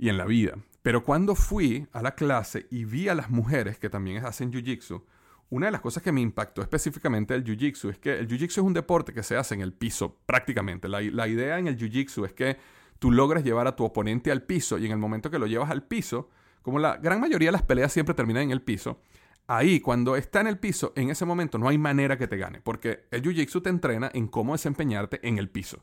y 0.00 0.08
en 0.08 0.16
la 0.16 0.24
vida. 0.24 0.56
Pero 0.82 1.04
cuando 1.04 1.34
fui 1.34 1.86
a 1.92 2.02
la 2.02 2.14
clase 2.14 2.66
y 2.70 2.84
vi 2.84 3.08
a 3.08 3.14
las 3.14 3.28
mujeres 3.28 3.78
que 3.78 3.90
también 3.90 4.24
hacen 4.24 4.50
Jiu-Jitsu, 4.50 5.02
una 5.50 5.66
de 5.66 5.72
las 5.72 5.82
cosas 5.82 6.02
que 6.02 6.10
me 6.10 6.22
impactó 6.22 6.62
específicamente 6.62 7.34
del 7.34 7.44
Jiu-Jitsu 7.44 7.90
es 7.90 7.98
que 7.98 8.18
el 8.18 8.26
Jiu-Jitsu 8.26 8.50
es 8.50 8.58
un 8.58 8.72
deporte 8.72 9.12
que 9.12 9.22
se 9.22 9.36
hace 9.36 9.54
en 9.54 9.60
el 9.60 9.74
piso 9.74 10.16
prácticamente. 10.24 10.88
La, 10.88 11.02
idea 11.02 11.58
en 11.58 11.66
el 11.66 11.76
Jiu-Jitsu 11.76 12.24
es 12.24 12.32
que 12.32 12.56
tú 12.98 13.10
logres 13.10 13.44
llevar 13.44 13.66
a 13.66 13.76
tu 13.76 13.84
oponente 13.84 14.30
al 14.30 14.42
piso 14.42 14.78
y 14.78 14.86
en 14.86 14.92
el 14.92 14.98
momento 14.98 15.30
que 15.30 15.38
lo 15.38 15.46
llevas 15.46 15.70
al 15.70 15.82
piso, 15.82 16.30
como 16.62 16.78
la 16.78 16.96
gran 16.96 17.20
mayoría 17.20 17.48
de 17.48 17.52
las 17.52 17.62
peleas 17.62 17.92
siempre 17.92 18.14
terminan 18.14 18.44
en 18.44 18.50
el 18.52 18.62
piso, 18.62 19.02
ahí 19.48 19.80
cuando 19.80 20.16
está 20.16 20.40
en 20.40 20.46
el 20.46 20.58
piso, 20.58 20.94
en 20.96 21.10
ese 21.10 21.26
momento 21.26 21.58
no 21.58 21.68
hay 21.68 21.76
manera 21.76 22.16
que 22.16 22.26
te 22.26 22.38
gane, 22.38 22.62
porque 22.62 23.06
el 23.10 23.22
Jiu-Jitsu 23.22 23.62
te 23.62 23.68
entrena 23.68 24.10
en 24.14 24.28
cómo 24.28 24.52
desempeñarte 24.54 25.20
en 25.28 25.36
el 25.36 25.50
piso. 25.50 25.82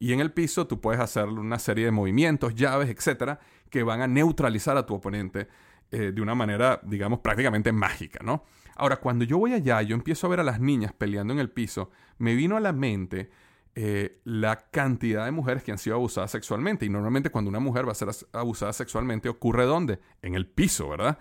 Y 0.00 0.12
en 0.12 0.20
el 0.20 0.32
piso 0.32 0.66
tú 0.66 0.80
puedes 0.80 1.00
hacer 1.00 1.28
una 1.28 1.58
serie 1.58 1.84
de 1.84 1.90
movimientos, 1.90 2.54
llaves, 2.54 2.88
etcétera, 2.88 3.40
que 3.70 3.82
van 3.82 4.00
a 4.00 4.06
neutralizar 4.06 4.76
a 4.76 4.86
tu 4.86 4.94
oponente 4.94 5.48
eh, 5.90 6.12
de 6.12 6.20
una 6.20 6.34
manera, 6.34 6.80
digamos, 6.84 7.20
prácticamente 7.20 7.72
mágica, 7.72 8.20
¿no? 8.22 8.44
Ahora, 8.76 8.96
cuando 8.98 9.24
yo 9.24 9.38
voy 9.38 9.54
allá, 9.54 9.82
yo 9.82 9.94
empiezo 9.94 10.26
a 10.26 10.30
ver 10.30 10.40
a 10.40 10.44
las 10.44 10.60
niñas 10.60 10.92
peleando 10.92 11.32
en 11.32 11.40
el 11.40 11.50
piso, 11.50 11.90
me 12.18 12.34
vino 12.34 12.56
a 12.56 12.60
la 12.60 12.72
mente 12.72 13.30
eh, 13.74 14.20
la 14.24 14.56
cantidad 14.70 15.24
de 15.24 15.30
mujeres 15.30 15.62
que 15.62 15.72
han 15.72 15.78
sido 15.78 15.96
abusadas 15.96 16.30
sexualmente. 16.30 16.84
Y 16.84 16.88
normalmente 16.88 17.30
cuando 17.30 17.48
una 17.48 17.60
mujer 17.60 17.86
va 17.86 17.92
a 17.92 17.94
ser 17.94 18.08
abusada 18.32 18.72
sexualmente, 18.72 19.28
ocurre 19.28 19.64
¿dónde? 19.66 20.00
En 20.20 20.34
el 20.34 20.46
piso, 20.46 20.88
¿verdad? 20.88 21.18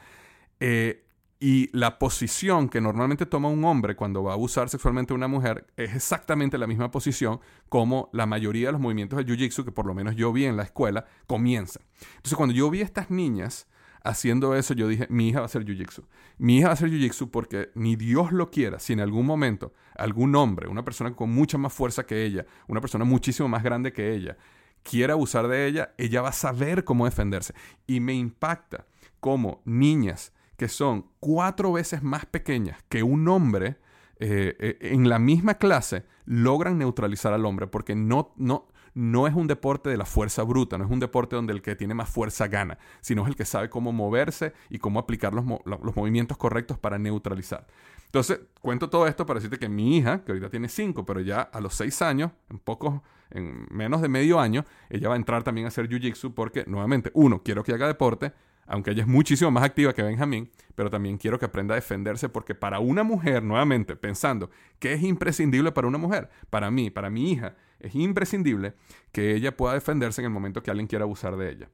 Eh, 0.59 1.06
Y 1.39 1.69
la 1.77 1.99
posición 1.99 2.67
que 2.67 2.81
normalmente 2.81 3.27
toma 3.27 3.49
un 3.49 3.63
hombre 3.63 3.95
cuando 3.95 4.23
va 4.23 4.31
a 4.31 4.33
abusar 4.33 4.69
sexualmente 4.69 5.13
a 5.13 5.15
una 5.15 5.27
mujer 5.27 5.67
es 5.77 5.93
exactamente 5.93 6.57
la 6.57 6.65
misma 6.65 6.89
posición 6.89 7.39
como 7.69 8.09
la 8.11 8.25
mayoría 8.25 8.67
de 8.67 8.71
los 8.71 8.81
movimientos 8.81 9.17
del 9.17 9.27
Jiu-Jitsu, 9.27 9.63
que 9.63 9.71
por 9.71 9.85
lo 9.85 9.93
menos 9.93 10.15
yo 10.15 10.33
vi 10.33 10.45
en 10.45 10.57
la 10.57 10.63
escuela, 10.63 11.05
comienzan. 11.27 11.83
Entonces, 12.15 12.35
cuando 12.35 12.55
yo 12.55 12.71
vi 12.71 12.81
a 12.81 12.85
estas 12.85 13.11
niñas 13.11 13.67
haciendo 14.03 14.55
eso, 14.55 14.73
yo 14.73 14.87
dije, 14.87 15.05
mi 15.09 15.29
hija 15.29 15.39
va 15.39 15.43
a 15.43 15.45
hacer 15.45 15.63
Jiu-Jitsu. 15.63 16.05
Mi 16.39 16.57
hija 16.57 16.67
va 16.67 16.71
a 16.71 16.73
hacer 16.73 16.89
Jiu-Jitsu 16.89 17.29
porque 17.29 17.69
ni 17.75 17.95
Dios 17.95 18.31
lo 18.31 18.49
quiera, 18.49 18.79
si 18.79 18.93
en 18.93 18.99
algún 18.99 19.27
momento 19.27 19.73
algún 19.95 20.35
hombre, 20.35 20.67
una 20.67 20.83
persona 20.83 21.15
con 21.15 21.29
mucha 21.29 21.59
más 21.59 21.71
fuerza 21.71 22.05
que 22.07 22.25
ella, 22.25 22.47
una 22.67 22.81
persona 22.81 23.05
muchísimo 23.05 23.47
más 23.47 23.61
grande 23.61 23.93
que 23.93 24.15
ella, 24.15 24.37
quiere 24.81 25.13
abusar 25.13 25.47
de 25.47 25.67
ella, 25.67 25.93
ella 25.99 26.21
va 26.23 26.29
a 26.29 26.33
saber 26.33 26.83
cómo 26.83 27.05
defenderse. 27.05 27.53
Y 27.85 27.99
me 27.99 28.13
impacta 28.13 28.87
cómo 29.19 29.61
niñas 29.65 30.33
que 30.57 30.67
son 30.67 31.05
cuatro 31.19 31.71
veces 31.71 32.03
más 32.03 32.25
pequeñas 32.25 32.83
que 32.89 33.03
un 33.03 33.27
hombre 33.27 33.77
eh, 34.19 34.55
eh, 34.59 34.77
en 34.81 35.07
la 35.07 35.19
misma 35.19 35.55
clase 35.55 36.03
logran 36.25 36.79
neutralizar 36.79 37.33
al 37.33 37.45
hombre 37.45 37.67
porque 37.67 37.95
no, 37.95 38.33
no, 38.35 38.67
no 38.95 39.27
es 39.27 39.35
un 39.35 39.45
deporte 39.45 39.91
de 39.91 39.97
la 39.97 40.05
fuerza 40.05 40.41
bruta, 40.41 40.77
no 40.77 40.85
es 40.85 40.91
un 40.91 40.99
deporte 40.99 41.35
donde 41.35 41.53
el 41.53 41.61
que 41.61 41.75
tiene 41.75 41.93
más 41.93 42.09
fuerza 42.09 42.47
gana, 42.47 42.79
sino 42.99 43.21
es 43.21 43.27
el 43.27 43.35
que 43.35 43.45
sabe 43.45 43.69
cómo 43.69 43.93
moverse 43.93 44.53
y 44.69 44.79
cómo 44.79 44.99
aplicar 44.99 45.33
los, 45.33 45.45
los 45.65 45.95
movimientos 45.95 46.37
correctos 46.37 46.79
para 46.79 46.97
neutralizar. 46.97 47.67
Entonces, 48.05 48.39
cuento 48.61 48.89
todo 48.89 49.05
esto 49.05 49.25
para 49.25 49.39
decirte 49.39 49.59
que 49.59 49.69
mi 49.69 49.97
hija, 49.97 50.23
que 50.23 50.31
ahorita 50.31 50.49
tiene 50.49 50.69
cinco, 50.69 51.05
pero 51.05 51.19
ya 51.19 51.41
a 51.41 51.61
los 51.61 51.75
seis 51.75 52.01
años, 52.01 52.31
en 52.49 52.57
pocos, 52.57 53.01
en 53.29 53.67
menos 53.69 54.01
de 54.01 54.07
medio 54.07 54.39
año, 54.39 54.65
ella 54.89 55.09
va 55.09 55.15
a 55.15 55.17
entrar 55.17 55.43
también 55.43 55.65
a 55.65 55.67
hacer 55.67 55.87
jiu-jitsu 55.87 56.33
porque, 56.33 56.63
nuevamente, 56.65 57.11
uno, 57.13 57.43
quiero 57.43 57.63
que 57.63 57.73
haga 57.73 57.85
deporte, 57.85 58.33
aunque 58.67 58.91
ella 58.91 59.03
es 59.03 59.07
muchísimo 59.07 59.49
más 59.49 59.63
activa 59.63 59.93
que 59.93 60.03
Benjamín, 60.03 60.51
pero 60.75 60.89
también 60.89 61.17
quiero 61.17 61.39
que 61.39 61.45
aprenda 61.45 61.73
a 61.73 61.75
defenderse 61.75 62.29
porque 62.29 62.53
para 62.53 62.79
una 62.79 63.03
mujer, 63.03 63.41
nuevamente, 63.41 63.95
pensando 63.95 64.51
que 64.79 64.93
es 64.93 65.01
imprescindible 65.01 65.71
para 65.71 65.87
una 65.87 65.97
mujer, 65.97 66.29
para 66.49 66.69
mí, 66.69 66.89
para 66.89 67.09
mi 67.09 67.31
hija, 67.31 67.55
es 67.79 67.95
imprescindible 67.95 68.73
que 69.11 69.33
ella 69.33 69.55
pueda 69.55 69.73
defenderse 69.73 70.21
en 70.21 70.25
el 70.25 70.31
momento 70.31 70.61
que 70.61 70.69
alguien 70.69 70.87
quiera 70.87 71.03
abusar 71.03 71.37
de 71.37 71.49
ella. 71.49 71.69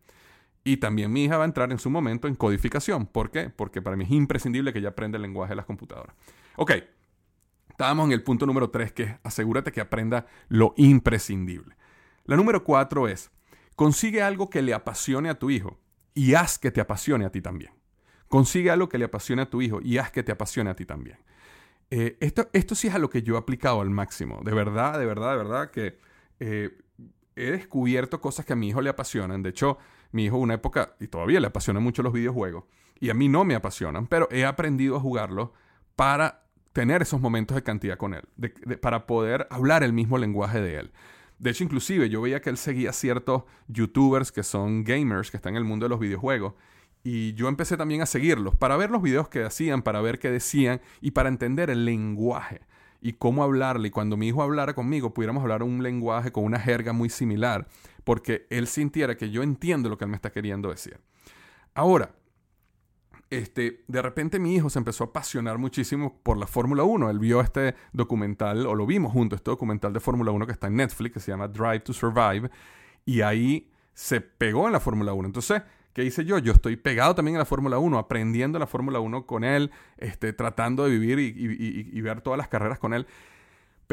Y 0.64 0.78
también 0.78 1.12
mi 1.12 1.26
hija 1.26 1.38
va 1.38 1.44
a 1.44 1.48
entrar 1.48 1.72
en 1.72 1.80
su 1.80 1.90
momento 1.90 2.28
en 2.28 2.36
codificación. 2.36 3.06
¿Por 3.06 3.32
qué? 3.32 3.50
Porque 3.50 3.82
para 3.82 3.98
mí 3.98 4.06
es 4.06 4.12
imprescindible 4.12 4.72
que 4.72 4.80
ella 4.80 4.90
aprenda 4.90 5.18
el 5.18 5.24
lenguaje 5.24 5.52
de 5.52 5.58
las 5.58 5.66
computadoras. 5.66 6.16
Ok, 6.56 6.72
estábamos 7.70 8.06
en 8.06 8.14
el 8.14 8.24
punto 8.24 8.46
número 8.46 8.70
3, 8.70 8.94
que 8.94 9.04
es 9.04 9.16
asegúrate 9.24 9.72
que 9.72 9.82
aprenda 9.82 10.28
lo 10.48 10.74
imprescindible. 10.78 11.76
La 12.26 12.38
número 12.38 12.64
4 12.64 13.10
es, 13.10 13.32
consigue 13.76 14.22
algo 14.22 14.50
que 14.50 14.62
le 14.62 14.74
apasione 14.74 15.30
a 15.30 15.38
tu 15.38 15.50
hijo 15.50 15.83
y 16.14 16.34
haz 16.36 16.60
que 16.60 16.72
te 16.72 16.82
apasione 16.82 17.26
a 17.26 17.32
ti 17.32 17.42
también. 17.42 17.72
Consigue 18.28 18.72
algo 18.72 18.90
que 18.90 18.98
le 18.98 19.06
apasione 19.06 19.44
a 19.44 19.50
tu 19.50 19.62
hijo 19.62 19.80
y 19.82 19.98
haz 19.98 20.12
que 20.12 20.24
te 20.24 20.32
apasione 20.32 20.70
a 20.70 20.76
ti 20.76 20.86
también. 20.86 21.18
Eh, 21.90 22.18
esto, 22.20 22.50
esto 22.54 22.74
sí 22.76 22.88
es 22.88 22.96
a 22.96 23.00
lo 23.00 23.10
que 23.10 23.22
yo 23.22 23.36
he 23.36 23.38
aplicado 23.38 23.82
al 23.82 23.90
máximo. 23.90 24.42
De 24.44 24.54
verdad, 24.54 24.98
de 24.98 25.06
verdad, 25.06 25.32
de 25.32 25.38
verdad 25.38 25.72
que 25.72 26.00
eh, 26.40 26.72
he 27.36 27.52
descubierto 27.52 28.22
cosas 28.22 28.46
que 28.46 28.54
a 28.54 28.56
mi 28.56 28.70
hijo 28.70 28.82
le 28.82 28.90
apasionan. 28.90 29.44
De 29.44 29.50
hecho, 29.50 29.78
mi 30.12 30.26
hijo 30.26 30.38
una 30.38 30.56
época, 30.56 30.96
y 31.00 31.08
todavía 31.08 31.40
le 31.40 31.48
apasionan 31.48 31.84
mucho 31.84 32.04
los 32.04 32.14
videojuegos, 32.14 32.66
y 33.00 33.10
a 33.10 33.14
mí 33.14 33.28
no 33.28 33.46
me 33.46 33.56
apasionan, 33.56 34.08
pero 34.08 34.28
he 34.32 34.46
aprendido 34.46 34.96
a 34.96 35.00
jugarlos 35.00 35.50
para 35.96 36.44
tener 36.72 37.02
esos 37.02 37.22
momentos 37.22 37.56
de 37.56 37.64
cantidad 37.64 37.98
con 37.98 38.14
él, 38.14 38.24
para 38.82 39.06
poder 39.06 39.48
hablar 39.50 39.84
el 39.84 39.94
mismo 39.94 40.18
lenguaje 40.18 40.62
de 40.62 40.78
él. 40.78 40.92
De 41.44 41.50
hecho, 41.50 41.66
inclusive 41.66 42.08
yo 42.08 42.22
veía 42.22 42.42
que 42.42 42.50
él 42.50 42.56
seguía 42.56 42.94
ciertos 42.94 43.44
youtubers 43.68 44.32
que 44.32 44.44
son 44.44 44.86
gamers, 44.86 45.30
que 45.30 45.36
están 45.36 45.56
en 45.56 45.58
el 45.58 45.66
mundo 45.66 45.84
de 45.84 45.90
los 45.90 46.00
videojuegos. 46.00 46.54
Y 47.04 47.34
yo 47.34 47.50
empecé 47.50 47.76
también 47.76 48.02
a 48.02 48.06
seguirlos 48.06 48.56
para 48.56 48.78
ver 48.78 48.90
los 48.90 49.02
videos 49.02 49.28
que 49.28 49.44
hacían, 49.44 49.82
para 49.82 50.00
ver 50.00 50.20
qué 50.20 50.32
decían 50.32 50.80
y 51.02 51.12
para 51.12 51.28
entender 51.28 51.70
el 51.70 51.84
lenguaje 51.84 52.62
y 53.02 53.12
cómo 53.12 53.44
hablarle. 53.44 53.90
Y 53.90 53.92
cuando 53.92 54.16
mi 54.16 54.30
hijo 54.30 54.42
hablara 54.42 54.74
conmigo, 54.74 55.14
pudiéramos 55.14 55.42
hablar 55.42 55.64
un 55.64 55.84
lenguaje 55.84 56.32
con 56.32 56.46
una 56.46 56.62
jerga 56.62 56.94
muy 56.94 57.10
similar, 57.10 57.68
porque 58.06 58.48
él 58.50 58.66
sintiera 58.66 59.18
que 59.18 59.30
yo 59.30 59.44
entiendo 59.44 59.90
lo 59.90 59.98
que 59.98 60.06
él 60.06 60.12
me 60.12 60.16
está 60.16 60.32
queriendo 60.32 60.70
decir. 60.70 60.98
Ahora, 61.74 62.16
este, 63.38 63.84
de 63.88 64.02
repente 64.02 64.40
mi 64.40 64.56
hijo 64.56 64.70
se 64.70 64.80
empezó 64.80 65.04
a 65.04 65.08
apasionar 65.08 65.58
muchísimo 65.58 66.20
por 66.24 66.38
la 66.38 66.48
Fórmula 66.48 66.84
1. 66.84 67.10
Él 67.10 67.20
vio 67.20 67.42
este 67.42 67.76
documental, 67.92 68.66
o 68.66 68.76
lo 68.76 68.86
vimos 68.86 69.12
juntos, 69.12 69.38
este 69.38 69.52
documental 69.52 69.94
de 69.94 70.00
Fórmula 70.00 70.32
1 70.32 70.46
que 70.46 70.52
está 70.52 70.68
en 70.68 70.76
Netflix, 70.76 71.14
que 71.14 71.20
se 71.20 71.32
llama 71.32 71.48
Drive 71.48 71.82
to 71.82 71.94
Survive, 71.94 72.50
y 73.06 73.22
ahí 73.22 73.70
se 73.94 74.22
pegó 74.22 74.68
en 74.68 74.74
la 74.74 74.80
Fórmula 74.80 75.14
1. 75.14 75.28
Entonces, 75.28 75.62
¿qué 75.94 76.04
hice 76.04 76.26
yo? 76.26 76.38
Yo 76.38 76.54
estoy 76.54 76.76
pegado 76.76 77.16
también 77.16 77.36
en 77.36 77.40
la 77.40 77.46
Fórmula 77.46 77.78
1, 77.78 77.98
aprendiendo 77.98 78.60
la 78.60 78.68
Fórmula 78.68 79.00
1 79.00 79.26
con 79.26 79.44
él, 79.44 79.72
este, 79.98 80.34
tratando 80.34 80.86
de 80.86 80.92
vivir 80.92 81.20
y 81.20 82.02
ver 82.02 82.22
todas 82.22 82.38
las 82.38 82.48
carreras 82.48 82.80
con 82.80 82.94
él. 82.94 83.08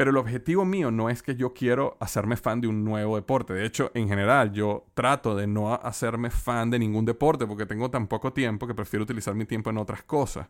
Pero 0.01 0.09
el 0.09 0.17
objetivo 0.17 0.65
mío 0.65 0.89
no 0.89 1.11
es 1.11 1.21
que 1.21 1.35
yo 1.35 1.53
quiero 1.53 1.95
hacerme 1.99 2.35
fan 2.35 2.59
de 2.59 2.67
un 2.67 2.83
nuevo 2.83 3.17
deporte. 3.17 3.53
De 3.53 3.67
hecho, 3.67 3.91
en 3.93 4.07
general, 4.07 4.51
yo 4.51 4.87
trato 4.95 5.35
de 5.35 5.45
no 5.45 5.75
hacerme 5.75 6.31
fan 6.31 6.71
de 6.71 6.79
ningún 6.79 7.05
deporte 7.05 7.45
porque 7.45 7.67
tengo 7.67 7.91
tan 7.91 8.07
poco 8.07 8.33
tiempo 8.33 8.65
que 8.65 8.73
prefiero 8.73 9.03
utilizar 9.03 9.35
mi 9.35 9.45
tiempo 9.45 9.69
en 9.69 9.77
otras 9.77 10.01
cosas. 10.01 10.47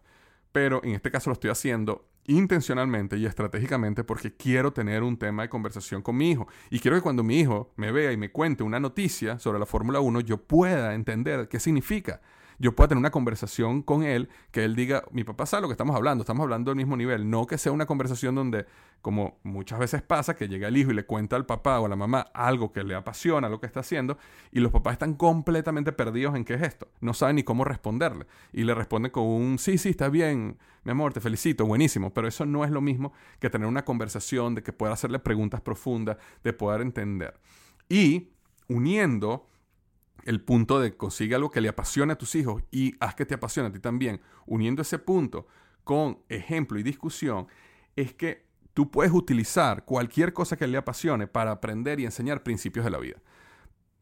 Pero 0.54 0.82
en 0.86 0.92
este 0.92 1.12
caso 1.12 1.30
lo 1.30 1.34
estoy 1.34 1.50
haciendo 1.50 2.08
intencionalmente 2.28 3.18
y 3.18 3.26
estratégicamente 3.26 4.06
porque 4.06 4.34
quiero 4.38 4.72
tener 4.72 5.04
un 5.04 5.18
tema 5.18 5.44
de 5.44 5.50
conversación 5.50 6.02
con 6.02 6.16
mi 6.16 6.32
hijo. 6.32 6.48
Y 6.70 6.80
quiero 6.80 6.96
que 6.96 7.04
cuando 7.04 7.22
mi 7.22 7.38
hijo 7.42 7.74
me 7.76 7.92
vea 7.92 8.14
y 8.14 8.16
me 8.16 8.32
cuente 8.32 8.64
una 8.64 8.80
noticia 8.80 9.38
sobre 9.38 9.60
la 9.60 9.66
Fórmula 9.66 10.00
1, 10.00 10.22
yo 10.22 10.38
pueda 10.38 10.94
entender 10.94 11.50
qué 11.50 11.60
significa 11.60 12.22
yo 12.62 12.76
pueda 12.76 12.90
tener 12.90 13.00
una 13.00 13.10
conversación 13.10 13.82
con 13.82 14.04
él, 14.04 14.30
que 14.52 14.64
él 14.64 14.76
diga, 14.76 15.04
mi 15.12 15.24
papá 15.24 15.48
sabe 15.48 15.64
lo 15.64 15.68
que 15.68 15.74
estamos 15.74 15.96
hablando, 15.96 16.22
estamos 16.22 16.44
hablando 16.44 16.70
del 16.70 16.76
mismo 16.76 16.96
nivel, 16.96 17.28
no 17.28 17.48
que 17.48 17.58
sea 17.58 17.72
una 17.72 17.88
conversación 17.88 18.36
donde, 18.36 18.68
como 19.02 19.40
muchas 19.42 19.80
veces 19.80 20.04
pasa, 20.04 20.36
que 20.36 20.48
llega 20.48 20.68
el 20.68 20.78
hijo 20.78 20.92
y 20.92 20.94
le 20.94 21.04
cuenta 21.04 21.36
al 21.36 21.48
papá 21.48 21.80
o 21.80 21.88
a 21.88 21.90
la 21.90 21.96
mamá 21.96 22.20
algo 22.36 22.72
que 22.72 22.84
le 22.84 22.94
apasiona, 22.94 23.50
lo 23.50 23.60
que 23.60 23.66
está 23.66 23.80
haciendo, 23.80 24.20
y 24.52 24.60
los 24.60 24.72
papás 24.72 24.94
están 24.94 25.16
completamente 25.16 25.92
perdidos 25.92 26.36
en 26.36 26.46
qué 26.46 26.54
es 26.54 26.62
esto, 26.62 26.88
no 27.00 27.16
saben 27.16 27.38
ni 27.38 27.44
cómo 27.44 27.64
responderle, 27.64 28.28
y 28.54 28.64
le 28.64 28.76
responden 28.76 29.12
con 29.12 29.24
un, 29.24 29.58
sí, 29.58 29.80
sí, 29.80 29.90
está 29.90 30.10
bien, 30.10 30.60
mi 30.84 30.92
amor, 30.92 31.14
te 31.14 31.20
felicito, 31.20 31.66
buenísimo, 31.66 32.14
pero 32.14 32.28
eso 32.28 32.46
no 32.46 32.64
es 32.64 32.70
lo 32.70 32.82
mismo 32.82 33.12
que 33.40 33.50
tener 33.50 33.68
una 33.68 33.84
conversación, 33.86 34.54
de 34.54 34.62
que 34.62 34.72
pueda 34.72 34.94
hacerle 34.94 35.18
preguntas 35.18 35.62
profundas, 35.62 36.18
de 36.44 36.54
poder 36.54 36.82
entender. 36.82 37.34
Y 37.90 38.30
uniendo 38.68 39.48
el 40.26 40.42
punto 40.42 40.80
de 40.80 40.96
consigue 40.96 41.36
algo 41.36 41.52
que 41.52 41.62
le 41.62 41.70
apasione 41.70 42.14
a 42.14 42.18
tus 42.18 42.36
hijos 42.36 42.64
y 42.72 42.96
haz 43.00 43.16
que 43.16 43.26
te 43.26 43.36
apasione 43.36 43.70
a 43.70 43.72
ti 43.72 43.80
también, 43.80 44.22
uniendo 44.46 44.82
ese 44.82 45.00
punto 45.00 45.48
con 45.84 46.20
ejemplo 46.30 46.80
y 46.80 46.84
discusión, 46.84 47.48
es 47.96 48.14
que 48.14 48.46
tú 48.74 48.92
puedes 48.92 49.12
utilizar 49.12 49.86
cualquier 49.86 50.34
cosa 50.34 50.58
que 50.58 50.68
le 50.68 50.78
apasione 50.78 51.28
para 51.28 51.52
aprender 51.52 52.00
y 52.00 52.06
enseñar 52.06 52.44
principios 52.44 52.86
de 52.86 52.92
la 52.92 53.00
vida. 53.00 53.18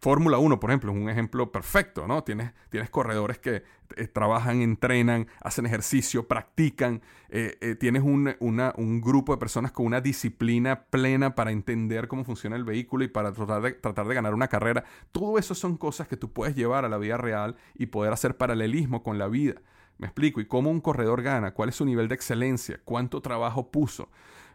Fórmula 0.02 0.38
1, 0.38 0.62
por 0.62 0.70
ejemplo, 0.70 0.94
es 0.94 0.98
un 0.98 1.10
ejemplo 1.10 1.52
perfecto, 1.52 2.08
¿no? 2.08 2.24
Tienes, 2.24 2.54
tienes 2.70 2.90
corredores 2.90 3.38
que 3.38 3.64
eh, 3.98 4.08
trabajan, 4.08 4.62
entrenan, 4.62 5.28
hacen 5.42 5.66
ejercicio, 5.66 6.26
practican, 6.26 7.02
eh, 7.28 7.58
eh, 7.60 7.76
tienes 7.76 8.04
un, 8.04 8.34
un, 8.40 9.02
grupo 9.02 9.34
de 9.34 9.40
personas 9.40 9.74
con 9.74 9.86
una 9.86 10.00
disciplina 10.00 10.86
plena 10.86 11.36
para 11.36 11.52
entender 11.52 12.08
cómo 12.08 12.24
funciona 12.24 12.56
el 12.56 12.64
vehículo 12.64 13.04
y 13.04 13.10
para 13.10 13.34
tratar 13.34 13.62
de, 13.62 13.74
tratar 13.74 14.08
de 14.08 14.16
ganar 14.16 14.34
una 14.34 14.48
carrera. 14.48 14.86
Todo 15.12 15.38
eso 15.38 15.54
son 15.54 15.76
cosas 15.76 16.08
que 16.08 16.16
tú 16.16 16.32
puedes 16.32 16.56
llevar 16.56 16.86
a 16.86 16.90
la 16.90 16.98
vida 16.98 17.18
real 17.18 17.58
y 17.76 17.88
poder 17.88 18.14
hacer 18.14 18.38
paralelismo 18.38 19.04
con 19.04 19.18
la 19.18 19.28
vida. 19.28 19.56
Me 19.98 20.08
explico, 20.08 20.40
y 20.40 20.46
cómo 20.46 20.72
un 20.72 20.80
corredor 20.80 21.22
gana, 21.24 21.54
cuál 21.54 21.68
es 21.68 21.76
su 21.76 21.84
nivel 21.84 22.08
de 22.08 22.16
excelencia, 22.16 22.80
cuánto 22.86 23.22
trabajo 23.22 23.70
puso. 23.70 24.08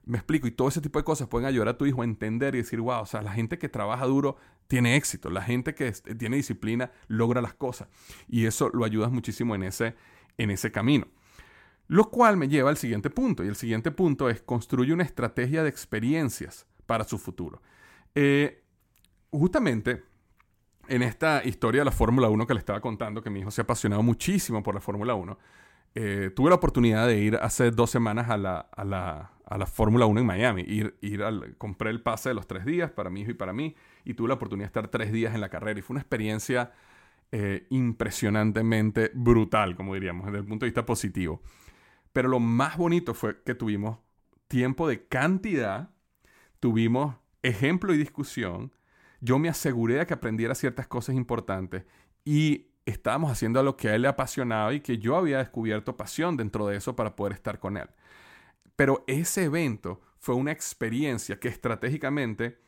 Me 0.06 0.18
explico, 0.18 0.46
y 0.46 0.50
todo 0.50 0.68
ese 0.68 0.80
tipo 0.80 0.98
de 0.98 1.04
cosas 1.04 1.28
pueden 1.28 1.46
ayudar 1.46 1.68
a 1.68 1.78
tu 1.78 1.86
hijo 1.86 2.02
a 2.02 2.04
entender 2.04 2.54
y 2.54 2.58
decir, 2.58 2.80
wow, 2.80 3.02
o 3.02 3.06
sea, 3.06 3.22
la 3.22 3.32
gente 3.32 3.58
que 3.58 3.68
trabaja 3.68 4.04
duro 4.06 4.36
tiene 4.66 4.96
éxito, 4.96 5.30
la 5.30 5.42
gente 5.42 5.74
que 5.74 5.92
tiene 5.92 6.36
disciplina 6.36 6.90
logra 7.08 7.40
las 7.40 7.54
cosas. 7.54 7.88
Y 8.28 8.46
eso 8.46 8.70
lo 8.72 8.84
ayudas 8.84 9.10
muchísimo 9.10 9.54
en 9.54 9.62
ese, 9.62 9.94
en 10.36 10.50
ese 10.50 10.70
camino. 10.70 11.06
Lo 11.86 12.10
cual 12.10 12.36
me 12.36 12.48
lleva 12.48 12.70
al 12.70 12.76
siguiente 12.76 13.10
punto, 13.10 13.44
y 13.44 13.48
el 13.48 13.56
siguiente 13.56 13.90
punto 13.90 14.30
es 14.30 14.40
construye 14.40 14.92
una 14.92 15.04
estrategia 15.04 15.62
de 15.62 15.68
experiencias 15.68 16.66
para 16.86 17.04
su 17.04 17.18
futuro. 17.18 17.62
Eh, 18.14 18.62
justamente 19.30 20.04
en 20.88 21.02
esta 21.02 21.42
historia 21.44 21.80
de 21.80 21.86
la 21.86 21.90
Fórmula 21.92 22.28
1 22.28 22.46
que 22.46 22.54
le 22.54 22.60
estaba 22.60 22.80
contando, 22.80 23.22
que 23.22 23.30
mi 23.30 23.40
hijo 23.40 23.50
se 23.50 23.60
ha 23.60 23.64
apasionado 23.64 24.02
muchísimo 24.02 24.62
por 24.62 24.74
la 24.74 24.80
Fórmula 24.80 25.14
1, 25.14 25.38
eh, 25.94 26.30
tuve 26.34 26.50
la 26.50 26.56
oportunidad 26.56 27.06
de 27.06 27.18
ir 27.18 27.36
hace 27.36 27.70
dos 27.70 27.90
semanas 27.90 28.28
a 28.28 28.36
la, 28.36 28.58
a 28.58 28.84
la, 28.84 29.30
a 29.54 29.58
la 29.58 29.66
Fórmula 29.66 30.06
1 30.06 30.18
en 30.18 30.26
Miami. 30.26 30.64
Ir, 30.66 30.96
ir 31.00 31.22
al, 31.22 31.56
compré 31.58 31.90
el 31.90 32.02
pase 32.02 32.30
de 32.30 32.34
los 32.34 32.48
tres 32.48 32.64
días 32.64 32.90
para 32.90 33.08
mi 33.08 33.20
hijo 33.20 33.30
y 33.30 33.34
para 33.34 33.52
mí 33.52 33.76
y 34.04 34.14
tuve 34.14 34.26
la 34.26 34.34
oportunidad 34.34 34.64
de 34.64 34.66
estar 34.66 34.88
tres 34.88 35.12
días 35.12 35.32
en 35.32 35.40
la 35.40 35.48
carrera 35.48 35.78
y 35.78 35.82
fue 35.82 35.94
una 35.94 36.00
experiencia 36.00 36.72
eh, 37.30 37.64
impresionantemente 37.70 39.12
brutal, 39.14 39.76
como 39.76 39.94
diríamos, 39.94 40.26
desde 40.26 40.38
el 40.38 40.44
punto 40.44 40.64
de 40.64 40.70
vista 40.70 40.84
positivo. 40.84 41.40
Pero 42.12 42.28
lo 42.28 42.40
más 42.40 42.76
bonito 42.76 43.14
fue 43.14 43.44
que 43.44 43.54
tuvimos 43.54 44.00
tiempo 44.48 44.88
de 44.88 45.06
cantidad, 45.06 45.90
tuvimos 46.58 47.14
ejemplo 47.44 47.94
y 47.94 47.96
discusión, 47.96 48.72
yo 49.20 49.38
me 49.38 49.48
aseguré 49.48 49.94
de 49.94 50.06
que 50.06 50.14
aprendiera 50.14 50.56
ciertas 50.56 50.88
cosas 50.88 51.14
importantes 51.14 51.84
y 52.24 52.72
estábamos 52.86 53.30
haciendo 53.30 53.62
lo 53.62 53.76
que 53.76 53.88
a 53.88 53.94
él 53.94 54.02
le 54.02 54.08
apasionaba 54.08 54.74
y 54.74 54.80
que 54.80 54.98
yo 54.98 55.14
había 55.14 55.38
descubierto 55.38 55.96
pasión 55.96 56.36
dentro 56.36 56.66
de 56.66 56.76
eso 56.76 56.96
para 56.96 57.14
poder 57.14 57.34
estar 57.34 57.60
con 57.60 57.76
él. 57.76 57.88
Pero 58.76 59.04
ese 59.06 59.44
evento 59.44 60.00
fue 60.18 60.34
una 60.34 60.52
experiencia 60.52 61.38
que 61.38 61.48
estratégicamente 61.48 62.58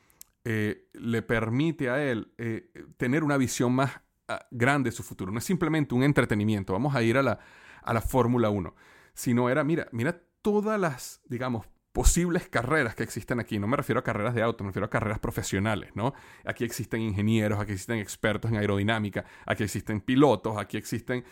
eh, 0.45 0.89
le 0.93 1.23
permite 1.23 1.91
a 1.91 2.03
él 2.03 2.33
eh, 2.39 2.71
tener 2.97 3.25
una 3.25 3.37
visión 3.37 3.73
más 3.73 3.93
ah, 4.29 4.47
grande 4.51 4.91
de 4.91 4.97
su 4.97 5.03
futuro. 5.03 5.33
No 5.33 5.39
es 5.39 5.45
simplemente 5.45 5.95
un 5.95 6.03
entretenimiento, 6.03 6.73
vamos 6.73 6.95
a 6.95 7.03
ir 7.03 7.17
a 7.19 7.23
la, 7.23 7.41
a 7.83 7.93
la 7.93 8.01
Fórmula 8.01 8.51
1, 8.51 8.75
sino 9.15 9.51
era, 9.51 9.65
mira, 9.65 9.89
mira 9.93 10.21
todas 10.43 10.79
las, 10.79 11.21
digamos, 11.27 11.67
posibles 11.97 12.47
carreras 12.47 12.95
que 12.95 13.03
existen 13.03 13.41
aquí. 13.41 13.59
No 13.59 13.67
me 13.67 13.75
refiero 13.75 14.01
a 14.01 14.05
carreras 14.05 14.35
de 14.35 14.43
auto, 14.43 14.63
me 14.63 14.69
refiero 14.69 14.85
a 14.85 14.91
carreras 14.91 15.19
profesionales, 15.19 15.93
¿no? 15.95 16.13
Aquí 16.45 16.63
existen 16.63 17.01
ingenieros, 17.01 17.59
aquí 17.59 17.73
existen 17.73 18.01
expertos 18.01 18.51
en 18.51 18.59
aerodinámica, 18.59 19.25
aquí 19.47 19.65
existen 19.65 20.03
pilotos, 20.03 20.59
aquí 20.59 20.77
existen... 20.77 21.25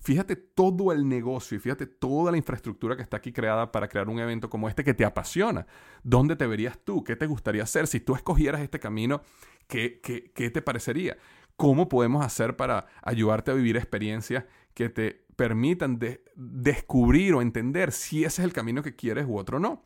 Fíjate 0.00 0.36
todo 0.36 0.90
el 0.90 1.06
negocio 1.06 1.58
y 1.58 1.60
fíjate 1.60 1.84
toda 1.84 2.32
la 2.32 2.38
infraestructura 2.38 2.96
que 2.96 3.02
está 3.02 3.18
aquí 3.18 3.30
creada 3.30 3.70
para 3.70 3.88
crear 3.88 4.08
un 4.08 4.18
evento 4.18 4.48
como 4.48 4.70
este 4.70 4.84
que 4.84 4.94
te 4.94 5.04
apasiona. 5.04 5.66
¿Dónde 6.02 6.34
te 6.34 6.46
verías 6.46 6.78
tú? 6.82 7.04
¿Qué 7.04 7.14
te 7.14 7.26
gustaría 7.26 7.64
hacer? 7.64 7.86
Si 7.86 8.00
tú 8.00 8.14
escogieras 8.14 8.62
este 8.62 8.80
camino, 8.80 9.20
¿qué, 9.66 10.00
qué, 10.02 10.32
qué 10.34 10.48
te 10.48 10.62
parecería? 10.62 11.18
¿Cómo 11.56 11.90
podemos 11.90 12.24
hacer 12.24 12.56
para 12.56 12.86
ayudarte 13.02 13.50
a 13.50 13.54
vivir 13.54 13.76
experiencias 13.76 14.44
que 14.72 14.88
te 14.88 15.26
permitan 15.36 16.00
descubrir 16.36 17.34
o 17.34 17.42
entender 17.42 17.92
si 17.92 18.24
ese 18.24 18.40
es 18.40 18.46
el 18.46 18.54
camino 18.54 18.82
que 18.82 18.96
quieres 18.96 19.26
u 19.28 19.36
otro 19.36 19.60
no? 19.60 19.84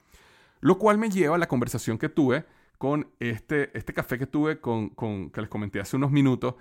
Lo 0.60 0.78
cual 0.78 0.98
me 0.98 1.10
lleva 1.10 1.36
a 1.36 1.38
la 1.38 1.48
conversación 1.48 1.98
que 1.98 2.08
tuve 2.08 2.44
con 2.78 3.10
este, 3.18 3.76
este 3.76 3.92
café 3.92 4.18
que 4.18 4.26
tuve 4.26 4.60
con, 4.60 4.90
que 5.30 5.40
les 5.40 5.50
comenté 5.50 5.80
hace 5.80 5.96
unos 5.96 6.10
minutos, 6.10 6.54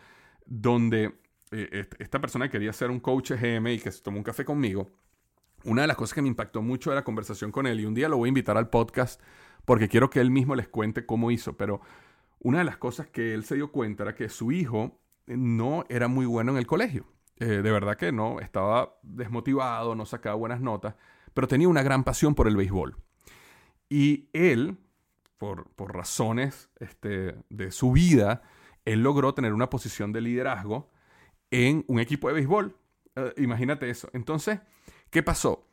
donde 0.46 1.20
eh, 1.52 1.88
esta 2.00 2.20
persona 2.20 2.50
quería 2.50 2.74
ser 2.74 2.92
un 2.92 3.00
coach 3.00 3.32
GM 3.32 3.74
y 3.74 3.80
que 3.80 3.92
se 3.92 4.02
tomó 4.02 4.18
un 4.18 4.24
café 4.24 4.44
conmigo. 4.44 4.90
Una 5.64 5.82
de 5.84 5.88
las 5.88 5.98
cosas 5.98 6.16
que 6.16 6.22
me 6.22 6.28
impactó 6.28 6.62
mucho 6.62 6.90
de 6.90 6.96
la 6.96 7.04
conversación 7.04 7.52
con 7.52 7.68
él, 7.68 7.80
y 7.80 7.86
un 7.86 7.94
día 7.94 8.10
lo 8.10 8.18
voy 8.18 8.28
a 8.28 8.30
invitar 8.30 8.58
al 8.58 8.70
podcast 8.70 9.22
porque 9.66 9.88
quiero 9.88 10.10
que 10.10 10.20
él 10.20 10.32
mismo 10.32 10.56
les 10.56 10.68
cuente 10.68 11.06
cómo 11.06 11.32
hizo, 11.32 11.56
pero 11.56 11.82
una 12.40 12.60
de 12.60 12.64
las 12.64 12.78
cosas 12.78 13.08
que 13.08 13.34
él 13.34 13.44
se 13.44 13.56
dio 13.56 13.72
cuenta 13.72 14.04
era 14.04 14.16
que 14.16 14.30
su 14.30 14.52
hijo 14.52 15.00
no 15.28 15.86
era 15.90 16.08
muy 16.08 16.26
bueno 16.26 16.52
en 16.52 16.58
el 16.58 16.68
colegio. 16.68 17.06
Eh, 17.38 17.46
de 17.46 17.72
verdad 17.72 17.96
que 17.96 18.12
no, 18.12 18.40
estaba 18.40 18.98
desmotivado, 19.04 19.96
no 19.96 20.06
sacaba 20.06 20.36
buenas 20.36 20.60
notas, 20.60 20.96
pero 21.34 21.48
tenía 21.48 21.70
una 21.70 21.84
gran 21.84 22.04
pasión 22.04 22.36
por 22.36 22.48
el 22.48 22.58
béisbol. 22.58 22.98
Y 23.90 24.30
él, 24.34 24.78
por, 25.38 25.68
razones 25.78 26.70
este, 26.80 27.36
de 27.50 27.72
su 27.72 27.92
vida, 27.92 28.44
él 28.86 29.02
logró 29.02 29.34
tener 29.34 29.54
una 29.54 29.70
posición 29.70 30.14
de 30.14 30.22
liderazgo 30.22 30.90
en 31.52 31.84
un 31.88 32.00
equipo 32.00 32.28
de 32.28 32.36
béisbol. 32.36 32.76
Eh, 33.16 33.34
imagínate 33.38 33.90
eso. 33.90 34.10
Entonces, 34.14 34.60
¿qué 35.10 35.24
pasó? 35.24 35.66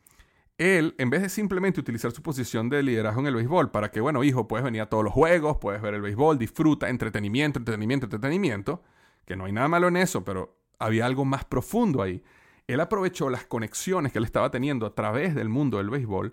Él, 0.58 0.94
en 0.96 1.10
vez 1.10 1.20
de 1.20 1.28
simplemente 1.28 1.80
utilizar 1.80 2.12
su 2.12 2.22
posición 2.22 2.70
de 2.70 2.82
liderazgo 2.82 3.20
en 3.20 3.26
el 3.26 3.34
béisbol 3.34 3.70
para 3.70 3.90
que, 3.90 4.00
bueno, 4.00 4.24
hijo, 4.24 4.48
puedes 4.48 4.64
venir 4.64 4.80
a 4.80 4.88
todos 4.88 5.04
los 5.04 5.12
juegos, 5.12 5.58
puedes 5.58 5.82
ver 5.82 5.92
el 5.92 6.00
béisbol, 6.00 6.38
disfruta, 6.38 6.88
entretenimiento, 6.88 7.58
entretenimiento, 7.58 8.06
entretenimiento, 8.06 8.82
que 9.26 9.36
no 9.36 9.44
hay 9.44 9.52
nada 9.52 9.68
malo 9.68 9.88
en 9.88 9.98
eso, 9.98 10.24
pero 10.24 10.56
había 10.78 11.04
algo 11.04 11.26
más 11.26 11.44
profundo 11.44 12.02
ahí. 12.02 12.22
Él 12.66 12.80
aprovechó 12.80 13.28
las 13.28 13.44
conexiones 13.44 14.12
que 14.12 14.18
él 14.18 14.24
estaba 14.24 14.50
teniendo 14.50 14.86
a 14.86 14.94
través 14.94 15.34
del 15.34 15.50
mundo 15.50 15.76
del 15.76 15.90
béisbol 15.90 16.32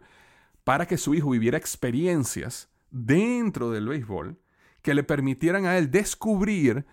para 0.63 0.85
que 0.85 0.97
su 0.97 1.13
hijo 1.13 1.29
viviera 1.29 1.57
experiencias 1.57 2.69
dentro 2.89 3.71
del 3.71 3.87
béisbol 3.87 4.37
que 4.81 4.93
le 4.93 5.03
permitieran 5.03 5.65
a 5.65 5.77
él 5.77 5.89
descubrir 5.89 6.85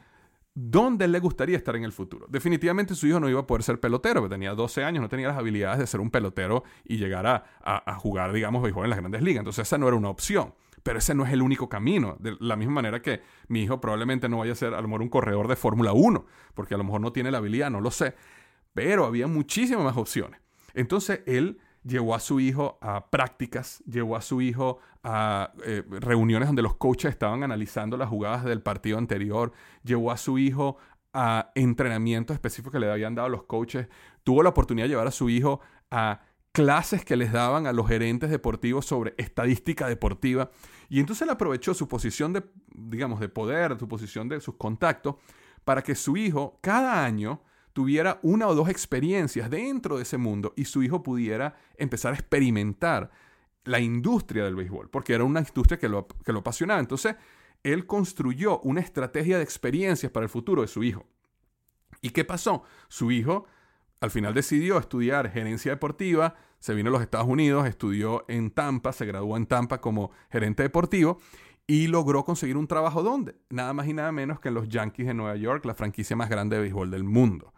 dónde 0.55 1.09
le 1.09 1.21
gustaría 1.21 1.57
estar 1.57 1.77
en 1.77 1.85
el 1.85 1.93
futuro. 1.93 2.27
Definitivamente 2.29 2.95
su 2.95 3.07
hijo 3.07 3.21
no 3.21 3.29
iba 3.29 3.41
a 3.41 3.47
poder 3.47 3.63
ser 3.63 3.81
pelotero, 3.81 4.29
tenía 4.29 4.55
12 4.55 4.85
años, 4.85 5.03
no 5.03 5.09
tenía 5.09 5.29
las 5.29 5.39
habilidades 5.39 5.79
de 5.79 5.87
ser 5.87 6.01
un 6.01 6.11
pelotero 6.11 6.65
y 6.85 6.97
llegar 6.97 7.27
a, 7.27 7.95
jugar, 7.97 8.33
digamos, 8.33 8.63
béisbol 8.63 8.85
en 8.85 8.91
las 8.91 8.99
grandes 8.99 9.23
ligas. 9.23 9.41
Entonces 9.41 9.67
esa 9.67 9.79
no 9.79 9.89
era 9.89 9.97
una 9.97 10.09
opción. 10.09 10.55
Pero 10.83 10.99
ese 10.99 11.15
no 11.15 11.27
es 11.27 11.33
el 11.33 11.43
único 11.43 11.69
camino. 11.69 12.17
De 12.21 12.37
la 12.41 12.57
misma 12.57 12.75
manera 12.75 13.03
que 13.03 13.21
mi 13.49 13.63
hijo 13.63 13.83
probablemente 13.83 14.31
no 14.31 14.39
vaya 14.39 14.53
a 14.53 14.55
ser 14.57 14.73
a 14.73 14.81
lo 14.81 14.89
mejor 14.89 15.03
un 15.03 15.11
corredor 15.11 15.47
de 15.47 15.55
Fórmula 15.55 15.93
1, 15.93 16.25
porque 16.55 16.75
a 16.75 16.79
lo 16.79 16.85
mejor 16.85 17.03
no 17.03 17.13
tiene 17.13 17.31
la 17.31 17.39
habilidad, 17.39 17.71
no 17.71 17.83
lo 17.83 17.91
sé. 17.91 18.15
Pero 18.73 19.05
había 19.05 19.27
muchísimas 19.27 19.85
más 19.85 19.97
opciones. 19.99 20.41
Entonces 20.73 21.21
él 21.27 21.59
llevó 21.85 22.15
a 22.15 22.21
su 22.21 22.41
hijo 22.41 22.79
a 22.81 23.11
prácticas, 23.11 23.83
llevó 23.87 24.17
a 24.17 24.21
su 24.21 24.41
hijo 24.41 24.79
a 25.03 25.53
eh, 25.65 25.83
reuniones 25.89 26.49
donde 26.49 26.63
los 26.63 26.77
coaches 26.77 27.11
estaban 27.11 27.43
analizando 27.43 27.97
las 27.97 28.09
jugadas 28.09 28.45
del 28.45 28.63
partido 28.63 28.99
anterior, 28.99 29.53
llevó 29.83 30.11
a 30.11 30.17
su 30.17 30.39
hijo 30.39 30.77
a 31.13 31.51
entrenamientos 31.55 32.35
específicos 32.35 32.73
que 32.73 32.81
le 32.81 32.91
habían 32.91 33.15
dado 33.15 33.29
los 33.29 33.45
coaches, 33.45 33.89
tuvo 34.23 34.43
la 34.43 34.51
oportunidad 34.51 34.85
de 34.85 34.91
llevar 34.91 35.09
a 35.09 35.13
su 35.13 35.29
hijo 35.29 35.61
a 35.91 36.21
clases 36.53 37.05
que 37.05 37.17
les 37.17 37.33
daban 37.33 37.67
a 37.67 37.73
los 37.73 37.89
gerentes 37.89 38.31
deportivos 38.31 38.85
sobre 38.85 39.15
estadística 39.19 39.87
deportiva 39.89 40.51
y 40.89 40.99
entonces 40.99 41.23
él 41.23 41.31
aprovechó 41.31 41.75
su 41.75 41.87
posición 41.87 42.33
de 42.33 42.43
digamos 42.75 43.21
de 43.21 43.29
poder, 43.29 43.79
su 43.79 43.87
posición 43.87 44.29
de 44.29 44.41
sus 44.41 44.57
contactos 44.57 45.15
para 45.65 45.83
que 45.83 45.95
su 45.95 46.17
hijo 46.17 46.59
cada 46.61 47.05
año 47.05 47.43
tuviera 47.73 48.19
una 48.23 48.49
o 48.49 48.55
dos 48.55 48.69
experiencias 48.69 49.51
dentro 49.51 49.97
de 49.97 50.03
ese 50.03 50.19
mundo 50.19 50.53
y 50.57 50.65
su 50.65 50.83
hijo 50.83 51.03
pudiera 51.03 51.57
empezar 51.77 52.13
a 52.13 52.17
experimentar 52.17 53.11
la 53.65 53.81
industria 53.81 54.45
del 54.45 54.57
béisbol, 54.57 54.91
porque 54.91 55.15
era 55.15 55.25
una 55.25 55.41
industria 55.41 55.79
que 55.79 55.89
lo, 55.89 56.07
que 56.09 56.33
lo 56.33 56.41
apasionaba. 56.41 56.81
Entonces, 56.81 57.17
él 57.63 57.87
construyó 57.87 58.61
una 58.61 58.81
estrategia 58.81 59.37
de 59.37 59.45
experiencias 59.45 60.11
para 60.11 60.25
el 60.25 60.31
futuro 60.31 60.63
de 60.63 60.69
su 60.69 60.83
hijo. 60.83 61.07
¿Y 62.01 62.11
qué 62.11 62.25
pasó? 62.25 62.63
Su 62.89 63.11
hijo 63.11 63.47
al 64.01 64.11
final 64.11 64.33
decidió 64.33 64.79
estudiar 64.79 65.31
gerencia 65.31 65.73
deportiva, 65.73 66.35
se 66.59 66.75
vino 66.75 66.89
a 66.89 66.93
los 66.93 67.03
Estados 67.03 67.29
Unidos, 67.29 67.67
estudió 67.67 68.25
en 68.29 68.51
Tampa, 68.51 68.93
se 68.93 69.07
graduó 69.07 69.37
en 69.37 69.47
Tampa 69.47 69.81
como 69.81 70.11
gerente 70.31 70.63
deportivo 70.63 71.19
y 71.67 71.87
logró 71.87 72.25
conseguir 72.25 72.57
un 72.57 72.67
trabajo 72.67 73.03
donde, 73.03 73.37
nada 73.51 73.73
más 73.73 73.87
y 73.87 73.93
nada 73.93 74.11
menos 74.11 74.41
que 74.41 74.49
en 74.49 74.55
los 74.55 74.69
Yankees 74.69 75.07
de 75.07 75.15
Nueva 75.15 75.37
York, 75.37 75.65
la 75.67 75.75
franquicia 75.75 76.17
más 76.17 76.29
grande 76.29 76.57
de 76.57 76.63
béisbol 76.63 76.91
del 76.91 77.05
mundo. 77.05 77.53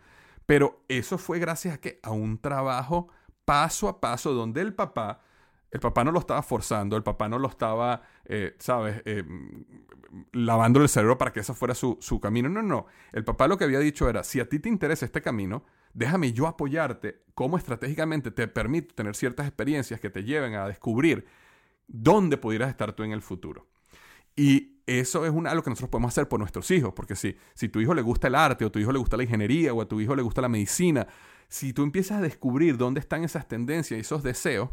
Pero 0.47 0.85
eso 0.89 1.19
fue 1.19 1.39
gracias 1.39 1.75
a 1.75 1.81
que 1.81 2.01
a 2.03 2.11
un 2.11 2.39
trabajo 2.39 3.09
paso 3.45 3.89
a 3.89 4.01
paso 4.01 4.33
donde 4.33 4.61
el 4.61 4.75
papá, 4.75 5.21
el 5.71 5.81
papá 5.81 6.05
no 6.05 6.13
lo 6.13 6.19
estaba 6.19 6.43
forzando, 6.43 6.97
el 6.97 7.03
papá 7.03 7.29
no 7.29 7.39
lo 7.39 7.49
estaba, 7.49 8.03
eh, 8.25 8.57
¿sabes?, 8.59 9.03
eh, 9.05 9.25
lavando 10.33 10.81
el 10.81 10.89
cerebro 10.89 11.17
para 11.17 11.33
que 11.33 11.41
ese 11.41 11.55
fuera 11.55 11.75
su, 11.75 11.97
su 12.01 12.21
camino. 12.21 12.49
No, 12.49 12.63
no. 12.63 12.87
El 13.13 13.25
papá 13.25 13.49
lo 13.49 13.57
que 13.57 13.65
había 13.65 13.79
dicho 13.79 14.09
era, 14.09 14.23
si 14.25 14.41
a 14.41 14.49
ti 14.49 14.59
te 14.59 14.69
interesa 14.69 15.07
este 15.07 15.23
camino, 15.23 15.65
déjame 15.95 16.33
yo 16.33 16.47
apoyarte, 16.47 17.23
cómo 17.35 17.57
estratégicamente 17.57 18.31
te 18.31 18.49
permito 18.49 18.95
tener 18.95 19.15
ciertas 19.15 19.47
experiencias 19.47 20.01
que 20.01 20.11
te 20.11 20.25
lleven 20.25 20.55
a 20.55 20.67
descubrir 20.67 21.27
dónde 21.87 22.37
pudieras 22.37 22.69
estar 22.69 22.93
tú 22.93 23.03
en 23.03 23.13
el 23.13 23.23
futuro. 23.23 23.67
Y 24.37 24.72
eso 24.87 25.25
es 25.25 25.33
algo 25.33 25.63
que 25.63 25.71
nosotros 25.71 25.91
podemos 25.91 26.13
hacer 26.13 26.29
por 26.29 26.39
nuestros 26.41 26.71
hijos, 26.71 26.93
porque 26.95 27.17
si, 27.17 27.37
si 27.55 27.69
tu 27.69 27.81
hijo 27.81 27.95
le 27.95 28.03
gusta 28.03 28.29
el 28.29 28.35
arte, 28.35 28.65
o 28.65 28.73
tu 28.73 28.79
hijo 28.79 28.93
le 28.93 28.99
gusta 28.99 29.17
la 29.17 29.23
ingeniería, 29.23 29.73
o 29.73 29.81
a 29.81 29.89
tu 29.89 30.01
hijo 30.01 30.17
le 30.17 30.23
gusta 30.23 30.41
la 30.41 30.49
medicina, 30.49 31.07
si 31.49 31.73
tú 31.73 31.83
empiezas 31.83 32.19
a 32.19 32.23
descubrir 32.23 32.77
dónde 32.77 33.01
están 33.01 33.25
esas 33.25 33.47
tendencias 33.47 33.99
y 33.99 34.01
esos 34.01 34.23
deseos, 34.23 34.71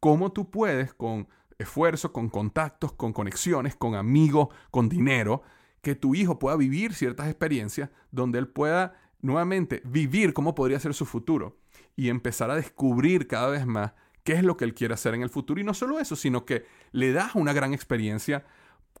cómo 0.00 0.32
tú 0.32 0.50
puedes 0.50 0.94
con 0.94 1.28
esfuerzo, 1.58 2.12
con 2.12 2.28
contactos, 2.28 2.92
con 2.92 3.12
conexiones, 3.12 3.76
con 3.76 3.94
amigos, 3.94 4.48
con 4.70 4.88
dinero, 4.88 5.42
que 5.82 5.94
tu 5.94 6.14
hijo 6.14 6.38
pueda 6.38 6.56
vivir 6.56 6.94
ciertas 6.94 7.28
experiencias 7.28 7.90
donde 8.10 8.38
él 8.38 8.48
pueda 8.48 8.94
nuevamente 9.20 9.82
vivir 9.84 10.32
cómo 10.32 10.54
podría 10.54 10.80
ser 10.80 10.94
su 10.94 11.06
futuro 11.06 11.58
y 11.96 12.08
empezar 12.08 12.50
a 12.50 12.56
descubrir 12.56 13.26
cada 13.28 13.48
vez 13.48 13.66
más 13.66 13.92
qué 14.24 14.32
es 14.32 14.42
lo 14.42 14.56
que 14.56 14.64
él 14.64 14.74
quiere 14.74 14.94
hacer 14.94 15.14
en 15.14 15.22
el 15.22 15.30
futuro. 15.30 15.60
Y 15.60 15.64
no 15.64 15.74
solo 15.74 16.00
eso, 16.00 16.16
sino 16.16 16.44
que 16.44 16.64
le 16.92 17.12
das 17.12 17.34
una 17.34 17.52
gran 17.52 17.74
experiencia 17.74 18.44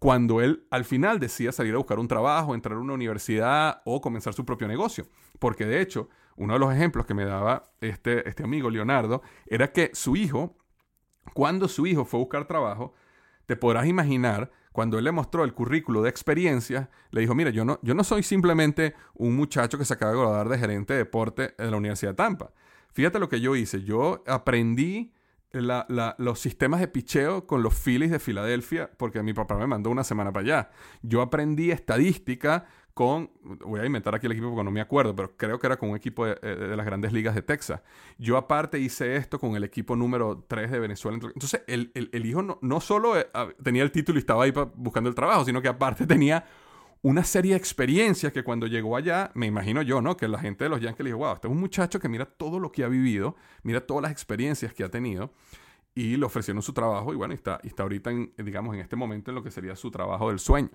cuando 0.00 0.40
él 0.40 0.66
al 0.70 0.84
final 0.84 1.18
decía 1.18 1.52
salir 1.52 1.74
a 1.74 1.78
buscar 1.78 1.98
un 1.98 2.08
trabajo, 2.08 2.54
entrar 2.54 2.76
a 2.76 2.80
una 2.80 2.94
universidad 2.94 3.82
o 3.84 4.00
comenzar 4.00 4.34
su 4.34 4.44
propio 4.44 4.68
negocio. 4.68 5.06
Porque 5.38 5.64
de 5.66 5.80
hecho, 5.80 6.08
uno 6.36 6.54
de 6.54 6.58
los 6.58 6.72
ejemplos 6.72 7.06
que 7.06 7.14
me 7.14 7.24
daba 7.24 7.72
este, 7.80 8.28
este 8.28 8.44
amigo 8.44 8.70
Leonardo 8.70 9.22
era 9.46 9.72
que 9.72 9.90
su 9.94 10.16
hijo, 10.16 10.56
cuando 11.32 11.68
su 11.68 11.86
hijo 11.86 12.04
fue 12.04 12.18
a 12.18 12.22
buscar 12.24 12.46
trabajo, 12.46 12.94
te 13.46 13.56
podrás 13.56 13.86
imaginar, 13.86 14.50
cuando 14.72 14.98
él 14.98 15.04
le 15.04 15.12
mostró 15.12 15.44
el 15.44 15.54
currículo 15.54 16.02
de 16.02 16.10
experiencia, 16.10 16.90
le 17.10 17.20
dijo, 17.20 17.34
mira, 17.34 17.50
yo 17.50 17.64
no, 17.64 17.78
yo 17.82 17.94
no 17.94 18.02
soy 18.02 18.22
simplemente 18.22 18.94
un 19.14 19.36
muchacho 19.36 19.78
que 19.78 19.84
se 19.84 19.94
acaba 19.94 20.12
de 20.12 20.18
graduar 20.18 20.48
de 20.48 20.58
gerente 20.58 20.94
de 20.94 20.98
deporte 21.00 21.54
en 21.58 21.70
la 21.70 21.76
Universidad 21.76 22.12
de 22.12 22.16
Tampa. 22.16 22.50
Fíjate 22.92 23.18
lo 23.18 23.28
que 23.28 23.40
yo 23.40 23.54
hice. 23.54 23.82
Yo 23.82 24.24
aprendí 24.26 25.12
los 25.54 26.40
sistemas 26.40 26.80
de 26.80 26.88
picheo 26.88 27.46
con 27.46 27.62
los 27.62 27.74
Phillies 27.74 28.10
de 28.10 28.18
Filadelfia, 28.18 28.90
porque 28.96 29.22
mi 29.22 29.32
papá 29.32 29.56
me 29.56 29.66
mandó 29.66 29.90
una 29.90 30.04
semana 30.04 30.32
para 30.32 30.44
allá. 30.44 30.70
Yo 31.02 31.22
aprendí 31.22 31.70
estadística 31.70 32.66
con, 32.94 33.30
voy 33.42 33.80
a 33.80 33.84
inventar 33.84 34.14
aquí 34.14 34.26
el 34.26 34.32
equipo 34.32 34.50
porque 34.50 34.64
no 34.64 34.70
me 34.70 34.80
acuerdo, 34.80 35.16
pero 35.16 35.36
creo 35.36 35.58
que 35.58 35.66
era 35.66 35.76
con 35.76 35.90
un 35.90 35.96
equipo 35.96 36.26
de, 36.26 36.38
eh, 36.42 36.74
las 36.76 36.86
grandes 36.86 37.12
ligas 37.12 37.34
de 37.34 37.42
Texas. 37.42 37.80
Yo 38.18 38.36
aparte 38.36 38.78
hice 38.78 39.16
esto 39.16 39.38
con 39.38 39.56
el 39.56 39.64
equipo 39.64 39.96
número 39.96 40.44
3 40.46 40.70
de 40.70 40.78
Venezuela. 40.78 41.18
Entonces, 41.20 41.62
el, 41.66 41.90
hijo 42.24 42.42
no, 42.42 42.58
no 42.62 42.80
solo 42.80 43.18
eh, 43.18 43.26
tenía 43.62 43.82
el 43.82 43.90
título 43.90 44.18
y 44.18 44.20
estaba 44.20 44.44
ahí 44.44 44.52
buscando 44.76 45.08
el 45.08 45.16
trabajo, 45.16 45.44
sino 45.44 45.60
que 45.60 45.68
aparte 45.68 46.06
tenía 46.06 46.44
una 47.04 47.22
serie 47.22 47.50
de 47.50 47.58
experiencias 47.58 48.32
que 48.32 48.42
cuando 48.42 48.66
llegó 48.66 48.96
allá, 48.96 49.30
me 49.34 49.44
imagino 49.44 49.82
yo, 49.82 50.00
¿no? 50.00 50.16
Que 50.16 50.26
la 50.26 50.38
gente 50.38 50.64
de 50.64 50.70
los 50.70 50.80
Yankees 50.80 51.04
le 51.04 51.10
dijo, 51.10 51.18
wow, 51.18 51.34
este 51.34 51.48
es 51.48 51.52
un 51.52 51.60
muchacho 51.60 52.00
que 52.00 52.08
mira 52.08 52.24
todo 52.24 52.58
lo 52.58 52.72
que 52.72 52.82
ha 52.82 52.88
vivido, 52.88 53.36
mira 53.62 53.86
todas 53.86 54.04
las 54.04 54.10
experiencias 54.10 54.72
que 54.72 54.84
ha 54.84 54.90
tenido 54.90 55.30
y 55.94 56.16
le 56.16 56.24
ofrecieron 56.24 56.62
su 56.62 56.72
trabajo 56.72 57.12
y 57.12 57.16
bueno, 57.16 57.34
está, 57.34 57.60
está 57.62 57.82
ahorita, 57.82 58.10
digamos, 58.38 58.74
en 58.74 58.80
este 58.80 58.96
momento 58.96 59.30
en 59.30 59.34
lo 59.34 59.42
que 59.42 59.50
sería 59.50 59.76
su 59.76 59.90
trabajo 59.90 60.30
del 60.30 60.38
sueño. 60.38 60.70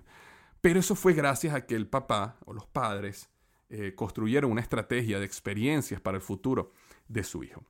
Pero 0.60 0.78
eso 0.78 0.94
fue 0.94 1.14
gracias 1.14 1.52
a 1.52 1.66
que 1.66 1.74
el 1.74 1.88
papá 1.88 2.36
o 2.44 2.52
los 2.52 2.64
padres 2.64 3.28
eh, 3.68 3.94
construyeron 3.96 4.52
una 4.52 4.60
estrategia 4.60 5.18
de 5.18 5.24
experiencias 5.24 6.00
para 6.00 6.16
el 6.16 6.22
futuro 6.22 6.70
de 7.08 7.24
su 7.24 7.42
hijo. 7.42 7.64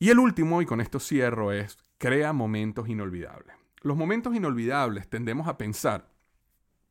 Y 0.00 0.10
el 0.10 0.18
último, 0.18 0.60
y 0.60 0.66
con 0.66 0.80
esto 0.80 0.98
cierro, 0.98 1.52
es 1.52 1.78
crea 1.96 2.32
momentos 2.32 2.88
inolvidables. 2.88 3.54
Los 3.82 3.96
momentos 3.96 4.34
inolvidables 4.34 5.08
tendemos 5.08 5.46
a 5.46 5.56
pensar 5.56 6.17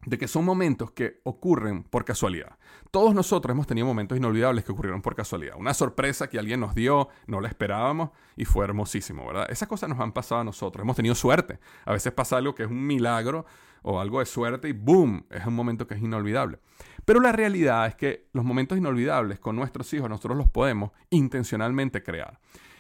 de 0.06 0.18
que 0.18 0.28
son 0.28 0.46
momentos 0.46 0.92
que 0.92 1.20
ocurren 1.24 1.84
por 1.84 2.06
casualidad. 2.06 2.58
Todos 2.92 3.14
nosotros 3.14 3.52
hemos 3.54 3.68
tenido 3.68 3.86
momentos 3.86 4.18
inolvidables 4.18 4.64
que 4.64 4.72
ocurrieron 4.72 5.02
por 5.02 5.16
casualidad. 5.16 5.56
Una 5.58 5.74
sorpresa 5.74 6.30
que 6.30 6.40
alguien 6.40 6.60
nos 6.60 6.76
dio, 6.76 7.10
no 7.26 7.42
la 7.42 7.50
esperábamos 7.50 8.12
y 8.36 8.46
fue 8.46 8.64
hermosísimo, 8.64 9.26
¿verdad? 9.28 9.48
Esas 9.50 9.68
cosas 9.68 9.90
nos 9.90 10.00
han 10.00 10.14
pasado 10.14 10.42
a 10.42 10.44
nosotros. 10.44 10.84
Hemos 10.84 10.96
tenido 10.96 11.16
suerte. 11.16 11.60
A 11.86 11.92
veces 11.92 12.14
pasa 12.14 12.38
algo 12.38 12.56
que 12.56 12.64
es 12.64 12.70
un 12.70 12.86
milagro 12.86 13.46
o 13.82 14.00
algo 14.00 14.20
de 14.20 14.26
suerte 14.26 14.70
y 14.70 14.74
¡boom! 14.74 15.26
Es 15.30 15.46
un 15.46 15.56
momento 15.56 15.88
que 15.88 15.96
es 15.96 16.02
inolvidable. 16.02 16.60
Pero 17.06 17.20
la 17.20 17.32
realidad 17.32 17.88
es 17.88 17.96
que 17.96 18.28
los 18.34 18.46
momentos 18.46 18.78
inolvidables 18.78 19.40
con 19.40 19.56
nuestros 19.56 19.92
hijos 19.94 20.10
nosotros 20.10 20.38
los 20.38 20.50
podemos 20.50 20.92
intencionalmente 21.10 22.04
crear. 22.04 22.40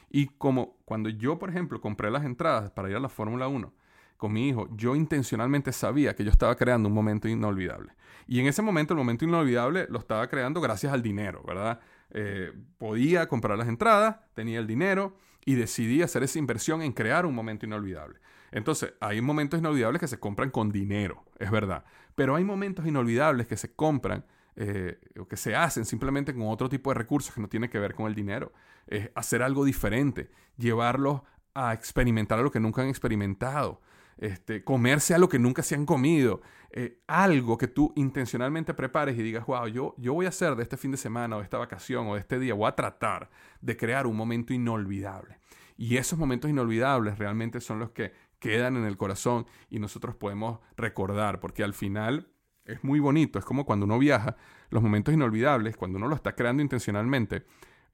Y 0.09 0.27
como 0.27 0.77
cuando 0.85 1.09
yo, 1.09 1.37
por 1.37 1.49
ejemplo, 1.49 1.81
compré 1.81 2.11
las 2.11 2.23
entradas 2.23 2.71
para 2.71 2.89
ir 2.89 2.95
a 2.95 2.99
la 2.99 3.09
Fórmula 3.09 3.47
1, 3.47 3.73
con 4.17 4.33
mi 4.33 4.49
hijo, 4.49 4.67
yo 4.75 4.95
intencionalmente 4.95 5.71
sabía 5.71 6.15
que 6.15 6.23
yo 6.23 6.31
estaba 6.31 6.55
creando 6.55 6.89
un 6.89 6.95
momento 6.95 7.27
inolvidable. 7.27 7.93
Y 8.27 8.39
en 8.39 8.47
ese 8.47 8.61
momento, 8.61 8.93
el 8.93 8.97
momento 8.97 9.25
inolvidable 9.25 9.87
lo 9.89 9.99
estaba 9.99 10.27
creando 10.27 10.59
gracias 10.59 10.91
al 10.91 11.01
dinero, 11.01 11.43
¿verdad? 11.47 11.79
Eh, 12.09 12.51
podía 12.77 13.27
comprar 13.27 13.57
las 13.57 13.67
entradas, 13.67 14.17
tenía 14.33 14.59
el 14.59 14.67
dinero 14.67 15.15
y 15.45 15.55
decidí 15.55 16.01
hacer 16.01 16.23
esa 16.23 16.39
inversión 16.39 16.81
en 16.81 16.91
crear 16.91 17.25
un 17.25 17.35
momento 17.35 17.65
inolvidable. 17.65 18.19
Entonces, 18.51 18.93
hay 18.99 19.21
momentos 19.21 19.59
inolvidables 19.59 19.99
que 19.99 20.07
se 20.07 20.19
compran 20.19 20.49
con 20.49 20.71
dinero, 20.71 21.23
es 21.39 21.51
verdad. 21.51 21.85
Pero 22.15 22.35
hay 22.35 22.43
momentos 22.43 22.85
inolvidables 22.85 23.47
que 23.47 23.57
se 23.57 23.73
compran 23.73 24.25
eh, 24.55 24.99
o 25.19 25.27
que 25.27 25.37
se 25.37 25.55
hacen 25.55 25.85
simplemente 25.85 26.33
con 26.33 26.47
otro 26.47 26.67
tipo 26.67 26.89
de 26.89 26.95
recursos 26.95 27.33
que 27.33 27.41
no 27.41 27.47
tiene 27.47 27.69
que 27.69 27.79
ver 27.79 27.93
con 27.93 28.07
el 28.07 28.15
dinero. 28.15 28.51
Es 28.87 29.11
hacer 29.15 29.43
algo 29.43 29.63
diferente, 29.63 30.29
llevarlos 30.57 31.21
a 31.53 31.73
experimentar 31.73 32.39
lo 32.39 32.51
que 32.51 32.59
nunca 32.59 32.81
han 32.81 32.89
experimentado 32.89 33.81
este, 34.17 34.63
comerse 34.63 35.13
algo 35.13 35.29
que 35.29 35.39
nunca 35.39 35.63
se 35.63 35.75
han 35.75 35.85
comido, 35.85 36.41
eh, 36.71 37.01
algo 37.07 37.57
que 37.57 37.67
tú 37.67 37.93
intencionalmente 37.95 38.73
prepares 38.73 39.17
y 39.17 39.23
digas, 39.23 39.45
wow, 39.45 39.67
yo, 39.67 39.95
yo 39.97 40.13
voy 40.13 40.25
a 40.25 40.29
hacer 40.29 40.55
de 40.55 40.63
este 40.63 40.77
fin 40.77 40.91
de 40.91 40.97
semana 40.97 41.35
o 41.35 41.39
de 41.39 41.45
esta 41.45 41.57
vacación 41.57 42.07
o 42.07 42.15
de 42.15 42.19
este 42.19 42.39
día, 42.39 42.53
voy 42.53 42.67
a 42.67 42.75
tratar 42.75 43.29
de 43.61 43.77
crear 43.77 44.07
un 44.07 44.15
momento 44.15 44.53
inolvidable. 44.53 45.39
Y 45.77 45.97
esos 45.97 46.17
momentos 46.17 46.49
inolvidables 46.49 47.19
realmente 47.19 47.61
son 47.61 47.79
los 47.79 47.91
que 47.91 48.11
quedan 48.39 48.75
en 48.77 48.85
el 48.85 48.97
corazón 48.97 49.45
y 49.69 49.79
nosotros 49.79 50.15
podemos 50.15 50.59
recordar, 50.75 51.39
porque 51.39 51.63
al 51.63 51.73
final 51.73 52.27
es 52.65 52.83
muy 52.83 52.99
bonito, 52.99 53.39
es 53.39 53.45
como 53.45 53.65
cuando 53.65 53.85
uno 53.85 53.99
viaja, 53.99 54.35
los 54.69 54.83
momentos 54.83 55.13
inolvidables, 55.13 55.77
cuando 55.77 55.97
uno 55.97 56.07
lo 56.07 56.15
está 56.15 56.35
creando 56.35 56.61
intencionalmente, 56.61 57.45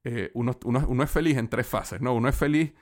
eh, 0.04 0.32
uno, 0.34 0.58
uno 0.66 1.04
es 1.04 1.12
feliz 1.12 1.38
en 1.38 1.48
tres 1.48 1.68
fases, 1.68 2.02
¿no? 2.02 2.14
Uno 2.14 2.28
es 2.28 2.36
feliz 2.36 2.74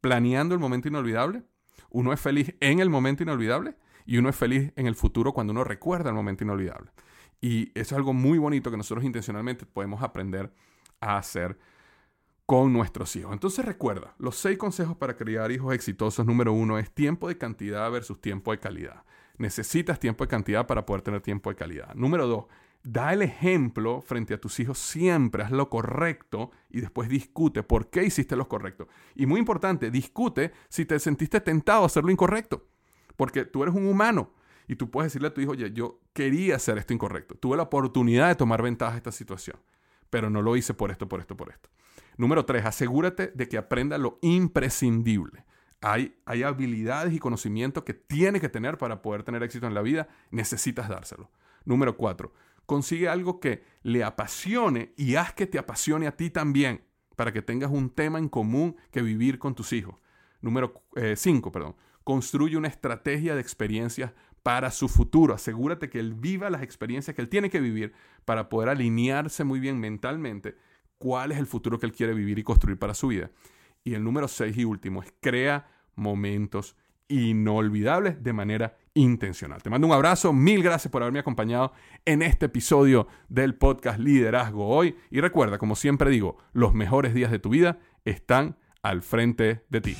planeando 0.00 0.54
el 0.54 0.60
momento 0.60 0.88
inolvidable, 0.88 1.42
uno 1.90 2.12
es 2.12 2.20
feliz 2.20 2.54
en 2.60 2.80
el 2.80 2.90
momento 2.90 3.22
inolvidable 3.22 3.76
y 4.06 4.18
uno 4.18 4.28
es 4.28 4.36
feliz 4.36 4.72
en 4.76 4.86
el 4.86 4.94
futuro 4.94 5.32
cuando 5.32 5.52
uno 5.52 5.64
recuerda 5.64 6.10
el 6.10 6.16
momento 6.16 6.44
inolvidable. 6.44 6.90
Y 7.40 7.70
eso 7.78 7.94
es 7.94 7.98
algo 7.98 8.12
muy 8.12 8.38
bonito 8.38 8.70
que 8.70 8.76
nosotros 8.76 9.04
intencionalmente 9.04 9.66
podemos 9.66 10.02
aprender 10.02 10.52
a 11.00 11.16
hacer 11.16 11.58
con 12.44 12.72
nuestros 12.72 13.14
hijos. 13.14 13.32
Entonces 13.32 13.64
recuerda, 13.64 14.14
los 14.18 14.36
seis 14.36 14.58
consejos 14.58 14.96
para 14.96 15.16
criar 15.16 15.52
hijos 15.52 15.72
exitosos, 15.72 16.26
número 16.26 16.52
uno 16.52 16.78
es 16.78 16.90
tiempo 16.90 17.28
de 17.28 17.38
cantidad 17.38 17.88
versus 17.90 18.20
tiempo 18.20 18.50
de 18.50 18.58
calidad. 18.58 19.04
Necesitas 19.38 20.00
tiempo 20.00 20.24
de 20.24 20.28
cantidad 20.28 20.66
para 20.66 20.84
poder 20.84 21.02
tener 21.02 21.20
tiempo 21.20 21.48
de 21.48 21.56
calidad. 21.56 21.94
Número 21.94 22.26
dos, 22.26 22.46
Da 22.82 23.12
el 23.12 23.20
ejemplo 23.20 24.00
frente 24.00 24.32
a 24.32 24.40
tus 24.40 24.58
hijos 24.58 24.78
siempre, 24.78 25.42
haz 25.42 25.50
lo 25.50 25.68
correcto 25.68 26.50
y 26.70 26.80
después 26.80 27.10
discute 27.10 27.62
por 27.62 27.90
qué 27.90 28.04
hiciste 28.04 28.36
lo 28.36 28.48
correcto. 28.48 28.88
Y 29.14 29.26
muy 29.26 29.38
importante, 29.38 29.90
discute 29.90 30.52
si 30.70 30.86
te 30.86 30.98
sentiste 30.98 31.40
tentado 31.40 31.82
a 31.82 31.86
hacer 31.86 32.04
lo 32.04 32.10
incorrecto. 32.10 32.68
Porque 33.16 33.44
tú 33.44 33.62
eres 33.62 33.74
un 33.74 33.86
humano 33.86 34.32
y 34.66 34.76
tú 34.76 34.90
puedes 34.90 35.12
decirle 35.12 35.28
a 35.28 35.34
tu 35.34 35.42
hijo, 35.42 35.52
oye, 35.52 35.72
yo 35.72 36.00
quería 36.14 36.56
hacer 36.56 36.78
esto 36.78 36.94
incorrecto. 36.94 37.34
Tuve 37.34 37.56
la 37.58 37.64
oportunidad 37.64 38.28
de 38.28 38.36
tomar 38.36 38.62
ventaja 38.62 38.92
de 38.92 38.98
esta 38.98 39.12
situación, 39.12 39.58
pero 40.08 40.30
no 40.30 40.40
lo 40.40 40.56
hice 40.56 40.72
por 40.72 40.90
esto, 40.90 41.06
por 41.06 41.20
esto, 41.20 41.36
por 41.36 41.50
esto. 41.50 41.68
Número 42.16 42.46
tres, 42.46 42.64
asegúrate 42.64 43.32
de 43.34 43.48
que 43.48 43.58
aprenda 43.58 43.98
lo 43.98 44.18
imprescindible. 44.22 45.44
Hay, 45.82 46.16
hay 46.24 46.44
habilidades 46.44 47.12
y 47.12 47.18
conocimientos 47.18 47.84
que 47.84 47.94
tiene 47.94 48.40
que 48.40 48.48
tener 48.48 48.78
para 48.78 49.02
poder 49.02 49.22
tener 49.22 49.42
éxito 49.42 49.66
en 49.66 49.74
la 49.74 49.82
vida. 49.82 50.08
Necesitas 50.30 50.88
dárselo. 50.88 51.30
Número 51.64 51.96
cuatro, 51.96 52.32
consigue 52.70 53.08
algo 53.08 53.40
que 53.40 53.64
le 53.82 54.04
apasione 54.04 54.94
y 54.96 55.16
haz 55.16 55.32
que 55.32 55.48
te 55.48 55.58
apasione 55.58 56.06
a 56.06 56.16
ti 56.16 56.30
también, 56.30 56.84
para 57.16 57.32
que 57.32 57.42
tengas 57.42 57.72
un 57.72 57.90
tema 57.90 58.20
en 58.20 58.28
común 58.28 58.76
que 58.92 59.02
vivir 59.02 59.40
con 59.40 59.56
tus 59.56 59.72
hijos. 59.72 59.96
Número 60.40 60.84
5, 61.16 61.48
eh, 61.48 61.52
perdón. 61.52 61.74
Construye 62.04 62.56
una 62.56 62.68
estrategia 62.68 63.34
de 63.34 63.40
experiencias 63.40 64.12
para 64.44 64.70
su 64.70 64.88
futuro. 64.88 65.34
Asegúrate 65.34 65.90
que 65.90 65.98
él 65.98 66.14
viva 66.14 66.48
las 66.48 66.62
experiencias 66.62 67.16
que 67.16 67.22
él 67.22 67.28
tiene 67.28 67.50
que 67.50 67.58
vivir 67.58 67.92
para 68.24 68.48
poder 68.48 68.68
alinearse 68.68 69.42
muy 69.42 69.58
bien 69.58 69.80
mentalmente 69.80 70.54
cuál 70.98 71.32
es 71.32 71.38
el 71.38 71.46
futuro 71.46 71.80
que 71.80 71.86
él 71.86 71.92
quiere 71.92 72.14
vivir 72.14 72.38
y 72.38 72.44
construir 72.44 72.78
para 72.78 72.94
su 72.94 73.08
vida. 73.08 73.32
Y 73.82 73.94
el 73.94 74.04
número 74.04 74.28
6 74.28 74.56
y 74.56 74.64
último 74.64 75.02
es 75.02 75.12
crea 75.18 75.68
momentos 75.96 76.76
inolvidables 77.08 78.22
de 78.22 78.32
manera 78.32 78.76
intencional. 78.94 79.62
Te 79.62 79.70
mando 79.70 79.86
un 79.86 79.92
abrazo, 79.92 80.32
mil 80.32 80.62
gracias 80.62 80.90
por 80.90 81.02
haberme 81.02 81.20
acompañado 81.20 81.72
en 82.04 82.22
este 82.22 82.46
episodio 82.46 83.06
del 83.28 83.54
podcast 83.54 83.98
Liderazgo 83.98 84.68
Hoy 84.68 84.96
y 85.10 85.20
recuerda, 85.20 85.58
como 85.58 85.76
siempre 85.76 86.10
digo, 86.10 86.38
los 86.52 86.74
mejores 86.74 87.14
días 87.14 87.30
de 87.30 87.38
tu 87.38 87.50
vida 87.50 87.78
están 88.04 88.56
al 88.82 89.02
frente 89.02 89.64
de 89.68 89.80
ti. 89.80 89.96